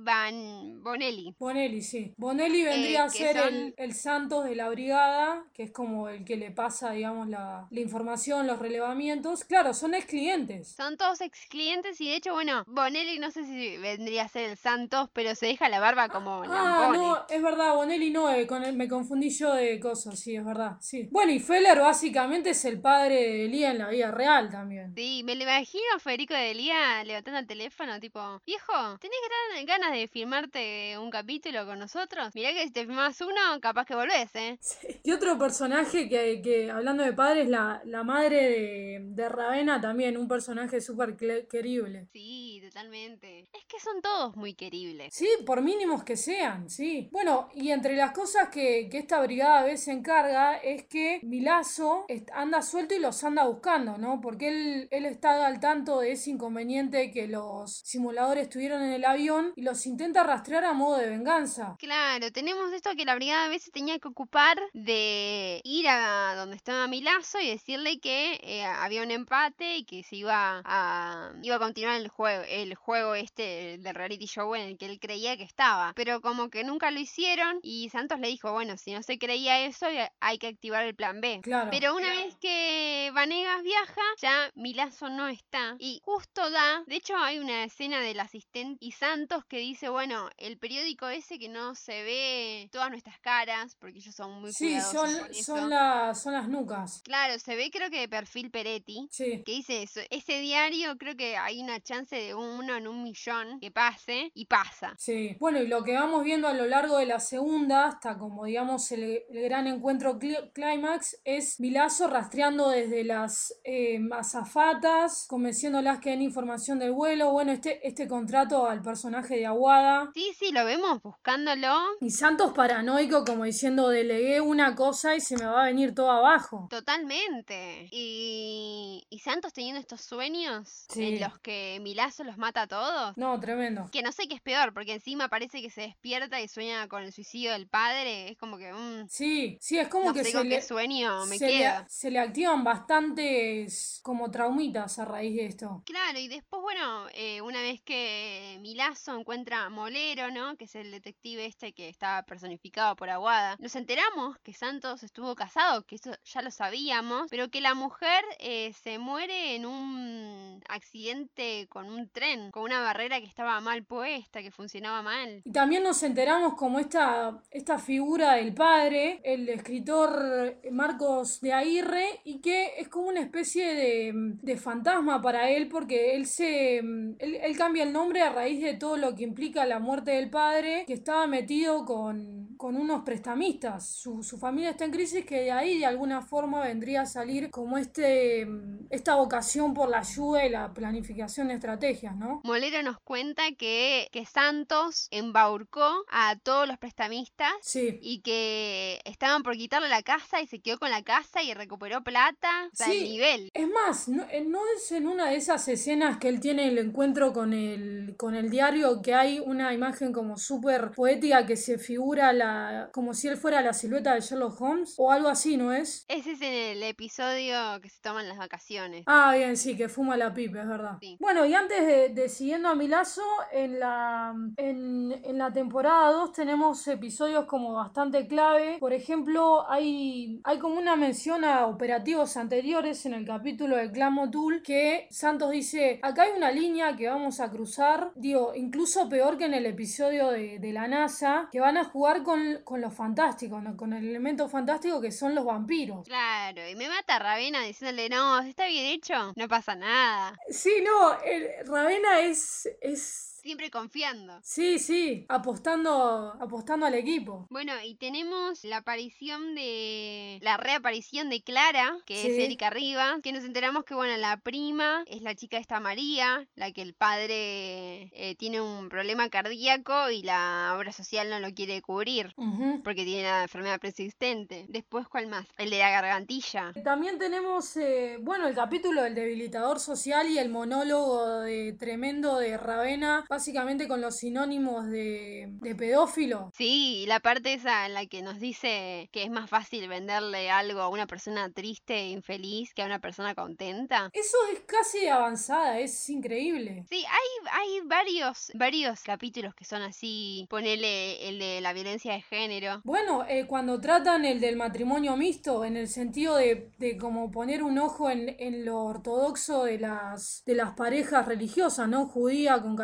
Van 0.08 0.82
Bonelli. 0.84 1.36
Bonelli, 1.38 1.82
sí. 1.82 2.14
Bonelli 2.16 2.64
vendría 2.64 3.04
a 3.04 3.10
ser 3.10 3.36
son- 3.36 3.54
el, 3.54 3.74
el 3.78 3.94
Santos 3.94 4.46
de 4.46 4.56
la 4.56 4.70
brigada, 4.70 5.44
que 5.54 5.64
es 5.64 5.72
como 5.72 6.08
el 6.08 6.24
que 6.24 6.38
le 6.38 6.50
pasa, 6.52 6.92
digamos, 6.92 7.28
la, 7.28 7.68
la 7.70 7.80
información, 7.82 8.48
los 8.48 8.58
relevamientos. 8.58 9.44
Claro, 9.44 9.74
son 9.74 9.94
ex 9.96 10.06
clientes. 10.06 10.70
Son 10.78 10.96
todos 10.96 11.20
ex 11.20 11.48
clientes 11.50 12.00
y 12.00 12.08
de 12.10 12.16
hecho, 12.16 12.32
bueno, 12.32 12.64
Bonelli 12.68 13.20
no 13.20 13.32
sé 13.32 13.44
si 13.44 13.76
vendría 13.78 14.24
a 14.24 14.28
ser 14.30 14.50
el 14.52 14.56
Santos, 14.58 15.10
pero 15.12 15.36
se 15.36 15.48
deja 15.48 15.68
la 15.68 15.82
barba 15.82 16.08
como 16.08 16.42
Ah, 16.44 16.48
Lampone. 16.48 16.98
no, 17.00 17.26
es 17.30 17.42
verdad, 17.42 17.76
Bonelli 17.76 18.10
no, 18.10 18.30
eh, 18.32 18.48
con 18.48 18.64
el- 18.64 18.78
me 18.78 18.88
confundí 18.88 19.30
yo 19.30 19.54
de 19.54 19.78
cosas, 19.82 20.18
sí, 20.18 20.38
es 20.38 20.46
verdad, 20.46 20.78
sí. 20.80 21.10
Bueno, 21.12 21.34
y 21.34 21.40
Feller 21.40 21.80
básicamente 21.80 22.52
es 22.52 22.64
el 22.64 22.80
padre 22.80 23.16
de 23.16 23.46
Elía 23.46 23.72
en 23.72 23.80
la 23.80 23.90
vida 23.90 24.12
real 24.12 24.50
también. 24.50 24.94
Sí, 24.96 25.22
me 25.26 25.36
lo 25.36 25.44
imagino 25.44 25.84
Federico 26.00 26.34
de 26.34 26.54
Lía 26.54 27.04
levantando 27.04 27.40
el 27.40 27.48
teléfono, 27.48 28.00
tipo, 28.00 28.42
viejo, 28.46 28.98
¿tenés 29.02 29.18
ganas 29.66 29.92
de 29.92 29.97
filmarte 30.08 30.98
un 31.00 31.10
capítulo 31.10 31.66
con 31.66 31.80
nosotros? 31.80 32.30
Mirá 32.36 32.54
que 32.54 32.66
si 32.66 32.72
te 32.72 32.86
filmás 32.86 33.20
uno, 33.22 33.60
capaz 33.62 33.86
que 33.86 33.96
volvés, 33.96 34.30
¿eh? 34.36 34.60
Y 35.04 35.12
otro 35.12 35.38
personaje 35.40 36.10
que, 36.10 36.42
que 36.42 36.70
hablando 36.70 37.04
de 37.04 37.14
padres, 37.14 37.48
la, 37.48 37.82
la 37.86 38.04
madre 38.04 38.50
de, 38.50 39.00
de 39.02 39.30
Ravena 39.30 39.80
también, 39.80 40.18
un 40.18 40.28
personaje 40.28 40.82
súper 40.82 41.16
querible. 41.16 42.08
Sí, 42.12 42.62
totalmente. 42.66 43.50
Es 43.54 43.66
que 43.68 43.80
son 43.80 44.02
todos 44.02 44.36
muy 44.36 44.54
queribles. 44.54 45.14
Sí, 45.14 45.28
por 45.46 45.62
mínimos 45.62 46.04
que 46.04 46.18
sean, 46.18 46.70
sí. 46.70 47.10
Bueno, 47.12 47.50
y 47.54 47.72
entre 47.72 47.96
las 47.96 48.12
cosas 48.12 48.50
que, 48.50 48.90
que 48.90 48.98
esta 48.98 49.22
brigada 49.22 49.64
B 49.64 49.78
se 49.78 49.92
encarga 49.92 50.58
es 50.58 50.84
que 50.86 51.20
Milazo 51.24 52.06
anda 52.34 52.62
suelto 52.62 52.94
y 52.94 53.00
los 53.00 53.24
anda 53.24 53.46
buscando, 53.46 53.98
¿no? 53.98 54.20
Porque 54.20 54.50
él, 54.50 54.88
él 54.92 55.06
está 55.06 55.46
al 55.46 55.60
tanto 55.60 56.02
de 56.02 56.12
ese 56.12 56.32
inconveniente 56.32 57.12
que 57.12 57.28
los 57.28 57.82
simuladores 57.86 58.50
tuvieron 58.50 58.82
en 58.82 58.92
el 58.92 59.06
avión 59.06 59.54
y 59.56 59.62
los 59.62 59.80
intenta 59.88 60.24
rastrear 60.24 60.66
a 60.66 60.74
modo 60.74 60.98
de 60.98 61.10
venganza. 61.10 61.76
Claro, 61.80 62.32
tenemos 62.32 62.72
esto 62.74 62.92
que 62.96 63.06
la 63.06 63.16
brigada 63.16 63.46
a 63.46 63.50
veces 63.50 63.72
tenía 63.72 64.00
que 64.00 64.08
ocupar 64.08 64.60
de 64.74 65.62
ir 65.64 65.88
a 65.88 66.36
donde 66.36 66.56
estaba 66.56 66.88
Milazo 66.88 67.40
y 67.40 67.50
decirle 67.50 68.00
que 68.00 68.40
eh, 68.44 68.64
había 68.64 69.04
un 69.04 69.12
empate 69.12 69.78
y 69.78 69.86
que 69.86 70.04
se 70.04 70.18
iba 70.18 70.62
a 70.64 71.32
iba 71.42 71.56
a 71.56 71.60
continuar 71.60 71.96
el 71.96 72.08
juego, 72.08 72.44
el 72.48 72.76
juego 72.76 73.16
este 73.16 73.78
del 73.80 73.96
reality 73.96 74.26
show 74.26 74.54
en 74.56 74.62
el 74.62 74.78
que 74.78 74.86
él 74.86 75.00
creía 75.00 75.38
que 75.38 75.44
estaba. 75.44 75.94
Pero 75.96 76.22
como 76.22 76.50
que 76.50 76.64
nunca 76.64 76.92
lo 76.92 77.00
hicieron 77.00 77.60
y 77.62 77.90
Santos 77.90 78.20
le 78.20 78.28
dijo, 78.28 78.52
bueno, 78.52 78.78
si 78.78 78.94
no 78.94 79.04
se 79.04 79.18
creía 79.18 79.66
eso, 79.66 79.88
eh, 79.88 80.12
hay 80.20 80.38
que 80.38 80.48
activar 80.48 80.86
el 80.86 80.96
plan 80.96 81.22
B. 81.22 81.42
Claro. 81.44 81.70
Pero 81.72 81.96
una 81.96 82.10
vez 82.10 82.36
que 82.38 83.12
Vanegas 83.14 83.64
viaja, 83.64 84.02
ya 84.22 84.52
Milazo 84.56 85.10
no 85.10 85.28
está. 85.28 85.76
Y 85.80 86.02
justo 86.04 86.50
da, 86.50 86.84
de 86.86 86.96
hecho 86.96 87.16
hay 87.18 87.40
una 87.40 87.64
escena 87.64 88.02
del 88.02 88.20
asistente 88.20 88.78
y 88.80 88.92
Santos 88.92 89.46
que 89.46 89.60
dice, 89.60 89.77
bueno, 89.90 90.30
el 90.38 90.58
periódico 90.58 91.08
ese 91.08 91.38
que 91.40 91.50
no 91.50 91.76
se 91.76 92.04
ve 92.04 92.70
todas 92.72 92.90
nuestras 92.90 93.20
caras, 93.20 93.76
porque 93.80 93.98
ellos 94.00 94.16
son 94.16 94.42
muy 94.42 94.52
Sí, 94.54 94.80
son, 94.82 95.14
con 95.14 95.32
eso. 95.32 95.44
son, 95.56 95.70
la- 95.70 96.14
son 96.16 96.34
las 96.34 96.48
nucas. 96.50 97.02
Claro, 97.04 97.38
se 97.40 97.56
ve 97.56 97.70
creo 97.72 97.90
que 97.90 98.00
de 98.00 98.10
perfil 98.10 98.50
Peretti. 98.52 99.08
Sí. 99.12 99.44
Que 99.46 99.52
dice 99.52 99.84
eso, 99.84 100.00
ese 100.10 100.40
diario 100.40 100.98
creo 100.98 101.16
que 101.16 101.38
hay 101.38 101.62
una 101.62 101.80
chance 101.80 102.16
de 102.16 102.34
uno 102.34 102.76
en 102.76 102.88
un 102.88 103.04
millón 103.04 103.60
que 103.60 103.72
pase 103.72 104.32
y 104.34 104.46
pasa. 104.46 104.96
Sí, 104.98 105.36
bueno, 105.40 105.62
y 105.62 105.68
lo 105.68 105.84
que 105.84 105.94
vamos 105.94 106.24
viendo 106.24 106.48
a 106.48 106.54
lo 106.54 106.66
largo 106.66 106.98
de 106.98 107.06
la 107.06 107.20
segunda, 107.20 107.88
hasta 107.88 108.18
como 108.18 108.46
digamos 108.46 108.92
el, 108.92 109.22
el 109.30 109.44
gran 109.44 109.68
encuentro 109.68 110.18
clímax, 110.54 111.18
es 111.24 111.60
Milazo 111.60 112.08
rastreando 112.08 112.70
desde 112.70 113.04
las 113.04 113.54
eh, 113.64 114.00
azafatas, 114.12 115.26
convenciéndolas 115.28 116.00
que 116.00 116.12
den 116.12 116.22
información 116.22 116.80
del 116.80 116.92
vuelo, 116.94 117.32
bueno, 117.32 117.52
este, 117.52 117.86
este 117.88 118.08
contrato 118.08 118.68
al 118.68 118.82
personaje 118.82 119.36
de 119.38 119.46
Aguada. 119.68 120.12
Sí, 120.14 120.32
sí, 120.40 120.52
lo 120.54 120.64
vemos 120.64 121.02
buscándolo. 121.02 121.78
Y 122.00 122.10
Santos 122.12 122.54
paranoico 122.54 123.26
como 123.26 123.44
diciendo, 123.44 123.90
delegué 123.90 124.40
una 124.40 124.76
cosa 124.76 125.14
y 125.16 125.20
se 125.20 125.36
me 125.36 125.44
va 125.46 125.64
a 125.64 125.66
venir 125.66 125.94
todo 125.94 126.10
abajo. 126.10 126.68
Totalmente. 126.70 127.90
Y, 127.92 129.06
y 129.10 129.20
Santos 129.20 129.52
teniendo 129.52 129.82
estos 129.82 130.00
sueños 130.02 130.86
Sí. 130.90 131.16
en 131.16 131.20
los 131.22 131.38
que 131.40 131.80
Milazo 131.82 132.24
los 132.24 132.38
mata 132.38 132.62
a 132.64 132.68
todos. 132.68 133.18
No, 133.18 133.38
tremendo. 133.42 133.90
Que 133.92 134.02
no 134.04 134.12
sé 134.14 134.28
qué 134.30 134.36
es 134.36 134.42
peor, 134.42 134.74
porque 134.74 134.94
encima 134.94 135.28
parece 135.28 135.62
que 135.62 135.70
se 135.70 135.82
despierta 135.82 136.40
y 136.40 136.48
sueña 136.48 136.88
con 136.88 137.04
el 137.04 137.12
suicidio 137.12 137.52
del 137.52 137.68
padre. 137.68 138.30
Es 138.30 138.38
como 138.38 138.58
que, 138.58 138.72
mm, 138.72 139.08
Sí, 139.10 139.58
sí, 139.60 139.78
es 139.78 139.90
como 139.90 140.06
no 140.06 140.14
que 140.14 140.24
sé 140.24 140.32
se 140.32 140.38
con 140.38 140.48
le, 140.50 140.56
qué 140.56 140.62
sueño 140.62 141.26
me 141.26 141.38
se, 141.38 141.48
le, 141.48 141.58
queda. 141.58 141.86
se 141.90 142.10
le 142.12 142.20
activan 142.20 142.64
bastantes 142.64 144.00
como 144.04 144.32
traumitas 144.32 145.00
a 145.00 145.06
raíz 145.06 145.36
de 145.36 145.46
esto. 145.46 145.84
Claro, 145.86 146.20
y 146.20 146.28
después, 146.28 146.62
bueno, 146.62 147.08
eh, 147.14 147.42
una 147.42 147.62
vez 147.62 147.82
que 147.82 148.58
Milazo 148.62 149.18
encuentra 149.18 149.47
Molero, 149.70 150.30
¿no? 150.30 150.58
Que 150.58 150.66
es 150.66 150.76
el 150.76 150.92
detective 150.92 151.46
este 151.46 151.72
que 151.72 151.88
estaba 151.88 152.24
personificado 152.24 152.96
por 152.96 153.10
Aguada, 153.10 153.56
nos 153.60 153.76
enteramos 153.76 154.38
que 154.40 154.54
Santos 154.54 155.04
estuvo 155.04 155.36
casado, 155.36 155.84
que 155.84 155.96
eso 155.96 156.12
ya 156.26 156.42
lo 156.42 156.52
sabíamos, 156.52 157.28
pero 157.30 157.50
que 157.50 157.62
la 157.62 157.74
mujer 157.74 158.24
eh, 158.40 158.74
se 158.74 159.00
muere 159.00 159.56
en 159.56 159.66
un 159.66 160.62
accidente 160.68 161.68
con 161.70 161.90
un 161.90 162.10
tren, 162.10 162.52
con 162.52 162.64
una 162.64 162.82
barrera 162.82 163.22
que 163.22 163.26
estaba 163.26 163.60
mal 163.62 163.86
puesta, 163.86 164.42
que 164.42 164.52
funcionaba 164.52 165.02
mal. 165.02 165.42
Y 165.46 165.52
también 165.52 165.84
nos 165.84 166.04
enteramos 166.04 166.56
como 166.56 166.80
esta, 166.80 167.42
esta 167.50 167.80
figura 167.80 168.34
del 168.34 168.54
padre, 168.54 169.22
el 169.24 169.48
escritor 169.48 170.58
Marcos 170.72 171.40
de 171.40 171.54
Aguirre, 171.54 172.20
y 172.26 172.42
que 172.42 172.74
es 172.80 172.90
como 172.90 173.08
una 173.08 173.22
especie 173.22 173.74
de, 173.74 174.58
fantasma 174.58 175.22
para 175.22 175.52
él, 175.52 175.68
porque 175.68 176.16
él 176.16 176.26
se 176.26 176.78
él 176.78 177.58
cambia 177.58 177.84
el 177.84 177.94
nombre 177.94 178.22
a 178.22 178.32
raíz 178.32 178.62
de 178.62 178.74
todo 178.74 178.98
lo 178.98 179.16
que 179.16 179.24
implica 179.38 179.68
la 179.68 179.78
muerte 179.78 180.10
del 180.10 180.32
padre, 180.32 180.84
que 180.88 180.94
estaba 180.94 181.28
metido 181.28 181.86
con 181.86 182.47
con 182.58 182.76
unos 182.76 183.04
prestamistas. 183.04 183.88
Su, 183.88 184.24
su 184.24 184.38
familia 184.38 184.72
está 184.72 184.86
en 184.86 184.92
crisis 184.92 185.26
que 185.26 185.42
de 185.42 185.52
ahí 185.52 185.78
de 185.80 185.86
alguna 185.86 186.22
forma 186.22 186.62
vendría 186.62 187.02
a 187.02 187.06
salir 187.06 187.50
como 187.50 187.78
este 187.78 188.48
esta 188.90 189.16
vocación 189.16 189.74
por 189.74 189.90
la 189.90 190.00
ayuda 190.00 190.46
y 190.46 190.50
la 190.50 190.74
planificación 190.74 191.50
de 191.50 191.56
estrategias, 191.56 192.16
¿no? 192.16 192.42
Molero 192.44 192.82
nos 192.84 193.00
cuenta 193.02 193.44
que, 193.58 194.08
que 194.12 194.26
Santos 194.26 195.08
embaucó 195.12 196.06
a 196.10 196.36
todos 196.42 196.68
los 196.68 196.78
prestamistas 196.78 197.52
Sí. 197.62 198.00
y 198.02 198.22
que 198.22 199.00
estaban 199.06 199.44
por 199.44 199.56
quitarle 199.56 199.90
la 199.90 200.02
casa 200.04 200.42
y 200.42 200.48
se 200.48 200.60
quedó 200.60 200.80
con 200.80 200.90
la 200.92 201.04
casa 201.04 201.44
y 201.44 201.54
recuperó 201.54 202.04
plata. 202.04 202.50
O 202.72 202.76
sea, 202.76 202.88
Sí. 202.88 202.98
el 202.98 203.04
nivel. 203.04 203.50
Es 203.54 203.68
más, 203.70 204.08
no, 204.08 204.24
eh, 204.32 204.44
no 204.48 204.62
es 204.76 204.92
en 204.92 205.08
una 205.08 205.30
de 205.30 205.36
esas 205.36 205.68
escenas 205.68 206.18
que 206.18 206.30
él 206.30 206.40
tiene 206.40 206.68
el 206.68 206.78
encuentro 206.78 207.34
con 207.34 207.54
el, 207.54 208.16
con 208.18 208.36
el 208.36 208.50
diario 208.50 209.02
que 209.02 209.14
hay 209.14 209.40
una 209.40 209.74
imagen 209.74 210.14
como 210.14 210.38
súper 210.38 210.92
poética 210.92 211.46
que 211.46 211.56
se 211.58 211.78
figura 211.78 212.32
la, 212.34 212.47
como 212.92 213.14
si 213.14 213.28
él 213.28 213.38
fuera 213.38 213.62
la 213.62 213.74
silueta 213.74 214.14
de 214.14 214.22
Sherlock 214.22 214.60
Holmes 214.62 214.96
o 214.98 215.12
algo 215.12 215.30
así, 215.30 215.58
¿no 215.58 215.72
es? 215.74 216.06
Ese 216.08 216.32
es 216.34 216.42
en 216.42 216.54
el 216.54 216.84
episodio 216.84 217.80
que 217.82 217.90
se 217.90 218.02
toman 218.02 218.28
las 218.28 218.38
vacaciones. 218.38 219.04
Ah, 219.08 219.34
bien, 219.36 219.58
sí, 219.58 219.76
que 219.78 219.90
fuma 219.90 220.18
la 220.18 220.34
pipa, 220.34 220.62
es 220.62 220.68
verdad. 220.68 220.98
Sí. 221.02 221.18
Bueno, 221.20 221.46
y 221.46 221.54
antes 221.54 221.86
de, 221.86 222.10
de 222.10 222.30
siguiendo 222.30 222.70
a 222.70 222.76
mi 222.76 222.88
lazo, 222.88 223.24
en 223.52 223.80
la, 223.80 224.34
en, 224.58 225.12
en 225.24 225.38
la 225.38 225.52
temporada 225.52 226.12
2 226.12 226.32
tenemos 226.34 226.88
episodios 226.88 227.46
como 227.46 227.74
bastante 227.74 228.28
clave. 228.28 228.78
Por 228.80 228.94
ejemplo, 228.94 229.70
hay, 229.70 230.42
hay 230.44 230.60
como 230.60 230.78
una 230.78 230.96
mención 230.96 231.44
a 231.44 231.66
operativos 231.68 232.38
anteriores 232.38 233.06
en 233.06 233.14
el 233.14 233.26
capítulo 233.26 233.76
de 233.76 233.92
Clan 233.92 234.14
Motul 234.14 234.62
que 234.64 235.08
Santos 235.12 235.52
dice, 235.52 236.00
acá 236.02 236.24
hay 236.24 236.32
una 236.38 236.52
línea 236.52 236.96
que 236.96 237.08
vamos 237.08 237.40
a 237.40 237.50
cruzar, 237.50 238.12
digo, 238.16 238.54
incluso 238.56 239.10
peor 239.10 239.38
que 239.38 239.46
en 239.46 239.54
el 239.54 239.66
episodio 239.66 240.30
de, 240.30 240.60
de 240.60 240.74
la 240.74 240.88
NASA, 240.88 241.50
que 241.52 241.60
van 241.60 241.78
a 241.78 241.84
jugar 241.84 242.24
con, 242.24 242.37
con 242.64 242.82
lo 242.82 242.92
fantástico, 242.92 243.62
¿no? 243.62 243.76
con 243.76 243.94
el 243.94 244.08
elemento 244.08 244.48
fantástico 244.50 245.02
que 245.02 245.12
son 245.12 245.36
los 245.36 245.46
vampiros. 245.46 246.06
Claro, 246.06 246.68
y 246.68 246.76
me 246.76 246.88
mata 246.88 247.20
Ravena 247.20 247.62
diciéndole, 247.62 248.10
no, 248.10 248.42
si 248.44 248.50
está 248.50 248.68
bien 248.68 248.86
hecho, 248.86 249.34
no 249.36 249.48
pasa 249.48 249.76
nada. 249.76 250.38
Sí, 250.50 250.84
no, 250.84 251.22
el, 251.22 251.68
Ravena 251.68 252.22
es... 252.22 252.70
es 252.82 253.37
Siempre 253.48 253.72
confiando. 253.72 254.42
Sí, 254.44 254.78
sí, 254.78 255.26
apostando, 255.30 256.36
apostando 256.38 256.86
al 256.86 256.96
equipo. 256.96 257.48
Bueno, 257.50 257.72
y 257.82 257.96
tenemos 257.96 258.66
la 258.66 258.78
aparición 258.78 259.56
de. 259.56 260.38
La 260.42 260.58
reaparición 260.58 261.30
de 261.30 261.42
Clara, 261.42 261.98
que 262.06 262.28
es. 262.28 262.38
Erika 262.38 262.70
Rivas, 262.70 263.22
que 263.24 263.32
nos 263.32 263.46
enteramos 263.46 263.86
que, 263.86 263.96
bueno, 263.96 264.18
la 264.18 264.36
prima 264.36 265.06
es 265.08 265.22
la 265.22 265.34
chica 265.34 265.60
esta 265.60 265.80
María, 265.80 266.46
la 266.56 266.74
que 266.74 266.82
el 266.82 266.94
padre 266.94 268.12
eh, 268.14 268.36
tiene 268.38 268.60
un 268.60 268.90
problema 268.90 269.30
cardíaco 269.30 270.10
y 270.10 270.24
la 270.24 270.76
obra 270.78 270.92
social 270.92 271.30
no 271.30 271.40
lo 271.40 271.54
quiere 271.54 271.82
cubrir. 271.82 272.36
Porque 272.84 273.06
tiene 273.06 273.24
la 273.24 273.44
enfermedad 273.44 273.80
persistente. 273.80 274.66
Después, 274.68 275.08
¿cuál 275.08 275.28
más? 275.28 275.46
El 275.58 275.70
de 275.70 275.78
la 275.80 275.90
gargantilla. 275.90 276.74
También 276.84 277.18
tenemos, 277.18 277.78
eh, 277.78 278.18
bueno, 278.20 278.46
el 278.46 278.56
capítulo 278.56 279.04
del 279.04 279.16
debilitador 279.16 279.80
social 279.80 280.28
y 280.28 280.38
el 280.38 280.50
monólogo 280.50 281.40
de 281.40 281.72
tremendo 281.80 282.40
de 282.40 282.58
Ravena, 282.58 283.24
básicamente 283.38 283.88
con 283.88 284.02
los 284.02 284.18
sinónimos 284.18 284.90
de, 284.90 285.48
de 285.62 285.76
pedófilo. 285.76 286.50
Sí, 286.58 287.06
la 287.08 287.20
parte 287.20 287.54
esa 287.54 287.86
en 287.86 287.94
la 287.94 288.08
que 288.08 288.24
nos 288.24 288.40
dice 288.40 289.10
que 289.12 289.22
es 289.22 289.30
más 289.30 289.48
fácil 289.48 289.88
venderle 289.88 290.50
algo 290.50 290.82
a 290.82 290.90
una 290.90 291.06
persona 291.06 291.52
triste 291.52 291.94
e 291.94 292.10
infeliz 292.10 292.74
que 292.74 292.82
a 292.82 292.88
una 292.88 293.00
persona 293.00 293.36
contenta. 293.36 294.10
Eso 294.14 294.38
es 294.52 294.62
casi 294.62 295.08
avanzada, 295.08 295.80
es 295.80 296.10
increíble. 296.10 296.84
Sí, 296.90 297.06
hay, 297.06 297.52
hay 297.52 297.82
varios, 297.86 298.52
varios 298.56 299.02
capítulos 299.04 299.54
que 299.54 299.66
son 299.66 299.84
así. 299.84 300.48
Ponele 300.50 301.30
el 301.30 301.38
de 301.38 301.62
la 301.62 301.74
violencia 301.74 302.14
de 302.14 302.22
género. 302.24 302.82
Bueno, 302.86 303.24
eh, 303.30 303.46
cuando 303.46 303.80
tratan 303.80 304.26
el 304.26 304.40
del 304.40 304.56
matrimonio 304.56 305.16
mixto, 305.16 305.64
en 305.64 305.78
el 305.78 305.88
sentido 305.88 306.38
de, 306.38 306.72
de 306.80 306.98
como 306.98 307.30
poner 307.30 307.62
un 307.62 307.78
ojo 307.78 308.10
en, 308.10 308.36
en 308.40 308.66
lo 308.66 308.80
ortodoxo 308.80 309.66
de 309.66 309.78
las, 309.78 310.42
de 310.48 310.56
las 310.56 310.72
parejas 310.72 311.28
religiosas, 311.28 311.88
¿no? 311.88 312.08
Judía 312.08 312.60
con 312.64 312.76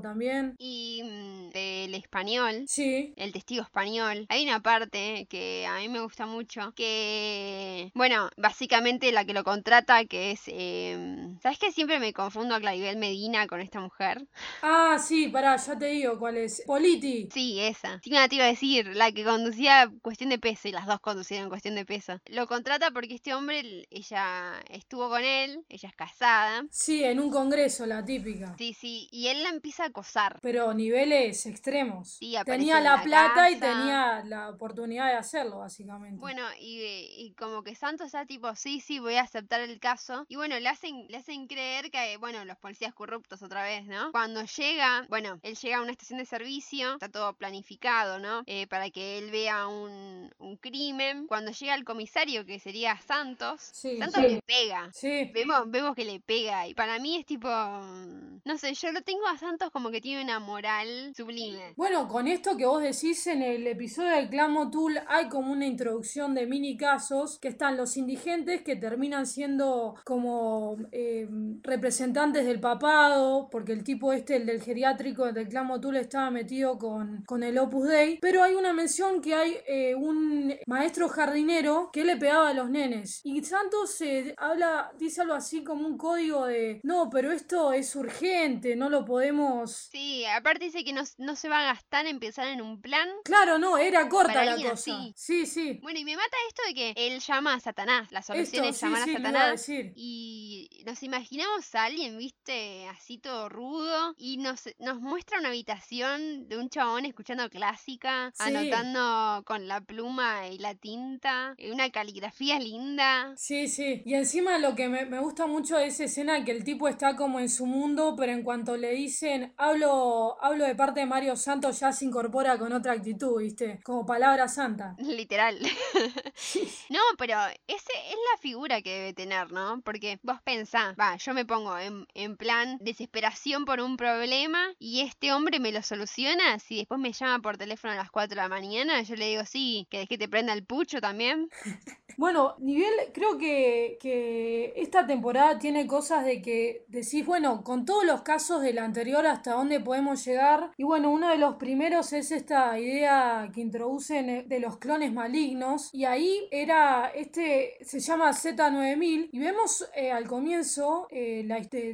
también. 0.00 0.54
Y 0.58 1.02
mm, 1.04 1.50
del 1.50 1.94
español. 1.94 2.64
Sí, 2.66 3.12
El 3.16 3.32
testigo 3.32 3.62
español. 3.62 4.26
Hay 4.28 4.44
una 4.44 4.60
parte 4.60 5.26
que 5.28 5.66
a 5.66 5.78
mí 5.78 5.88
me 5.88 6.00
gusta 6.00 6.26
mucho. 6.26 6.72
Que, 6.74 7.90
bueno, 7.94 8.30
básicamente 8.36 9.12
la 9.12 9.24
que 9.24 9.34
lo 9.34 9.44
contrata, 9.44 10.04
que 10.04 10.32
es. 10.32 10.42
em, 10.46 11.38
¿Sabes 11.40 11.58
que 11.58 11.72
siempre 11.72 11.98
me 11.98 12.12
confundo 12.12 12.54
a 12.54 12.60
Claribel 12.60 12.96
Medina 12.96 13.46
con 13.46 13.60
esta 13.60 13.80
mujer? 13.80 14.26
Ah, 14.62 14.98
sí, 14.98 15.28
pará, 15.28 15.56
ya 15.56 15.78
te 15.78 15.86
digo 15.86 16.18
cuál 16.18 16.36
es. 16.36 16.62
Politi. 16.66 17.28
Sí, 17.32 17.60
esa. 17.60 18.00
Sí, 18.02 18.10
me 18.10 18.28
te 18.28 18.36
iba 18.36 18.44
a 18.44 18.48
decir, 18.48 18.86
la 18.94 19.12
que 19.12 19.24
conducía 19.24 19.90
cuestión 20.02 20.30
de 20.30 20.38
peso, 20.38 20.68
y 20.68 20.72
las 20.72 20.86
dos 20.86 21.00
conducieron 21.00 21.48
cuestión 21.48 21.74
de 21.74 21.84
peso. 21.84 22.20
Lo 22.26 22.46
contrata 22.46 22.90
porque 22.90 23.14
este 23.14 23.34
hombre, 23.34 23.86
ella 23.90 24.52
estuvo 24.70 25.08
con 25.08 25.22
él, 25.24 25.64
ella 25.68 25.88
es 25.88 25.94
casada. 25.96 26.64
Sí, 26.70 27.04
en 27.04 27.20
un 27.20 27.30
congreso, 27.30 27.86
la 27.86 28.04
típica. 28.04 28.54
Sí, 28.56 28.74
sí, 28.74 29.08
y 29.10 29.28
él 29.28 29.42
la 29.42 29.50
empieza 29.62 29.84
a 29.84 29.86
acosar. 29.86 30.40
Pero 30.42 30.74
niveles 30.74 31.46
extremos. 31.46 32.14
Sí, 32.18 32.34
tenía 32.44 32.78
en 32.78 32.84
la, 32.84 32.96
la 32.96 33.02
plata 33.02 33.48
y 33.48 33.60
tenía 33.60 34.24
la 34.24 34.48
oportunidad 34.50 35.06
de 35.06 35.14
hacerlo, 35.14 35.58
básicamente. 35.60 36.18
Bueno, 36.18 36.42
y, 36.58 36.80
y 37.16 37.32
como 37.38 37.62
que 37.62 37.76
Santos 37.76 38.06
está 38.06 38.26
tipo, 38.26 38.54
sí, 38.56 38.80
sí, 38.80 38.98
voy 38.98 39.14
a 39.14 39.22
aceptar 39.22 39.60
el 39.60 39.78
caso. 39.78 40.24
Y 40.28 40.34
bueno, 40.34 40.58
le 40.58 40.68
hacen, 40.68 41.06
le 41.08 41.16
hacen 41.18 41.46
creer 41.46 41.92
que, 41.92 42.16
bueno, 42.16 42.44
los 42.44 42.58
policías 42.58 42.92
corruptos 42.92 43.40
otra 43.42 43.62
vez, 43.62 43.86
¿no? 43.86 44.10
Cuando 44.10 44.42
llega, 44.44 45.06
bueno, 45.08 45.38
él 45.44 45.54
llega 45.56 45.76
a 45.76 45.82
una 45.82 45.92
estación 45.92 46.18
de 46.18 46.26
servicio, 46.26 46.94
está 46.94 47.08
todo 47.08 47.32
planificado, 47.34 48.18
¿no? 48.18 48.42
Eh, 48.46 48.66
para 48.66 48.90
que 48.90 49.18
él 49.18 49.30
vea 49.30 49.68
un, 49.68 50.28
un 50.38 50.56
crimen. 50.56 51.28
Cuando 51.28 51.52
llega 51.52 51.76
el 51.76 51.84
comisario, 51.84 52.44
que 52.44 52.58
sería 52.58 52.98
Santos, 53.00 53.60
Sí, 53.72 53.96
Santos 53.98 54.22
sí. 54.24 54.28
le 54.28 54.42
pega. 54.42 54.90
Sí, 54.92 55.30
Vemos, 55.32 55.70
vemos 55.70 55.94
que 55.94 56.04
le 56.04 56.18
pega 56.18 56.66
y 56.66 56.74
para 56.74 56.98
mí 56.98 57.16
es 57.16 57.26
tipo, 57.26 57.48
mm, 57.48 58.40
no 58.44 58.58
sé, 58.58 58.74
yo 58.74 58.90
lo 58.90 59.02
tengo 59.02 59.24
a 59.28 59.38
Como 59.72 59.90
que 59.90 60.00
tiene 60.00 60.22
una 60.22 60.40
moral 60.40 61.12
sublime. 61.14 61.74
Bueno, 61.76 62.08
con 62.08 62.26
esto 62.26 62.56
que 62.56 62.64
vos 62.64 62.82
decís 62.82 63.26
en 63.26 63.42
el 63.42 63.66
episodio 63.66 64.10
del 64.10 64.28
Clan 64.28 64.52
Motul 64.52 64.98
hay 65.08 65.28
como 65.28 65.52
una 65.52 65.66
introducción 65.66 66.34
de 66.34 66.46
mini 66.46 66.76
casos 66.76 67.38
que 67.38 67.48
están 67.48 67.76
los 67.76 67.96
indigentes 67.96 68.62
que 68.62 68.76
terminan 68.76 69.26
siendo 69.26 69.94
como 70.04 70.76
eh, 70.90 71.28
representantes 71.62 72.46
del 72.46 72.60
papado, 72.60 73.48
porque 73.50 73.72
el 73.72 73.84
tipo 73.84 74.12
este, 74.12 74.36
el 74.36 74.46
del 74.46 74.62
geriátrico 74.62 75.30
del 75.32 75.48
Clan 75.48 75.66
Motul 75.66 75.96
estaba 75.96 76.30
metido 76.30 76.78
con, 76.78 77.22
con 77.26 77.42
el 77.42 77.58
Opus 77.58 77.88
Dei, 77.88 78.18
pero 78.20 78.42
hay 78.42 78.54
una 78.54 78.72
mención 78.72 79.20
que 79.20 79.34
hay 79.34 79.56
eh, 79.66 79.94
un 79.94 80.54
maestro 80.66 81.08
jardinero 81.08 81.90
que 81.92 82.04
le 82.04 82.16
pegaba 82.16 82.48
a 82.48 82.54
los 82.54 82.70
nenes 82.70 83.20
y 83.24 83.42
Santos 83.44 83.90
se 83.90 84.34
habla, 84.38 84.92
dice 84.98 85.20
algo 85.20 85.34
así 85.34 85.62
como 85.62 85.86
un 85.86 85.98
código 85.98 86.46
de 86.46 86.80
no, 86.82 87.10
pero 87.10 87.32
esto 87.32 87.72
es 87.72 87.94
urgente, 87.96 88.76
no 88.76 88.88
lo 88.88 89.04
podemos 89.04 89.41
Sí, 89.66 90.24
aparte 90.26 90.64
dice 90.66 90.84
que 90.84 90.92
no, 90.92 91.02
no 91.18 91.36
se 91.36 91.48
va 91.48 91.60
a 91.60 91.64
gastar 91.74 92.06
en 92.06 92.18
pensar 92.20 92.46
en 92.48 92.60
un 92.60 92.80
plan. 92.80 93.08
Claro, 93.24 93.58
no, 93.58 93.78
era 93.78 94.08
corta 94.08 94.44
la 94.44 94.56
cosa. 94.56 94.72
así. 94.72 95.12
Sí, 95.16 95.46
sí. 95.46 95.78
Bueno, 95.82 95.98
y 95.98 96.04
me 96.04 96.16
mata 96.16 96.36
esto 96.48 96.62
de 96.66 96.74
que 96.74 96.94
él 96.96 97.20
llama 97.20 97.54
a 97.54 97.60
Satanás. 97.60 98.10
La 98.12 98.22
solución 98.22 98.64
Esto, 98.64 98.70
es 98.70 98.76
sí, 98.78 98.86
llamar 98.86 99.04
sí, 99.04 99.10
a 99.10 99.12
lo 99.14 99.18
iba 99.20 99.28
a 99.28 99.32
Satanás. 99.32 99.66
decir. 99.66 99.92
Y 99.96 100.82
nos 100.86 101.02
imaginamos 101.02 101.74
a 101.74 101.84
alguien, 101.84 102.18
viste, 102.18 102.86
así 102.88 103.18
todo 103.18 103.48
rudo. 103.48 104.14
Y 104.18 104.36
nos, 104.38 104.62
nos 104.78 105.00
muestra 105.00 105.38
una 105.38 105.48
habitación 105.48 106.48
de 106.48 106.56
un 106.58 106.68
chabón 106.70 107.04
escuchando 107.06 107.48
clásica, 107.50 108.32
Sí. 108.34 108.42
anotando 108.44 109.44
con 109.44 109.68
la 109.68 109.80
pluma 109.80 110.48
y 110.48 110.58
la 110.58 110.74
tinta. 110.74 111.54
eh, 111.58 111.72
Una 111.72 111.90
caligrafía 111.90 112.58
linda. 112.58 113.32
Sí, 113.36 113.68
sí. 113.68 114.02
Y 114.04 114.14
encima 114.14 114.58
lo 114.58 114.74
que 114.74 114.88
me, 114.88 115.06
me 115.06 115.18
gusta 115.20 115.46
mucho 115.46 115.76
de 115.76 115.86
esa 115.86 116.04
escena 116.04 116.44
que 116.44 116.52
el 116.52 116.64
tipo 116.64 116.88
está 116.88 117.16
como 117.16 117.40
en 117.40 117.48
su 117.48 117.66
mundo, 117.66 118.14
pero 118.16 118.32
en 118.32 118.42
cuanto 118.42 118.76
le 118.76 118.92
dicen 119.32 119.52
hablo, 119.56 120.36
hablo 120.40 120.64
de 120.64 120.74
parte 120.74 121.00
de 121.00 121.06
Mario 121.06 121.36
Santos 121.36 121.80
ya 121.80 121.92
se 121.92 122.04
incorpora 122.04 122.58
con 122.58 122.72
otra 122.72 122.92
actitud, 122.92 123.40
¿viste? 123.40 123.80
Como 123.82 124.06
palabra 124.06 124.48
santa. 124.48 124.94
Literal. 124.98 125.58
no, 126.90 127.00
pero 127.18 127.36
ese 127.66 127.92
es 128.10 128.16
la 128.32 128.40
figura 128.40 128.82
que 128.82 128.90
debe 128.90 129.12
tener, 129.12 129.50
¿no? 129.52 129.80
Porque 129.82 130.18
vos 130.22 130.40
pensás, 130.44 130.94
va, 130.98 131.16
yo 131.16 131.34
me 131.34 131.44
pongo 131.44 131.78
en, 131.78 132.06
en 132.14 132.36
plan 132.36 132.78
desesperación 132.80 133.64
por 133.64 133.80
un 133.80 133.96
problema 133.96 134.72
y 134.78 135.00
este 135.00 135.32
hombre 135.32 135.58
me 135.58 135.72
lo 135.72 135.82
soluciona. 135.82 136.58
Si 136.58 136.76
después 136.76 137.00
me 137.00 137.12
llama 137.12 137.40
por 137.40 137.56
teléfono 137.56 137.94
a 137.94 137.96
las 137.96 138.10
4 138.10 138.30
de 138.30 138.36
la 138.36 138.48
mañana, 138.48 139.02
yo 139.02 139.16
le 139.16 139.28
digo, 139.28 139.44
sí, 139.44 139.86
que 139.90 140.02
que 140.12 140.18
te 140.18 140.28
prenda 140.28 140.52
el 140.52 140.64
pucho 140.64 141.00
también. 141.00 141.48
Bueno, 142.18 142.56
nivel, 142.58 142.92
creo 143.14 143.38
que, 143.38 143.96
que 143.98 144.74
esta 144.76 145.06
temporada 145.06 145.58
tiene 145.58 145.86
cosas 145.86 146.26
de 146.26 146.42
que 146.42 146.84
decís, 146.88 147.24
bueno, 147.24 147.64
con 147.64 147.86
todos 147.86 148.04
los 148.04 148.20
casos 148.20 148.60
de 148.60 148.74
la 148.74 148.84
anterior 148.84 149.21
hasta 149.26 149.52
dónde 149.52 149.80
podemos 149.80 150.24
llegar. 150.24 150.70
Y 150.76 150.84
bueno, 150.84 151.10
uno 151.10 151.28
de 151.28 151.38
los 151.38 151.56
primeros 151.56 152.12
es 152.12 152.32
esta 152.32 152.78
idea 152.78 153.50
que 153.54 153.60
introducen 153.60 154.28
eh, 154.28 154.44
de 154.46 154.60
los 154.60 154.78
clones 154.78 155.12
malignos. 155.12 155.90
Y 155.92 156.04
ahí 156.04 156.48
era, 156.50 157.10
este 157.14 157.78
se 157.82 158.00
llama 158.00 158.30
Z9000 158.30 159.28
y 159.32 159.38
vemos 159.38 159.88
eh, 159.94 160.12
al 160.12 160.26
comienzo 160.26 161.06
eh, 161.10 161.46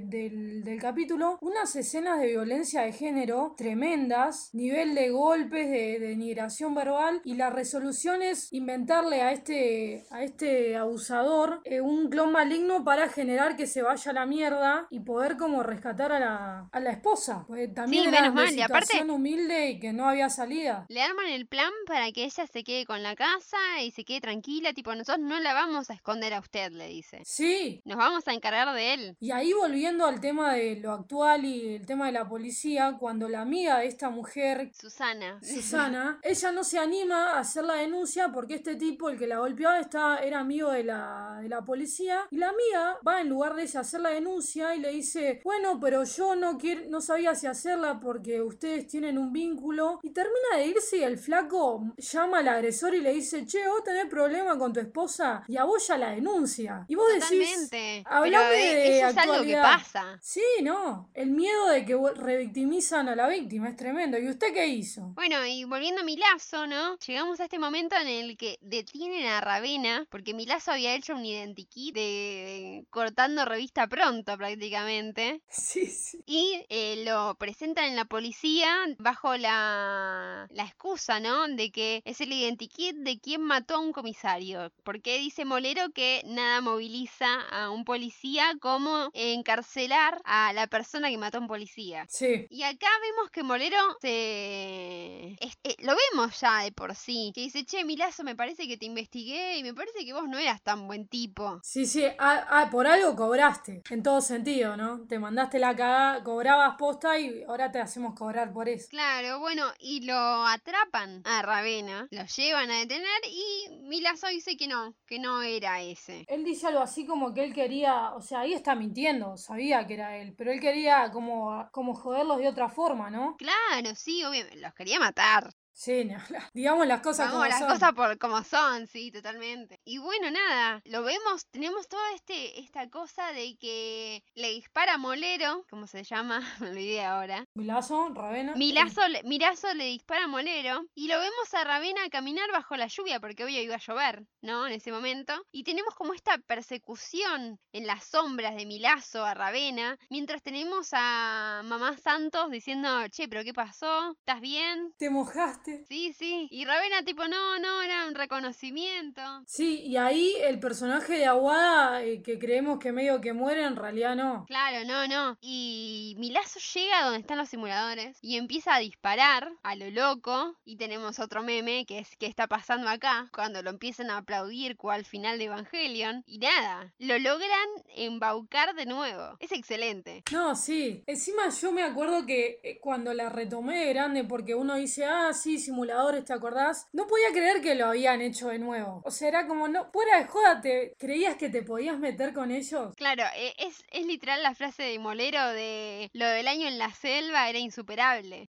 del, 0.07 0.79
capítulo 0.81 1.39
unas 1.41 1.75
escenas 1.77 2.21
de 2.21 2.29
violencia 2.29 2.83
de 2.83 2.93
género 2.93 3.55
tremendas, 3.57 4.51
nivel 4.53 4.95
de 4.95 5.11
golpes, 5.11 5.69
de, 5.69 5.99
de 5.99 6.09
denigración 6.09 6.75
verbal 6.75 7.21
y 7.25 7.35
la 7.35 7.51
resolución 7.51 8.23
es 8.23 8.53
inventarle 8.53 9.23
a 9.23 9.33
este, 9.33 10.05
a 10.11 10.23
este 10.23 10.77
abusador 10.77 11.63
un 11.83 12.09
clon 12.09 12.33
maligno 12.33 12.85
para 12.85 13.09
generar 13.09 13.57
que 13.57 13.67
se 13.67 13.83
vaya 13.83 14.11
a 14.11 14.15
la 14.15 14.27
mierda 14.27 14.87
y 14.91 15.01
poder 15.01 15.37
como 15.37 15.63
rescatar 15.63 16.13
a 16.13 16.21
la, 16.21 16.69
a 16.71 16.81
la 16.81 16.91
esposa. 16.91 17.18
Pues 17.47 17.75
también 17.75 18.05
Sí, 18.05 18.09
era 18.09 18.21
menos 18.23 18.35
de 18.37 18.43
mal, 18.43 18.55
y 18.55 18.63
aparte- 18.63 19.03
humilde 19.09 19.71
y 19.71 19.81
que 19.81 19.93
no 19.93 20.09
había 20.09 20.29
salida. 20.29 20.87
Le 20.89 21.03
arman 21.03 21.27
el 21.29 21.47
plan 21.47 21.73
para 21.87 22.11
que 22.13 22.25
ella 22.25 22.47
se 22.47 22.63
quede 22.65 22.85
con 22.87 23.03
la 23.03 23.17
casa 23.17 23.57
y 23.83 23.91
se 23.91 24.05
quede 24.05 24.21
tranquila, 24.21 24.73
tipo, 24.73 24.95
nosotros 24.95 25.19
no 25.25 25.39
la 25.41 25.55
vamos 25.55 25.91
a 25.91 25.95
esconder 25.95 26.35
a 26.35 26.41
usted, 26.41 26.71
le 26.73 26.89
dice. 26.89 27.23
Sí, 27.25 27.81
Nos 27.85 27.97
vamos 27.97 28.27
a 28.29 28.33
encargar 28.33 28.75
de 28.75 28.95
él. 28.95 29.17
Y 29.21 29.31
ahí 29.31 29.53
volviendo 29.53 30.07
al 30.07 30.21
tema 30.21 30.55
de 30.55 30.77
lo 30.77 30.93
actual 30.93 31.45
y 31.45 31.77
el 31.77 31.87
tema 31.87 32.07
de 32.07 32.13
la 32.13 32.29
policía, 32.29 32.97
cuando 32.99 33.29
la 33.29 33.41
amiga 33.41 33.79
de 33.79 33.87
esta 33.87 34.11
mujer, 34.11 34.71
Susana. 34.79 35.41
Susana, 35.43 36.19
ella 36.23 36.53
no 36.53 36.65
se 36.65 36.79
anima 36.79 37.33
a 37.33 37.41
hacer 37.41 37.65
la 37.65 37.75
denuncia 37.75 38.29
porque 38.33 38.55
este 38.55 38.77
tipo, 38.77 39.09
el 39.11 39.19
que 39.19 39.27
la 39.27 39.39
golpeaba, 39.39 39.81
está, 39.81 40.19
era 40.19 40.41
amigo 40.41 40.71
de 40.71 40.85
la, 40.85 41.39
de 41.43 41.49
la 41.49 41.63
policía. 41.63 42.27
Y 42.31 42.37
la 42.37 42.49
amiga 42.51 42.99
va 43.07 43.21
en 43.21 43.29
lugar 43.29 43.55
de 43.55 43.63
ella 43.65 43.81
a 43.81 43.83
hacer 43.83 44.01
la 44.01 44.11
denuncia 44.11 44.75
y 44.75 44.81
le 44.81 44.91
dice, 44.91 45.41
bueno, 45.45 45.79
pero 45.81 46.05
yo 46.05 46.37
no, 46.37 46.59
quiero, 46.59 46.83
no 46.89 47.01
sabía 47.09 47.35
si 47.35 47.47
hacerla 47.47 48.01
porque 48.01 48.43
ustedes 48.43 48.87
tienen 48.87 49.19
un 49.19 49.33
vínculo. 49.33 49.99
Y 50.03 50.11
termina 50.11 50.57
de 50.57 50.67
irse 50.67 50.99
y 50.99 51.03
el 51.03 51.19
flaco 51.19 51.95
llama 51.97 52.39
al 52.39 52.49
agresor 52.49 52.95
y 52.95 53.01
le 53.01 53.13
dice, 53.15 53.47
che, 53.47 53.67
vos 53.67 53.83
tenés 53.83 54.07
problema 54.07 54.59
con 54.59 54.73
tu 54.73 54.81
esposa 54.81 55.43
y 55.49 55.57
a 55.57 55.65
vos 55.65 55.87
ya 55.87 55.97
la 55.97 56.11
denuncia. 56.11 56.85
Y 56.89 56.95
vos 56.95 57.07
decís... 57.09 57.29
Totalmente. 57.29 58.03
Pero 58.05 58.17
hablame 58.17 58.71
eh, 58.71 58.75
de 58.75 58.99
eso 58.99 59.09
es 59.09 59.17
algo 59.17 59.33
que 59.33 59.39
actualidad. 59.39 59.63
pasa. 59.63 60.19
Sí, 60.21 60.43
no. 60.63 61.11
El 61.15 61.31
miedo 61.31 61.69
de 61.69 61.85
que 61.85 61.97
revictimizan 62.15 63.09
a 63.09 63.17
la 63.17 63.27
víctima 63.29 63.71
es 63.71 63.77
tremendo. 63.77 64.19
¿Y 64.19 64.29
usted 64.29 64.53
qué 64.53 64.67
hizo? 64.67 65.13
Bueno, 65.15 65.45
y 65.47 65.65
volviendo 65.65 66.03
a 66.03 66.05
Milazo, 66.05 66.67
¿no? 66.67 66.99
Llegamos 66.99 67.41
a 67.41 67.45
este 67.45 67.59
momento 67.59 67.97
en 67.97 68.09
el 68.09 68.37
que 68.37 68.59
detienen 68.61 69.27
a 69.27 69.41
Ravena, 69.41 70.07
porque 70.11 70.35
Milazo 70.35 70.73
había 70.73 70.95
hecho 70.95 71.15
un 71.15 71.25
identikit 71.25 71.95
de 71.95 72.87
cortando 72.99 73.45
revista 73.45 73.87
pronto 73.87 74.37
prácticamente. 74.37 75.41
Sí, 75.49 75.87
sí. 75.87 76.21
Y 76.27 76.65
eh, 76.69 77.05
lo 77.07 77.37
presentan 77.37 77.85
en 77.85 77.95
la 77.95 78.07
policía 78.07 78.69
bajo 78.99 79.37
la, 79.37 80.49
la 80.51 80.65
excusa, 80.65 81.21
¿no? 81.21 81.47
De 81.47 81.71
que 81.71 82.03
es 82.05 82.21
el 82.21 82.33
identikit 82.33 82.97
de 82.97 83.21
quien 83.21 83.43
mató 83.43 83.77
a 83.77 83.79
un 83.79 83.93
comisario. 83.93 84.73
Porque 84.83 85.21
dice 85.21 85.45
Molero 85.45 85.91
que 85.91 86.23
nada 86.27 86.61
moviliza 86.61 87.41
a 87.53 87.71
un 87.71 87.85
policía 87.85 88.55
como 88.61 89.11
encarcelar 89.15 90.21
a 90.25 90.53
la 90.53 90.67
persona 90.67 91.09
que 91.09 91.19
mató 91.19 91.39
a 91.39 91.43
un 91.43 91.47
policía. 91.47 92.05
Sí. 92.09 92.49
Y 92.51 92.65
acá 92.65 92.89
vemos 93.01 93.31
que 93.31 93.45
Molero 93.45 93.79
se... 94.01 95.37
eh, 95.39 95.77
lo 95.79 95.95
vemos 95.95 96.41
ya 96.41 96.65
de 96.65 96.73
por 96.73 96.97
sí. 96.97 97.31
Que 97.33 97.43
dice, 97.43 97.65
che, 97.65 97.85
Milazo, 97.85 98.25
me 98.25 98.35
parece 98.35 98.67
que 98.67 98.77
te 98.77 98.87
investigué 98.87 99.59
y 99.59 99.63
me 99.63 99.73
parece 99.73 100.05
que 100.05 100.13
vos 100.13 100.29
no 100.29 100.37
eras 100.39 100.61
tan 100.63 100.89
buen 100.89 101.07
tipo. 101.07 101.61
Sí, 101.63 101.87
sí. 101.87 102.05
Ah, 102.19 102.45
ah, 102.51 102.69
por 102.71 102.88
algo 102.89 103.17
cobraste. 103.17 103.83
En 103.91 104.03
todo 104.03 104.21
sentido, 104.21 104.77
¿no? 104.77 105.07
Te 105.07 105.19
mandaste 105.19 105.59
la 105.59 105.75
cagada, 105.75 106.23
cobrabas 106.23 106.77
posta 106.77 107.19
y 107.19 107.43
ahora 107.45 107.71
te 107.71 107.81
hacemos 107.81 108.15
cobrar 108.15 108.53
por 108.53 108.69
eso. 108.69 108.89
Claro, 108.91 109.41
bueno, 109.41 109.65
y 109.79 110.05
lo 110.07 110.15
atrapan 110.15 111.23
a 111.25 111.43
Ravena, 111.43 112.09
lo 112.11 112.25
llevan 112.25 112.71
a 112.71 112.79
detener 112.79 113.21
y 113.27 113.79
Milazo 113.83 114.29
dice 114.29 114.57
que 114.57 114.69
no, 114.69 114.95
que 115.07 115.19
no 115.19 115.43
era 115.43 115.81
ese. 115.83 116.25
Él 116.29 116.45
dice 116.45 116.67
algo 116.67 116.81
así 116.81 117.07
como 117.07 117.35
que 117.35 117.45
él 117.45 117.53
quería, 117.53 118.15
o 118.15 118.21
sea, 118.21 118.41
ahí 118.41 118.53
está 118.53 118.75
mintiendo, 118.75 119.37
sabía 119.37 119.87
que 119.87 119.95
era 119.95 120.17
él, 120.17 120.35
pero 120.37 120.53
él 120.53 120.61
quería 120.61 121.11
como, 121.13 121.69
como 121.73 121.95
joderlos 121.95 122.39
de 122.39 122.49
otra 122.49 122.69
forma, 122.69 123.11
¿no? 123.11 123.37
Claro, 123.37 123.95
sí, 123.95 124.25
obviamente, 124.25 124.59
los 124.59 124.75
quería 124.75 124.99
matar. 124.99 125.51
Sí, 125.81 126.11
hablar. 126.13 126.51
digamos 126.55 126.89
las 126.89 127.01
cosas 127.03 127.29
Vamos, 127.29 127.35
como 127.35 127.47
las 127.47 127.59
son. 127.61 127.69
cosas 127.69 127.93
por 127.93 128.19
como 128.19 128.43
son, 128.43 128.89
sí, 128.89 129.13
totalmente. 129.13 129.79
Y 129.85 129.99
bueno, 129.99 130.29
nada, 130.29 130.83
lo 130.87 131.05
vemos, 131.05 131.47
tenemos 131.53 131.87
toda 131.87 132.03
este, 132.17 132.59
esta 132.59 132.91
cosa 132.91 133.33
de 133.33 133.57
que 133.61 134.25
le 134.35 134.49
dispara 134.51 134.99
Molero, 134.99 135.65
¿cómo 135.71 135.87
se 135.87 136.03
llama? 136.03 136.41
Me 136.61 136.71
olvidé 136.71 137.05
ahora. 137.05 137.45
Milazo, 137.55 138.09
Ravena. 138.13 138.57
Milazo, 138.57 139.07
le- 139.07 139.23
Mirazo 139.23 139.73
le 139.75 139.85
dispara 139.85 140.25
a 140.25 140.27
Molero 140.29 140.85
y 140.97 141.07
lo 141.07 141.21
vemos 141.21 141.55
a 141.55 141.63
Ravena 141.63 142.09
caminar 142.11 142.51
bajo 142.51 142.75
la 142.77 142.89
lluvia 142.89 143.21
porque 143.21 143.45
obvio 143.45 143.63
iba 143.63 143.77
a 143.77 143.79
llover, 143.79 144.27
¿no? 144.43 144.67
En 144.67 144.73
ese 144.73 144.91
momento. 144.91 145.33
Y 145.53 145.63
tenemos 145.63 145.95
como 145.95 146.13
esta 146.13 146.39
persecución 146.39 147.61
en 147.73 147.87
las 147.87 148.03
sombras 148.05 148.57
de 148.57 148.67
Milazo 148.67 149.25
a 149.25 149.35
Ravena, 149.35 149.97
mientras 150.11 150.43
tenemos 150.43 150.89
a 150.93 151.63
Mamá 151.65 151.97
Santos 151.99 152.51
diciendo, 152.51 152.89
che, 153.11 153.29
pero 153.29 153.45
¿qué 153.45 153.55
pasó? 153.55 154.11
¿Estás 154.19 154.41
bien? 154.41 154.93
Te 154.99 155.09
mojaste. 155.09 155.68
Sí, 155.89 156.13
sí. 156.13 156.49
Y 156.51 156.65
Ravena 156.65 157.03
tipo, 157.05 157.27
no, 157.29 157.59
no, 157.59 157.83
era 157.83 158.07
un 158.07 158.15
reconocimiento. 158.15 159.23
Sí, 159.47 159.83
y 159.83 159.97
ahí 159.97 160.35
el 160.45 160.61
personaje 160.61 161.15
de 161.15 161.27
Aguada, 161.27 162.03
eh, 162.03 162.23
que 162.23 162.39
creemos 162.39 162.79
que 162.79 162.93
medio 162.93 163.21
que 163.21 163.33
muere, 163.33 163.65
en 163.65 163.77
realidad 163.77 164.17
no. 164.17 164.45
Claro, 164.47 164.87
no, 164.87 165.07
no. 165.07 165.39
Y 165.41 166.15
Milazo 166.19 166.61
llega 166.75 167.05
donde 167.05 167.21
están 167.21 167.39
los 167.39 167.49
simuladores 167.49 168.19
y 168.23 168.37
empieza 168.37 168.75
a 168.75 168.81
disparar 168.81 169.53
a 169.63 169.77
lo 169.77 169.91
loco. 169.91 170.57
Y 170.65 170.77
tenemos 170.77 171.19
otro 171.19 171.43
meme 171.43 171.85
que 171.87 171.99
es 171.99 172.17
¿qué 172.17 172.27
está 172.27 172.47
pasando 172.47 172.89
acá? 172.89 173.29
Cuando 173.33 173.63
lo 173.63 173.71
empiezan 173.71 174.11
a 174.11 174.19
aplaudir 174.19 174.77
cual 174.77 175.05
final 175.05 175.39
de 175.39 175.45
Evangelion. 175.45 176.23
Y 176.27 176.39
nada, 176.39 176.93
lo 176.99 177.19
logran 177.19 177.69
embaucar 177.95 178.75
de 178.75 178.87
nuevo. 178.87 179.37
Es 179.41 179.53
excelente. 179.53 180.23
No, 180.33 180.55
sí. 180.55 181.03
Encima 181.07 181.49
yo 181.51 181.73
me 181.73 181.83
acuerdo 181.83 182.27
que 182.27 182.61
eh, 182.63 182.79
cuando 182.81 183.13
la 183.15 183.29
retomé 183.29 183.85
de 183.85 183.93
grande, 183.93 184.25
porque 184.25 184.55
uno 184.55 184.75
dice, 184.75 185.05
ah, 185.05 185.33
sí, 185.33 185.58
simuladores, 185.59 186.25
¿te 186.25 186.33
acordás? 186.33 186.87
No 186.93 187.07
podía 187.07 187.31
creer 187.33 187.61
que 187.61 187.75
lo 187.75 187.87
habían 187.87 188.21
hecho 188.21 188.49
de 188.49 188.59
nuevo. 188.59 189.03
O 189.05 189.11
sea, 189.11 189.29
era 189.29 189.47
como, 189.47 189.69
no, 189.69 189.91
fuera 189.93 190.19
de 190.19 190.27
joda, 190.27 190.61
¿te 190.61 190.95
creías 190.99 191.37
que 191.37 191.49
te 191.49 191.63
podías 191.63 191.99
meter 191.99 192.33
con 192.33 192.51
ellos? 192.51 192.95
Claro, 192.97 193.25
e- 193.37 193.55
es, 193.59 193.85
es 193.91 194.07
literal 194.07 194.43
la 194.43 194.55
frase 194.55 194.83
de 194.83 194.99
Molero 194.99 195.47
de 195.49 196.11
lo 196.13 196.27
del 196.27 196.49
año 196.49 196.67
en 196.69 196.79
la 196.79 196.93
selva 196.93 197.49
era 197.49 197.59
insuperable. 197.59 198.49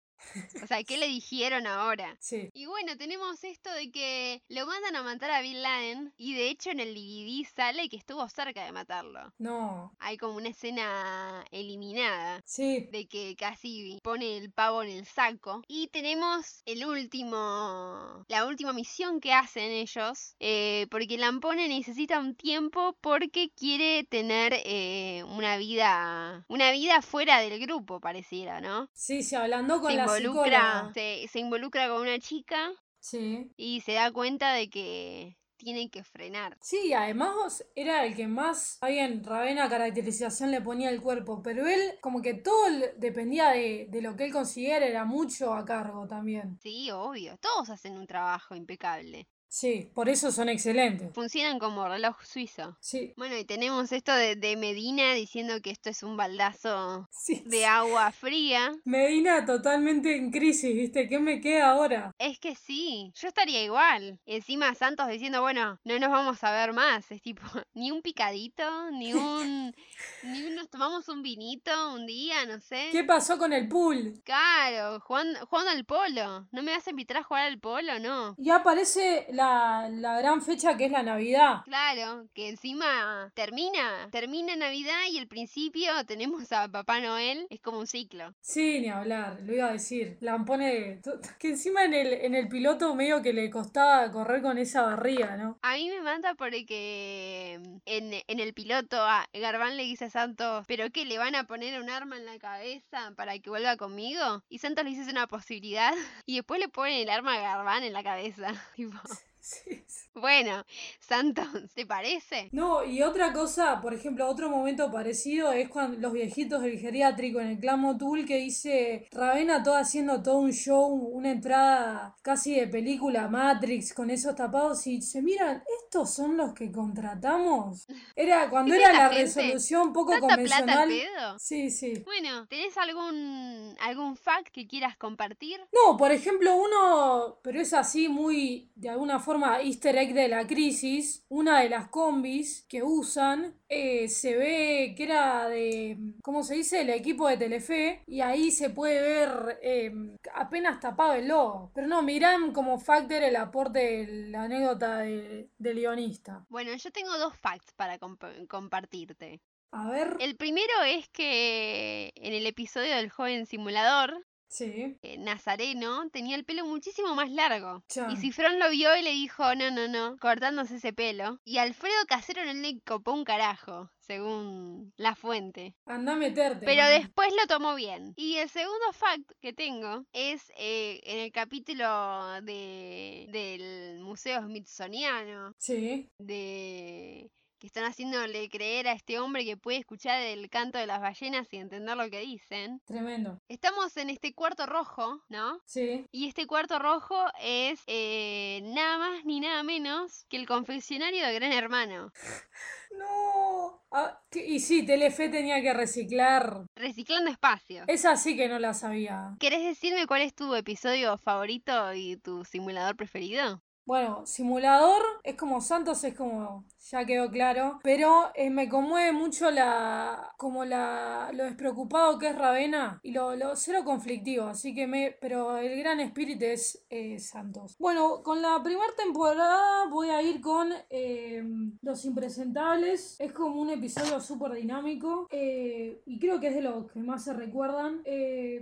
O 0.63 0.67
sea, 0.67 0.83
¿qué 0.85 0.97
le 0.99 1.07
dijeron 1.07 1.67
ahora? 1.67 2.17
Sí. 2.21 2.51
Y 2.53 2.67
bueno, 2.67 2.97
tenemos 2.97 3.43
esto 3.45 3.71
de 3.73 3.91
que 3.91 4.43
lo 4.49 4.67
mandan 4.67 4.97
a 4.97 5.03
matar 5.03 5.31
a 5.31 5.41
Bin 5.41 5.63
Laden 5.63 6.13
y 6.17 6.35
de 6.35 6.49
hecho 6.51 6.71
en 6.71 6.81
el 6.81 6.95
DVD 6.95 7.47
sale 7.55 7.89
que 7.89 7.97
estuvo 7.97 8.29
cerca 8.29 8.65
de 8.65 8.73
matarlo. 8.73 9.33
No. 9.39 9.95
Hay 9.99 10.17
como 10.17 10.37
una 10.37 10.49
escena 10.49 11.45
eliminada 11.51 12.41
Sí. 12.45 12.89
de 12.93 13.07
que 13.07 13.37
casi 13.37 13.99
pone 14.03 14.37
el 14.37 14.53
pavo 14.53 14.83
en 14.83 14.91
el 14.91 15.07
saco. 15.07 15.63
Y 15.69 15.89
tenemos 15.89 16.63
el 16.67 16.85
último, 16.85 18.25
la 18.29 18.47
última 18.47 18.73
misión 18.73 19.21
que 19.21 19.33
hacen 19.33 19.71
ellos, 19.71 20.35
eh, 20.41 20.87
porque 20.91 21.19
Lampone 21.19 21.69
necesita 21.69 22.19
un 22.19 22.35
tiempo 22.35 22.97
porque 23.01 23.51
quiere 23.51 24.05
tener 24.05 24.53
eh, 24.65 25.23
una 25.29 25.57
vida, 25.57 26.45
una 26.49 26.71
vida 26.73 27.03
fuera 27.03 27.41
del 27.41 27.59
grupo, 27.61 28.01
pareciera, 28.01 28.61
¿no? 28.61 28.89
Sí, 28.93 29.23
sí, 29.23 29.35
hablando 29.35 29.81
con 29.81 29.95
la 29.97 30.06
involucra, 30.07 30.91
se, 30.95 31.27
se 31.31 31.39
involucra 31.39 31.89
con 31.89 32.03
una 32.03 32.19
chica 32.19 32.73
Sí. 33.01 33.51
y 33.57 33.81
se 33.83 33.93
da 33.93 34.11
cuenta 34.13 34.53
de 34.53 34.69
que 34.69 35.37
tiene 35.57 35.89
que 35.91 36.05
frenar. 36.05 36.57
Sí, 36.61 36.93
además 36.93 37.65
era 37.75 38.05
el 38.05 38.15
que 38.15 38.27
más, 38.27 38.79
bien, 38.87 39.25
Ravena 39.25 39.69
caracterización 39.69 40.51
le 40.51 40.61
ponía 40.61 40.91
el 40.91 41.01
cuerpo, 41.01 41.43
pero 41.43 41.67
él 41.67 41.99
como 42.01 42.21
que 42.21 42.35
todo 42.35 42.67
dependía 42.97 43.51
de, 43.51 43.87
de 43.89 44.03
lo 44.03 44.17
que 44.17 44.27
él 44.27 44.33
consiguiera, 44.33 44.85
era 44.87 45.05
mucho 45.05 45.55
a 45.55 45.65
cargo 45.65 46.07
también. 46.07 46.59
Sí, 46.63 46.91
obvio. 46.91 47.37
Todos 47.39 47.71
hacen 47.71 47.97
un 47.97 48.07
trabajo 48.07 48.55
impecable. 48.55 49.29
Sí, 49.59 49.91
por 49.95 50.11
eso 50.11 50.31
son 50.33 50.51
excelentes. 50.51 51.15
Funcionan 51.15 51.59
como 51.59 51.89
reloj 51.89 52.23
suizo. 52.23 52.77
Sí, 52.79 53.15
Bueno, 53.17 53.39
y 53.39 53.45
tenemos 53.47 53.91
esto 53.91 54.13
de, 54.13 54.37
de 54.37 54.55
Medina 54.55 55.15
diciendo 55.15 55.63
que 55.63 55.71
esto 55.71 55.89
es 55.89 56.03
un 56.03 56.15
baldazo 56.19 57.09
sí. 57.11 57.43
de 57.47 57.65
agua 57.65 58.13
fría. 58.13 58.75
Medina 58.85 59.47
totalmente 59.47 60.15
en 60.15 60.31
crisis, 60.31 60.75
¿viste? 60.75 61.09
¿Qué 61.09 61.19
me 61.19 61.41
queda 61.41 61.71
ahora? 61.71 62.15
Es 62.19 62.39
que 62.39 62.55
sí, 62.55 63.11
yo 63.15 63.29
estaría 63.29 63.65
igual. 63.65 64.21
Encima 64.27 64.75
Santos 64.75 65.09
diciendo, 65.09 65.41
bueno, 65.41 65.79
no 65.85 65.99
nos 65.99 66.11
vamos 66.11 66.45
a 66.45 66.53
ver 66.53 66.75
más. 66.75 67.11
Es 67.11 67.23
tipo, 67.23 67.41
ni 67.73 67.91
un 67.91 68.03
picadito, 68.03 68.91
ni 68.91 69.15
un... 69.15 69.75
ni 70.23 70.43
un- 70.45 70.55
nos 70.55 70.69
tomamos 70.69 71.09
un 71.09 71.23
vinito 71.23 71.95
un 71.95 72.05
día, 72.07 72.45
no 72.45 72.61
sé. 72.61 72.89
¿Qué 72.93 73.05
pasó 73.05 73.39
con 73.39 73.55
el 73.55 73.69
pool? 73.69 74.21
Claro, 74.23 75.01
jugando, 75.01 75.47
jugando 75.47 75.71
al 75.71 75.87
polo. 75.87 76.47
¿No 76.53 76.63
me 76.63 76.73
vas 76.73 76.87
a 76.87 76.91
invitar 76.91 77.17
a 77.17 77.23
jugar 77.23 77.47
al 77.47 77.59
polo? 77.59 77.99
No. 78.01 78.35
Y 78.37 78.51
aparece 78.51 79.27
la, 79.31 79.46
la 79.91 80.19
gran 80.19 80.43
fecha 80.43 80.77
que 80.77 80.87
es 80.87 80.93
la 80.93 81.03
Navidad. 81.03 81.63
Claro, 81.65 82.27
que 82.35 82.49
encima 82.49 83.31
termina, 83.35 84.09
termina 84.11 84.57
Navidad 84.57 85.07
y 85.11 85.19
el 85.19 85.29
principio 85.29 85.91
tenemos 86.07 86.51
a 86.53 86.69
Papá 86.69 87.01
Noel, 87.01 87.47
es 87.51 87.61
como 87.61 87.79
un 87.79 87.87
ciclo. 87.87 88.35
Sí, 88.41 88.81
ni 88.81 88.89
hablar, 88.89 89.41
lo 89.43 89.55
iba 89.55 89.69
a 89.69 89.73
decir. 89.73 90.17
La 90.21 90.37
pone. 90.45 91.01
Que 91.39 91.49
encima 91.49 91.85
en 91.85 91.95
el, 91.95 92.13
en 92.13 92.35
el 92.35 92.49
piloto 92.49 92.95
medio 92.95 93.23
que 93.23 93.33
le 93.33 93.51
costaba 93.51 94.11
correr 94.11 94.43
con 94.43 94.59
esa 94.59 94.83
barriga, 94.83 95.37
¿no? 95.37 95.59
A 95.63 95.75
mí 95.75 95.89
me 95.89 96.01
manda 96.01 96.35
porque 96.35 97.55
en, 97.85 98.13
en 98.27 98.41
el 98.41 98.55
piloto 98.55 98.97
a 99.01 99.29
Garbán 99.33 99.77
le 99.77 99.85
dice 99.85 100.07
a 100.07 100.11
Santos, 100.11 100.65
¿pero 100.67 100.91
qué? 100.91 101.05
¿Le 101.05 101.19
van 101.19 101.35
a 101.35 101.45
poner 101.45 101.81
un 101.81 101.91
arma 101.91 102.17
en 102.17 102.27
la 102.27 102.39
cabeza 102.39 103.13
para 103.17 103.39
que 103.39 103.51
vuelva 103.51 103.77
conmigo? 103.77 104.43
Y 104.49 104.59
Santos 104.59 104.85
le 104.85 104.91
dice 104.91 105.11
una 105.11 105.27
posibilidad 105.27 105.93
y 106.27 106.37
después 106.37 106.61
le 106.61 106.69
ponen 106.69 107.01
el 107.01 107.11
arma 107.11 107.35
a 107.35 107.41
Garbán 107.41 107.83
en 107.83 107.93
la 107.93 108.03
cabeza. 108.03 108.53
Tipo. 108.77 108.99
Sí, 109.47 109.85
sí. 109.87 110.09
Bueno, 110.15 110.65
Santos, 111.01 111.47
¿te 111.75 111.87
parece? 111.87 112.49
No, 112.53 112.85
y 112.85 113.03
otra 113.03 113.33
cosa, 113.33 113.81
por 113.83 113.93
ejemplo, 113.93 114.27
otro 114.29 114.49
momento 114.49 114.91
parecido 114.91 115.53
es 115.53 115.69
cuando 115.69 115.99
los 115.99 116.13
viejitos 116.13 116.63
del 116.63 116.79
geriátrico 116.79 117.41
en 117.41 117.49
el 117.49 117.59
clan 117.59 117.81
Motul 117.81 118.25
que 118.25 118.39
dice 118.39 119.07
Ravena 119.13 119.63
todo 119.63 119.77
haciendo 119.77 120.23
todo 120.23 120.39
un 120.39 120.53
show, 120.53 120.87
una 120.89 121.31
entrada 121.33 122.15
casi 122.23 122.55
de 122.59 122.67
película 122.67 123.29
Matrix 123.29 123.93
con 123.93 124.11
esos 124.11 124.35
tapados 124.35 124.87
y 124.87 125.03
se 125.03 125.23
miran, 125.23 125.63
¿estos 125.83 126.15
son 126.15 126.37
los 126.37 126.55
que 126.55 126.73
contratamos? 126.73 127.87
Era 128.17 128.49
cuando 128.49 128.75
¿Viste 128.75 128.89
era 128.89 128.93
la 128.93 129.09
gente? 129.11 129.23
resolución 129.23 129.93
poco 129.93 130.13
¿Tanta 130.13 130.27
plata 130.43 130.79
convencional. 130.81 130.89
pedo? 130.89 131.39
Sí, 131.39 131.71
sí. 131.71 132.03
Bueno, 132.05 132.47
¿tenés 132.47 132.77
algún, 132.79 133.77
algún 133.81 134.17
fact 134.17 134.49
que 134.53 134.67
quieras 134.67 134.97
compartir? 134.97 135.61
No, 135.73 135.97
por 135.97 136.11
ejemplo, 136.11 136.55
uno, 136.57 137.39
pero 137.43 137.61
es 137.61 137.73
así 137.75 138.09
muy, 138.09 138.71
de 138.75 138.89
alguna 138.89 139.19
forma, 139.21 139.36
easter 139.45 139.97
egg 139.97 140.15
de 140.15 140.29
la 140.29 140.47
crisis, 140.47 141.25
una 141.29 141.61
de 141.61 141.69
las 141.69 141.89
combis 141.89 142.65
que 142.69 142.83
usan, 142.83 143.55
eh, 143.69 144.09
se 144.09 144.37
ve 144.37 144.95
que 144.97 145.05
era 145.05 145.49
de, 145.49 145.97
¿cómo 146.23 146.43
se 146.43 146.55
dice?, 146.55 146.81
el 146.83 146.91
equipo 146.91 147.29
de 147.29 147.37
Telefe, 147.37 148.03
y 148.07 148.21
ahí 148.21 148.51
se 148.51 148.71
puede 148.71 149.01
ver 149.01 149.59
eh, 149.63 149.93
apenas 150.35 150.81
tapado 150.81 151.15
el 151.15 151.29
logo. 151.29 151.71
Pero 151.75 151.87
no, 151.87 152.03
mirán 152.03 152.53
como 152.53 152.79
factor 152.79 153.23
el 153.23 153.37
aporte 153.37 153.79
de 154.07 154.29
la 154.31 154.45
anécdota 154.45 154.99
de- 154.99 155.51
del 155.59 155.77
guionista. 155.77 156.45
Bueno, 156.49 156.75
yo 156.77 156.91
tengo 156.91 157.17
dos 157.19 157.37
facts 157.37 157.73
para 157.77 157.99
comp- 157.99 158.47
compartirte. 158.49 159.41
A 159.73 159.91
ver, 159.91 160.17
El 160.21 160.37
primero 160.37 160.73
es 160.87 161.09
que 161.09 162.13
en 162.15 162.33
el 162.33 162.47
episodio 162.47 162.95
del 162.97 163.11
joven 163.11 163.47
simulador, 163.47 164.25
sí, 164.49 164.97
eh, 165.03 165.19
Nazareno 165.19 166.09
tenía 166.11 166.37
el 166.37 166.45
pelo 166.45 166.65
muchísimo 166.65 167.15
más 167.15 167.31
largo. 167.31 167.85
Y 168.11 168.17
Cifrón 168.17 168.59
lo 168.59 168.71
vio 168.71 168.97
y 168.97 169.03
le 169.03 169.11
dijo, 169.11 169.55
no, 169.55 169.71
no, 169.71 169.89
no, 169.89 170.17
cortándose 170.19 170.77
ese 170.77 170.93
pelo. 170.93 171.41
Y 171.45 171.59
Alfredo 171.59 171.95
Casero 172.09 172.45
no 172.45 172.53
le 172.53 172.81
copó 172.81 173.13
un 173.13 173.25
carajo, 173.25 173.91
según 173.99 174.93
la 174.97 175.15
fuente. 175.15 175.75
anda 175.87 176.13
a 176.13 176.17
meterte. 176.17 176.65
Pero 176.65 176.87
después 176.89 177.29
lo 177.41 177.47
tomó 177.47 177.75
bien. 177.75 178.13
Y 178.17 178.37
el 178.37 178.49
segundo 178.49 178.93
fact 178.93 179.31
que 179.41 179.53
tengo 179.53 180.05
es 180.13 180.51
eh, 180.59 181.01
en 181.05 181.19
el 181.21 181.33
capítulo 181.33 182.41
de, 182.43 183.27
del 183.31 184.01
Museo 184.01 184.43
Smithsoniano, 184.43 185.55
Sí, 185.59 186.09
de 186.19 187.31
que 187.59 187.67
están 187.67 187.85
haciéndole 187.85 188.49
creer 188.49 188.89
a 188.89 188.93
este 188.93 189.19
hombre 189.19 189.45
que 189.45 189.57
puede 189.57 189.79
escuchar 189.79 190.21
el 190.21 190.49
canto 190.51 190.79
de 190.79 190.87
las 190.87 191.01
ballenas 191.01 191.53
y 191.53 191.57
entender 191.57 191.97
lo 191.97 192.11
que 192.11 192.21
dicen. 192.21 192.81
tremendo. 192.85 193.41
Estamos 193.49 193.97
en 193.97 194.11
este 194.11 194.35
cuarto 194.35 194.67
rojo, 194.67 195.23
¿no? 195.29 195.61
Sí, 195.65 196.07
Y 196.13 196.29
este 196.29 196.47
cuarto 196.47 196.79
rojo 196.79 197.17
es 197.41 197.81
eh, 197.87 198.61
nada 198.65 198.99
más 198.99 199.25
ni 199.25 199.41
nada 199.41 199.63
menos 199.63 200.25
que 200.29 200.37
el 200.37 200.47
confeccionario 200.47 201.27
de 201.27 201.35
Gran 201.35 201.53
Hermano. 201.53 202.13
no. 202.99 203.83
Ah, 203.91 204.21
y 204.33 204.61
sí, 204.61 204.85
Telefe 204.85 205.29
tenía 205.29 205.63
que 205.63 205.73
reciclar. 205.73 206.67
Reciclando 206.75 207.31
espacio. 207.31 207.85
Esa 207.87 208.17
sí 208.17 208.37
que 208.37 208.49
no 208.49 208.59
la 208.59 208.75
sabía. 208.75 209.37
¿Querés 209.41 209.65
decirme 209.65 210.07
cuál 210.07 210.23
es 210.23 210.35
tu 210.35 210.55
episodio 210.55 211.17
favorito 211.19 211.95
y 211.95 212.17
tu 212.17 212.45
simulador 212.45 212.97
preferido? 212.97 213.63
Bueno, 213.87 214.27
simulador 214.27 215.01
es 215.23 215.37
como 215.37 215.61
Santos, 215.61 216.03
es 216.03 216.15
como, 216.15 216.65
ya 216.91 217.05
quedó 217.05 217.31
claro, 217.31 217.81
pero 217.83 218.31
eh, 218.35 218.49
me 218.51 218.69
conmueve 218.69 219.13
mucho 219.13 219.51
la, 219.51 220.33
como 220.37 220.65
la, 220.65 221.31
lo 221.33 221.45
despreocupado 221.45 222.19
que 222.19 222.29
es 222.29 222.37
Ravena 222.37 223.01
y 223.03 223.11
lo, 223.13 223.35
lo 223.35 223.57
cero 223.57 223.81
conflictivo, 223.85 224.45
así 224.47 224.75
que 224.75 224.87
me, 224.87 225.17
pero 225.21 225.57
el 225.59 225.79
gran 225.79 225.99
espíritu 226.01 226.45
es 226.45 226.85
eh, 226.91 227.19
Santos. 227.19 227.77
Bueno, 227.79 228.23
con 228.23 228.41
la 228.41 228.63
primera 228.63 228.93
temporada 228.97 229.89
voy 229.91 230.11
a 230.11 230.23
ir 230.23 230.41
con 230.41 230.69
eh, 230.91 231.43
Los 231.83 232.05
Impresentables, 232.05 233.17
es 233.19 233.33
como 233.33 233.61
un 233.61 233.71
episodio 233.71 234.21
súper 234.21 234.53
dinámico 234.53 235.27
y 235.33 236.19
creo 236.21 236.39
que 236.41 236.49
es 236.49 236.55
de 236.55 236.63
los 236.63 236.91
que 236.93 237.01
más 237.01 237.25
se 237.25 237.33
recuerdan, 237.33 238.03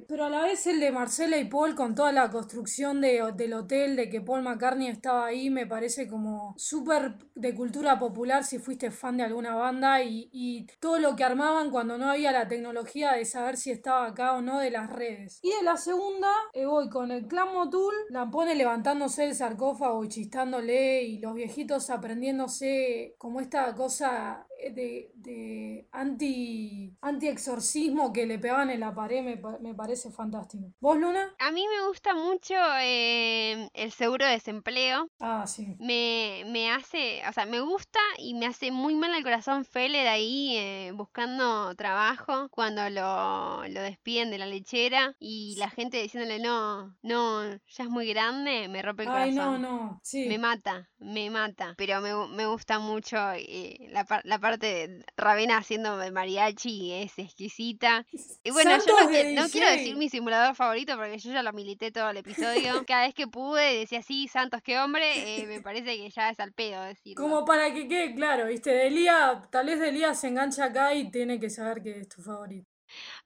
pero 0.09 0.25
a 0.25 0.31
la 0.31 0.43
vez 0.43 0.67
el 0.67 0.81
de 0.81 0.91
Marcela 0.93 1.37
y 1.37 1.45
Paul 1.45 1.75
con 1.75 1.95
toda 1.95 2.13
la 2.13 2.31
construcción 2.31 3.01
de- 3.01 3.33
del 3.37 3.53
hotel, 3.53 3.97
de 3.97 4.09
que 4.09 4.21
Paul 4.21 4.43
McCartney 4.43 4.89
estaba 4.89 5.27
ahí, 5.27 5.51
me 5.51 5.67
parece 5.67 6.09
como 6.09 6.55
súper 6.57 7.15
de 7.35 7.55
cultura 7.55 7.99
popular 7.99 8.14
si 8.43 8.59
fuiste 8.59 8.91
fan 8.91 9.17
de 9.17 9.25
alguna 9.25 9.55
banda 9.55 10.03
y, 10.03 10.67
todo 10.81 10.99
lo 10.99 11.17
que 11.17 11.25
armaban 11.25 11.71
cuando 11.71 11.99
no 11.99 12.11
había 12.11 12.33
la 12.33 12.49
tecnología 12.49 13.13
de 13.13 13.25
saber 13.25 13.57
si 13.57 13.71
estaba 13.71 14.07
acá 14.07 14.35
o 14.35 14.43
no 14.43 14.59
de 14.59 14.71
las 14.71 14.91
redes. 14.91 15.41
Y 15.43 15.51
de 15.51 15.63
la 15.63 15.77
segunda, 15.77 16.31
eh, 16.53 16.67
voy 16.67 16.89
con 16.89 17.11
el 17.11 17.27
clan 17.27 17.53
Motul, 17.53 17.95
la 18.11 18.31
pone 18.31 18.55
levantándose 18.55 19.25
el 19.25 19.35
sarcófago 19.35 20.05
y 20.05 20.09
chistándole 20.09 21.03
y 21.03 21.19
los 21.19 21.35
viejitos 21.35 21.91
aprendiéndose 21.91 23.15
como 23.19 23.41
esta 23.41 23.75
cosa 23.75 24.47
de, 24.73 25.11
de 25.15 25.89
anti, 25.93 26.97
anti-exorcismo 27.01 28.13
que 28.13 28.27
le 28.27 28.39
pegaban 28.39 28.71
en 28.71 28.81
la 28.81 28.95
pared, 28.95 29.23
me, 29.23 29.41
me 29.61 29.75
parece 29.75 30.11
fantástico. 30.11 30.73
¿Vos, 30.81 30.97
Luna? 30.99 31.35
A 31.39 31.51
mí 31.51 31.65
me 31.69 31.87
gusta 31.89 32.15
mucho 32.15 32.55
eh, 32.81 33.69
el 33.75 33.93
seguro 33.93 34.25
de 34.27 34.33
desempleo. 34.33 35.09
Ah, 35.21 35.47
sí. 35.47 35.77
Me, 35.79 36.45
me 36.47 36.71
hace, 36.71 37.23
o 37.29 37.33
sea, 37.33 37.47
me 37.47 37.61
gusta 37.61 37.99
y 38.19 38.35
me 38.35 38.47
hace 38.47 38.71
muy 38.71 38.95
mal 38.95 39.13
al 39.15 39.23
corazón 39.23 39.65
Feller 39.65 40.07
ahí 40.07 40.57
eh, 40.57 40.93
buscando 40.95 41.75
trabajo 41.75 42.49
cuando 42.51 42.89
lo, 42.91 43.67
lo 43.69 43.81
despiden 43.83 44.31
de 44.31 44.39
la 44.39 44.47
lechera 44.47 45.15
y 45.19 45.57
la 45.59 45.71
gente 45.71 46.01
diciéndole 46.01 46.39
no, 46.39 46.97
no, 47.03 47.43
ya 47.67 47.85
es 47.85 47.89
muy 47.91 48.07
grande, 48.09 48.69
me 48.69 48.83
rompe 48.83 49.05
el 49.05 49.09
Ay, 49.11 49.35
corazón. 49.35 49.63
no, 49.63 49.71
no. 49.71 50.01
Sí. 50.03 50.27
Me 50.29 50.39
mata, 50.39 50.89
me 50.99 51.31
mata. 51.31 51.75
Pero 51.77 52.01
me, 52.01 52.13
me 52.35 52.47
gusta 52.47 52.79
mucho 52.79 53.17
eh, 53.35 53.89
la, 53.91 54.07
la 54.25 54.39
parte 54.39 54.54
de 54.59 55.05
Ravena 55.17 55.59
haciendo 55.59 55.97
mariachi, 56.13 56.93
es 56.93 57.19
exquisita. 57.19 58.07
Y 58.43 58.51
bueno, 58.51 58.77
yo 58.87 59.01
no, 59.01 59.07
de 59.09 59.23
que- 59.23 59.33
no 59.35 59.49
quiero 59.49 59.71
decir 59.71 59.97
mi 59.97 60.09
simulador 60.09 60.55
favorito 60.55 60.97
porque 60.97 61.19
yo 61.19 61.33
ya 61.33 61.43
lo 61.43 61.53
milité 61.53 61.91
todo 61.93 62.11
el 62.11 62.17
episodio. 62.19 62.85
Cada 62.89 63.07
vez 63.07 63.15
que 63.15 63.27
pude 63.27 63.79
decía, 63.79 64.03
sí, 64.03 64.29
Santos, 64.29 64.61
qué 64.63 64.79
hombre. 64.79 65.39
eh, 65.41 65.47
me 65.47 65.61
parece 65.61 65.97
que 65.97 66.11
ya 66.11 66.31
es 66.31 66.41
al 66.41 66.53
pedo 66.53 66.83
decirlo. 66.83 67.23
Como 67.23 67.45
para 67.45 67.73
que 67.73 67.89
quede 67.89 68.15
claro, 68.15 68.47
¿viste? 68.47 68.71
Delia, 68.71 69.49
tal 69.51 69.67
vez 69.67 69.79
Delia 69.81 70.15
se 70.15 70.29
engancha 70.29 70.65
acá 70.67 70.95
y 70.95 71.11
tiene 71.11 71.39
que 71.41 71.51
saber 71.51 71.83
que 71.83 72.01
es 72.01 72.09
tu 72.09 72.23
favorito. 72.23 72.67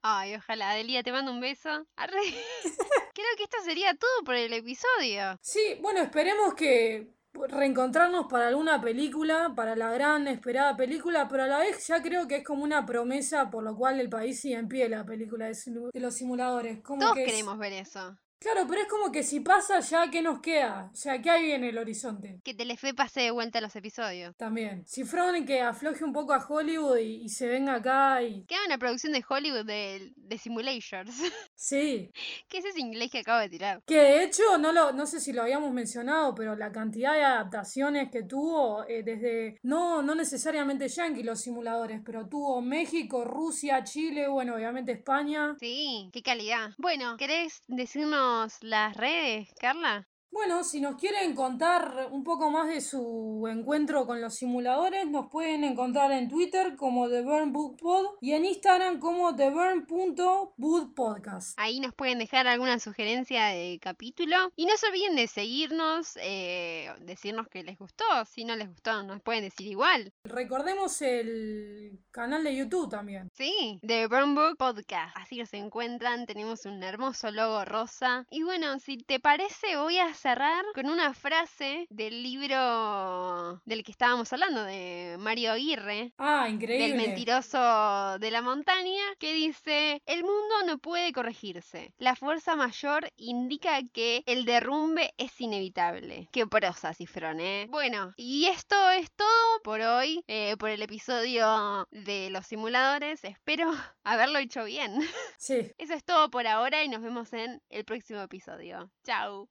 Ay, 0.01 0.35
ojalá. 0.35 0.73
Delia, 0.73 1.03
te 1.03 1.11
mando 1.11 1.31
un 1.31 1.41
beso. 1.41 1.69
Arre. 1.95 2.17
Creo 3.13 3.27
que 3.37 3.43
esto 3.43 3.57
sería 3.65 3.93
todo 3.95 4.23
por 4.23 4.35
el 4.35 4.53
episodio. 4.53 5.37
Sí, 5.41 5.77
bueno, 5.81 5.99
esperemos 6.01 6.53
que 6.53 7.09
reencontrarnos 7.33 8.27
para 8.27 8.47
alguna 8.47 8.81
película, 8.81 9.53
para 9.55 9.75
la 9.75 9.91
gran 9.91 10.27
esperada 10.27 10.75
película, 10.75 11.27
pero 11.27 11.43
a 11.43 11.47
la 11.47 11.59
vez 11.59 11.87
ya 11.87 12.01
creo 12.01 12.27
que 12.27 12.37
es 12.37 12.43
como 12.43 12.63
una 12.63 12.85
promesa 12.85 13.49
por 13.49 13.63
lo 13.63 13.75
cual 13.75 13.99
el 13.99 14.09
país 14.09 14.39
sigue 14.39 14.55
en 14.55 14.67
pie 14.67 14.89
la 14.89 15.05
película 15.05 15.47
de, 15.47 15.55
los 15.99 16.13
simuladores. 16.15 16.81
Como 16.81 17.01
Todos 17.01 17.13
que 17.15 17.25
es- 17.25 17.31
queremos 17.31 17.57
ver 17.57 17.73
eso. 17.73 18.17
Claro, 18.39 18.65
pero 18.69 18.81
es 18.81 18.87
como 18.87 19.11
que 19.11 19.21
si 19.23 19.41
pasa 19.41 19.81
ya, 19.81 20.09
¿qué 20.09 20.21
nos 20.21 20.39
queda? 20.39 20.89
O 20.93 20.95
sea, 20.95 21.21
¿qué 21.21 21.29
hay 21.29 21.51
en 21.51 21.65
el 21.65 21.77
horizonte? 21.77 22.39
Que 22.43 22.53
Telefe 22.53 22.93
pase 22.93 23.19
de 23.19 23.31
vuelta 23.31 23.59
los 23.59 23.75
episodios. 23.75 24.33
También. 24.37 24.83
Si 24.87 25.03
Fronen 25.03 25.45
que 25.45 25.61
afloje 25.61 26.05
un 26.05 26.13
poco 26.13 26.33
a 26.33 26.45
Hollywood 26.47 26.97
y, 26.99 27.23
y 27.23 27.29
se 27.29 27.47
venga 27.47 27.75
acá 27.75 28.23
y... 28.23 28.45
Que 28.45 28.55
haga 28.55 28.65
una 28.67 28.77
producción 28.77 29.11
de 29.11 29.23
Hollywood 29.27 29.65
de, 29.65 30.13
de 30.15 30.37
Simulations. 30.37 31.13
Sí. 31.55 32.09
¿Qué 32.47 32.59
es 32.59 32.65
ese 32.65 32.79
inglés 32.79 33.11
que 33.11 33.19
acabo 33.19 33.39
de 33.39 33.49
tirar? 33.49 33.81
Que 33.85 33.97
de 33.97 34.23
hecho, 34.23 34.57
no, 34.57 34.71
lo, 34.71 34.93
no 34.93 35.05
sé 35.05 35.19
si 35.19 35.33
lo 35.33 35.41
habíamos 35.41 35.73
mencionado, 35.73 36.33
pero 36.33 36.55
la 36.55 36.71
cantidad 36.71 37.13
de 37.13 37.23
adaptaciones 37.23 38.09
que 38.09 38.23
tuvo 38.23 38.85
eh, 38.87 39.03
desde, 39.03 39.59
no, 39.63 40.01
no 40.01 40.15
necesariamente 40.15 40.87
Yankee 40.87 41.23
los 41.23 41.41
simuladores, 41.41 42.01
pero 42.05 42.27
tuvo 42.27 42.61
México, 42.61 43.25
Rusia, 43.25 43.83
Chile, 43.83 44.29
bueno, 44.29 44.55
obviamente 44.55 44.93
España. 44.93 45.57
Sí, 45.59 46.09
qué 46.13 46.21
calidad. 46.21 46.69
Bueno, 46.77 47.17
¿querés 47.17 47.61
decirnos 47.67 48.28
las 48.61 48.97
redes, 48.97 49.53
Carla? 49.59 50.08
Bueno, 50.31 50.63
si 50.63 50.79
nos 50.79 50.95
quieren 50.95 51.33
contar 51.33 52.09
un 52.11 52.23
poco 52.23 52.51
más 52.51 52.67
de 52.67 52.81
su 52.81 53.47
encuentro 53.49 54.05
con 54.05 54.21
los 54.21 54.35
simuladores, 54.35 55.07
nos 55.07 55.31
pueden 55.31 55.63
encontrar 55.63 56.11
en 56.11 56.29
Twitter 56.29 56.75
como 56.75 57.09
The 57.09 57.23
Burn 57.23 57.51
Book 57.51 57.77
Pod 57.77 58.05
y 58.21 58.33
en 58.33 58.45
Instagram 58.45 58.99
como 58.99 59.35
TheBurn.bootpodcast. 59.35 61.59
Ahí 61.59 61.79
nos 61.79 61.95
pueden 61.95 62.19
dejar 62.19 62.45
alguna 62.47 62.77
sugerencia 62.77 63.47
de 63.47 63.79
capítulo 63.81 64.51
y 64.55 64.67
no 64.67 64.77
se 64.77 64.85
olviden 64.87 65.15
de 65.15 65.25
seguirnos, 65.27 66.15
eh, 66.21 66.91
decirnos 67.01 67.47
que 67.47 67.63
les 67.63 67.79
gustó. 67.79 68.05
Si 68.25 68.45
no 68.45 68.55
les 68.55 68.69
gustó, 68.69 69.01
nos 69.03 69.21
pueden 69.21 69.43
decir 69.43 69.67
igual. 69.67 70.13
Recordemos 70.23 71.01
el 71.01 71.99
canal 72.11 72.43
de 72.43 72.55
YouTube 72.55 72.89
también. 72.89 73.31
Sí, 73.33 73.79
The 73.85 74.07
Burn 74.07 74.35
Book 74.35 74.57
Podcast. 74.57 75.17
Así 75.17 75.37
nos 75.37 75.53
encuentran. 75.53 76.27
Tenemos 76.27 76.65
un 76.65 76.83
hermoso 76.83 77.31
logo 77.31 77.65
rosa. 77.65 78.25
Y 78.29 78.43
bueno, 78.43 78.77
si 78.79 78.97
te 78.97 79.19
parece, 79.19 79.77
voy 79.77 79.97
a 79.97 80.13
cerrar 80.19 80.65
con 80.73 80.87
una 80.87 81.13
frase 81.13 81.87
del 81.89 82.21
libro 82.21 83.61
del 83.65 83.83
que 83.83 83.91
estábamos 83.91 84.31
hablando, 84.33 84.63
de 84.63 85.15
Mario 85.17 85.53
Aguirre. 85.53 86.13
Ah, 86.17 86.47
increíble. 86.49 86.87
Del 86.87 86.97
mentiroso 86.97 88.19
de 88.19 88.31
la 88.31 88.41
montaña, 88.41 89.01
que 89.17 89.33
dice, 89.33 90.01
el 90.05 90.23
mundo 90.23 90.55
no 90.65 90.77
puede 90.77 91.13
corregirse. 91.13 91.93
La 91.97 92.15
fuerza 92.15 92.55
mayor 92.55 93.09
indica 93.15 93.79
que 93.93 94.23
el 94.25 94.45
derrumbe 94.45 95.13
es 95.17 95.39
inevitable. 95.39 96.27
Qué 96.31 96.45
prosa, 96.47 96.93
cifrón, 96.93 97.39
¿eh? 97.39 97.67
Bueno, 97.69 98.13
y 98.17 98.45
esto 98.45 98.75
es 98.91 99.11
todo 99.11 99.61
por 99.63 99.79
hoy, 99.79 100.23
eh, 100.27 100.57
por 100.57 100.69
el 100.69 100.81
episodio 100.81 101.87
de 101.91 102.29
los 102.29 102.45
simuladores. 102.45 103.23
Espero 103.23 103.71
haberlo 104.03 104.39
hecho 104.39 104.65
bien. 104.65 104.99
Sí. 105.37 105.71
Eso 105.77 105.93
es 105.93 106.03
todo 106.03 106.29
por 106.29 106.45
ahora 106.45 106.83
y 106.83 106.89
nos 106.89 107.01
vemos 107.01 107.31
en 107.31 107.61
el 107.69 107.85
próximo 107.85 108.21
episodio. 108.21 108.91
Chao. 109.03 109.47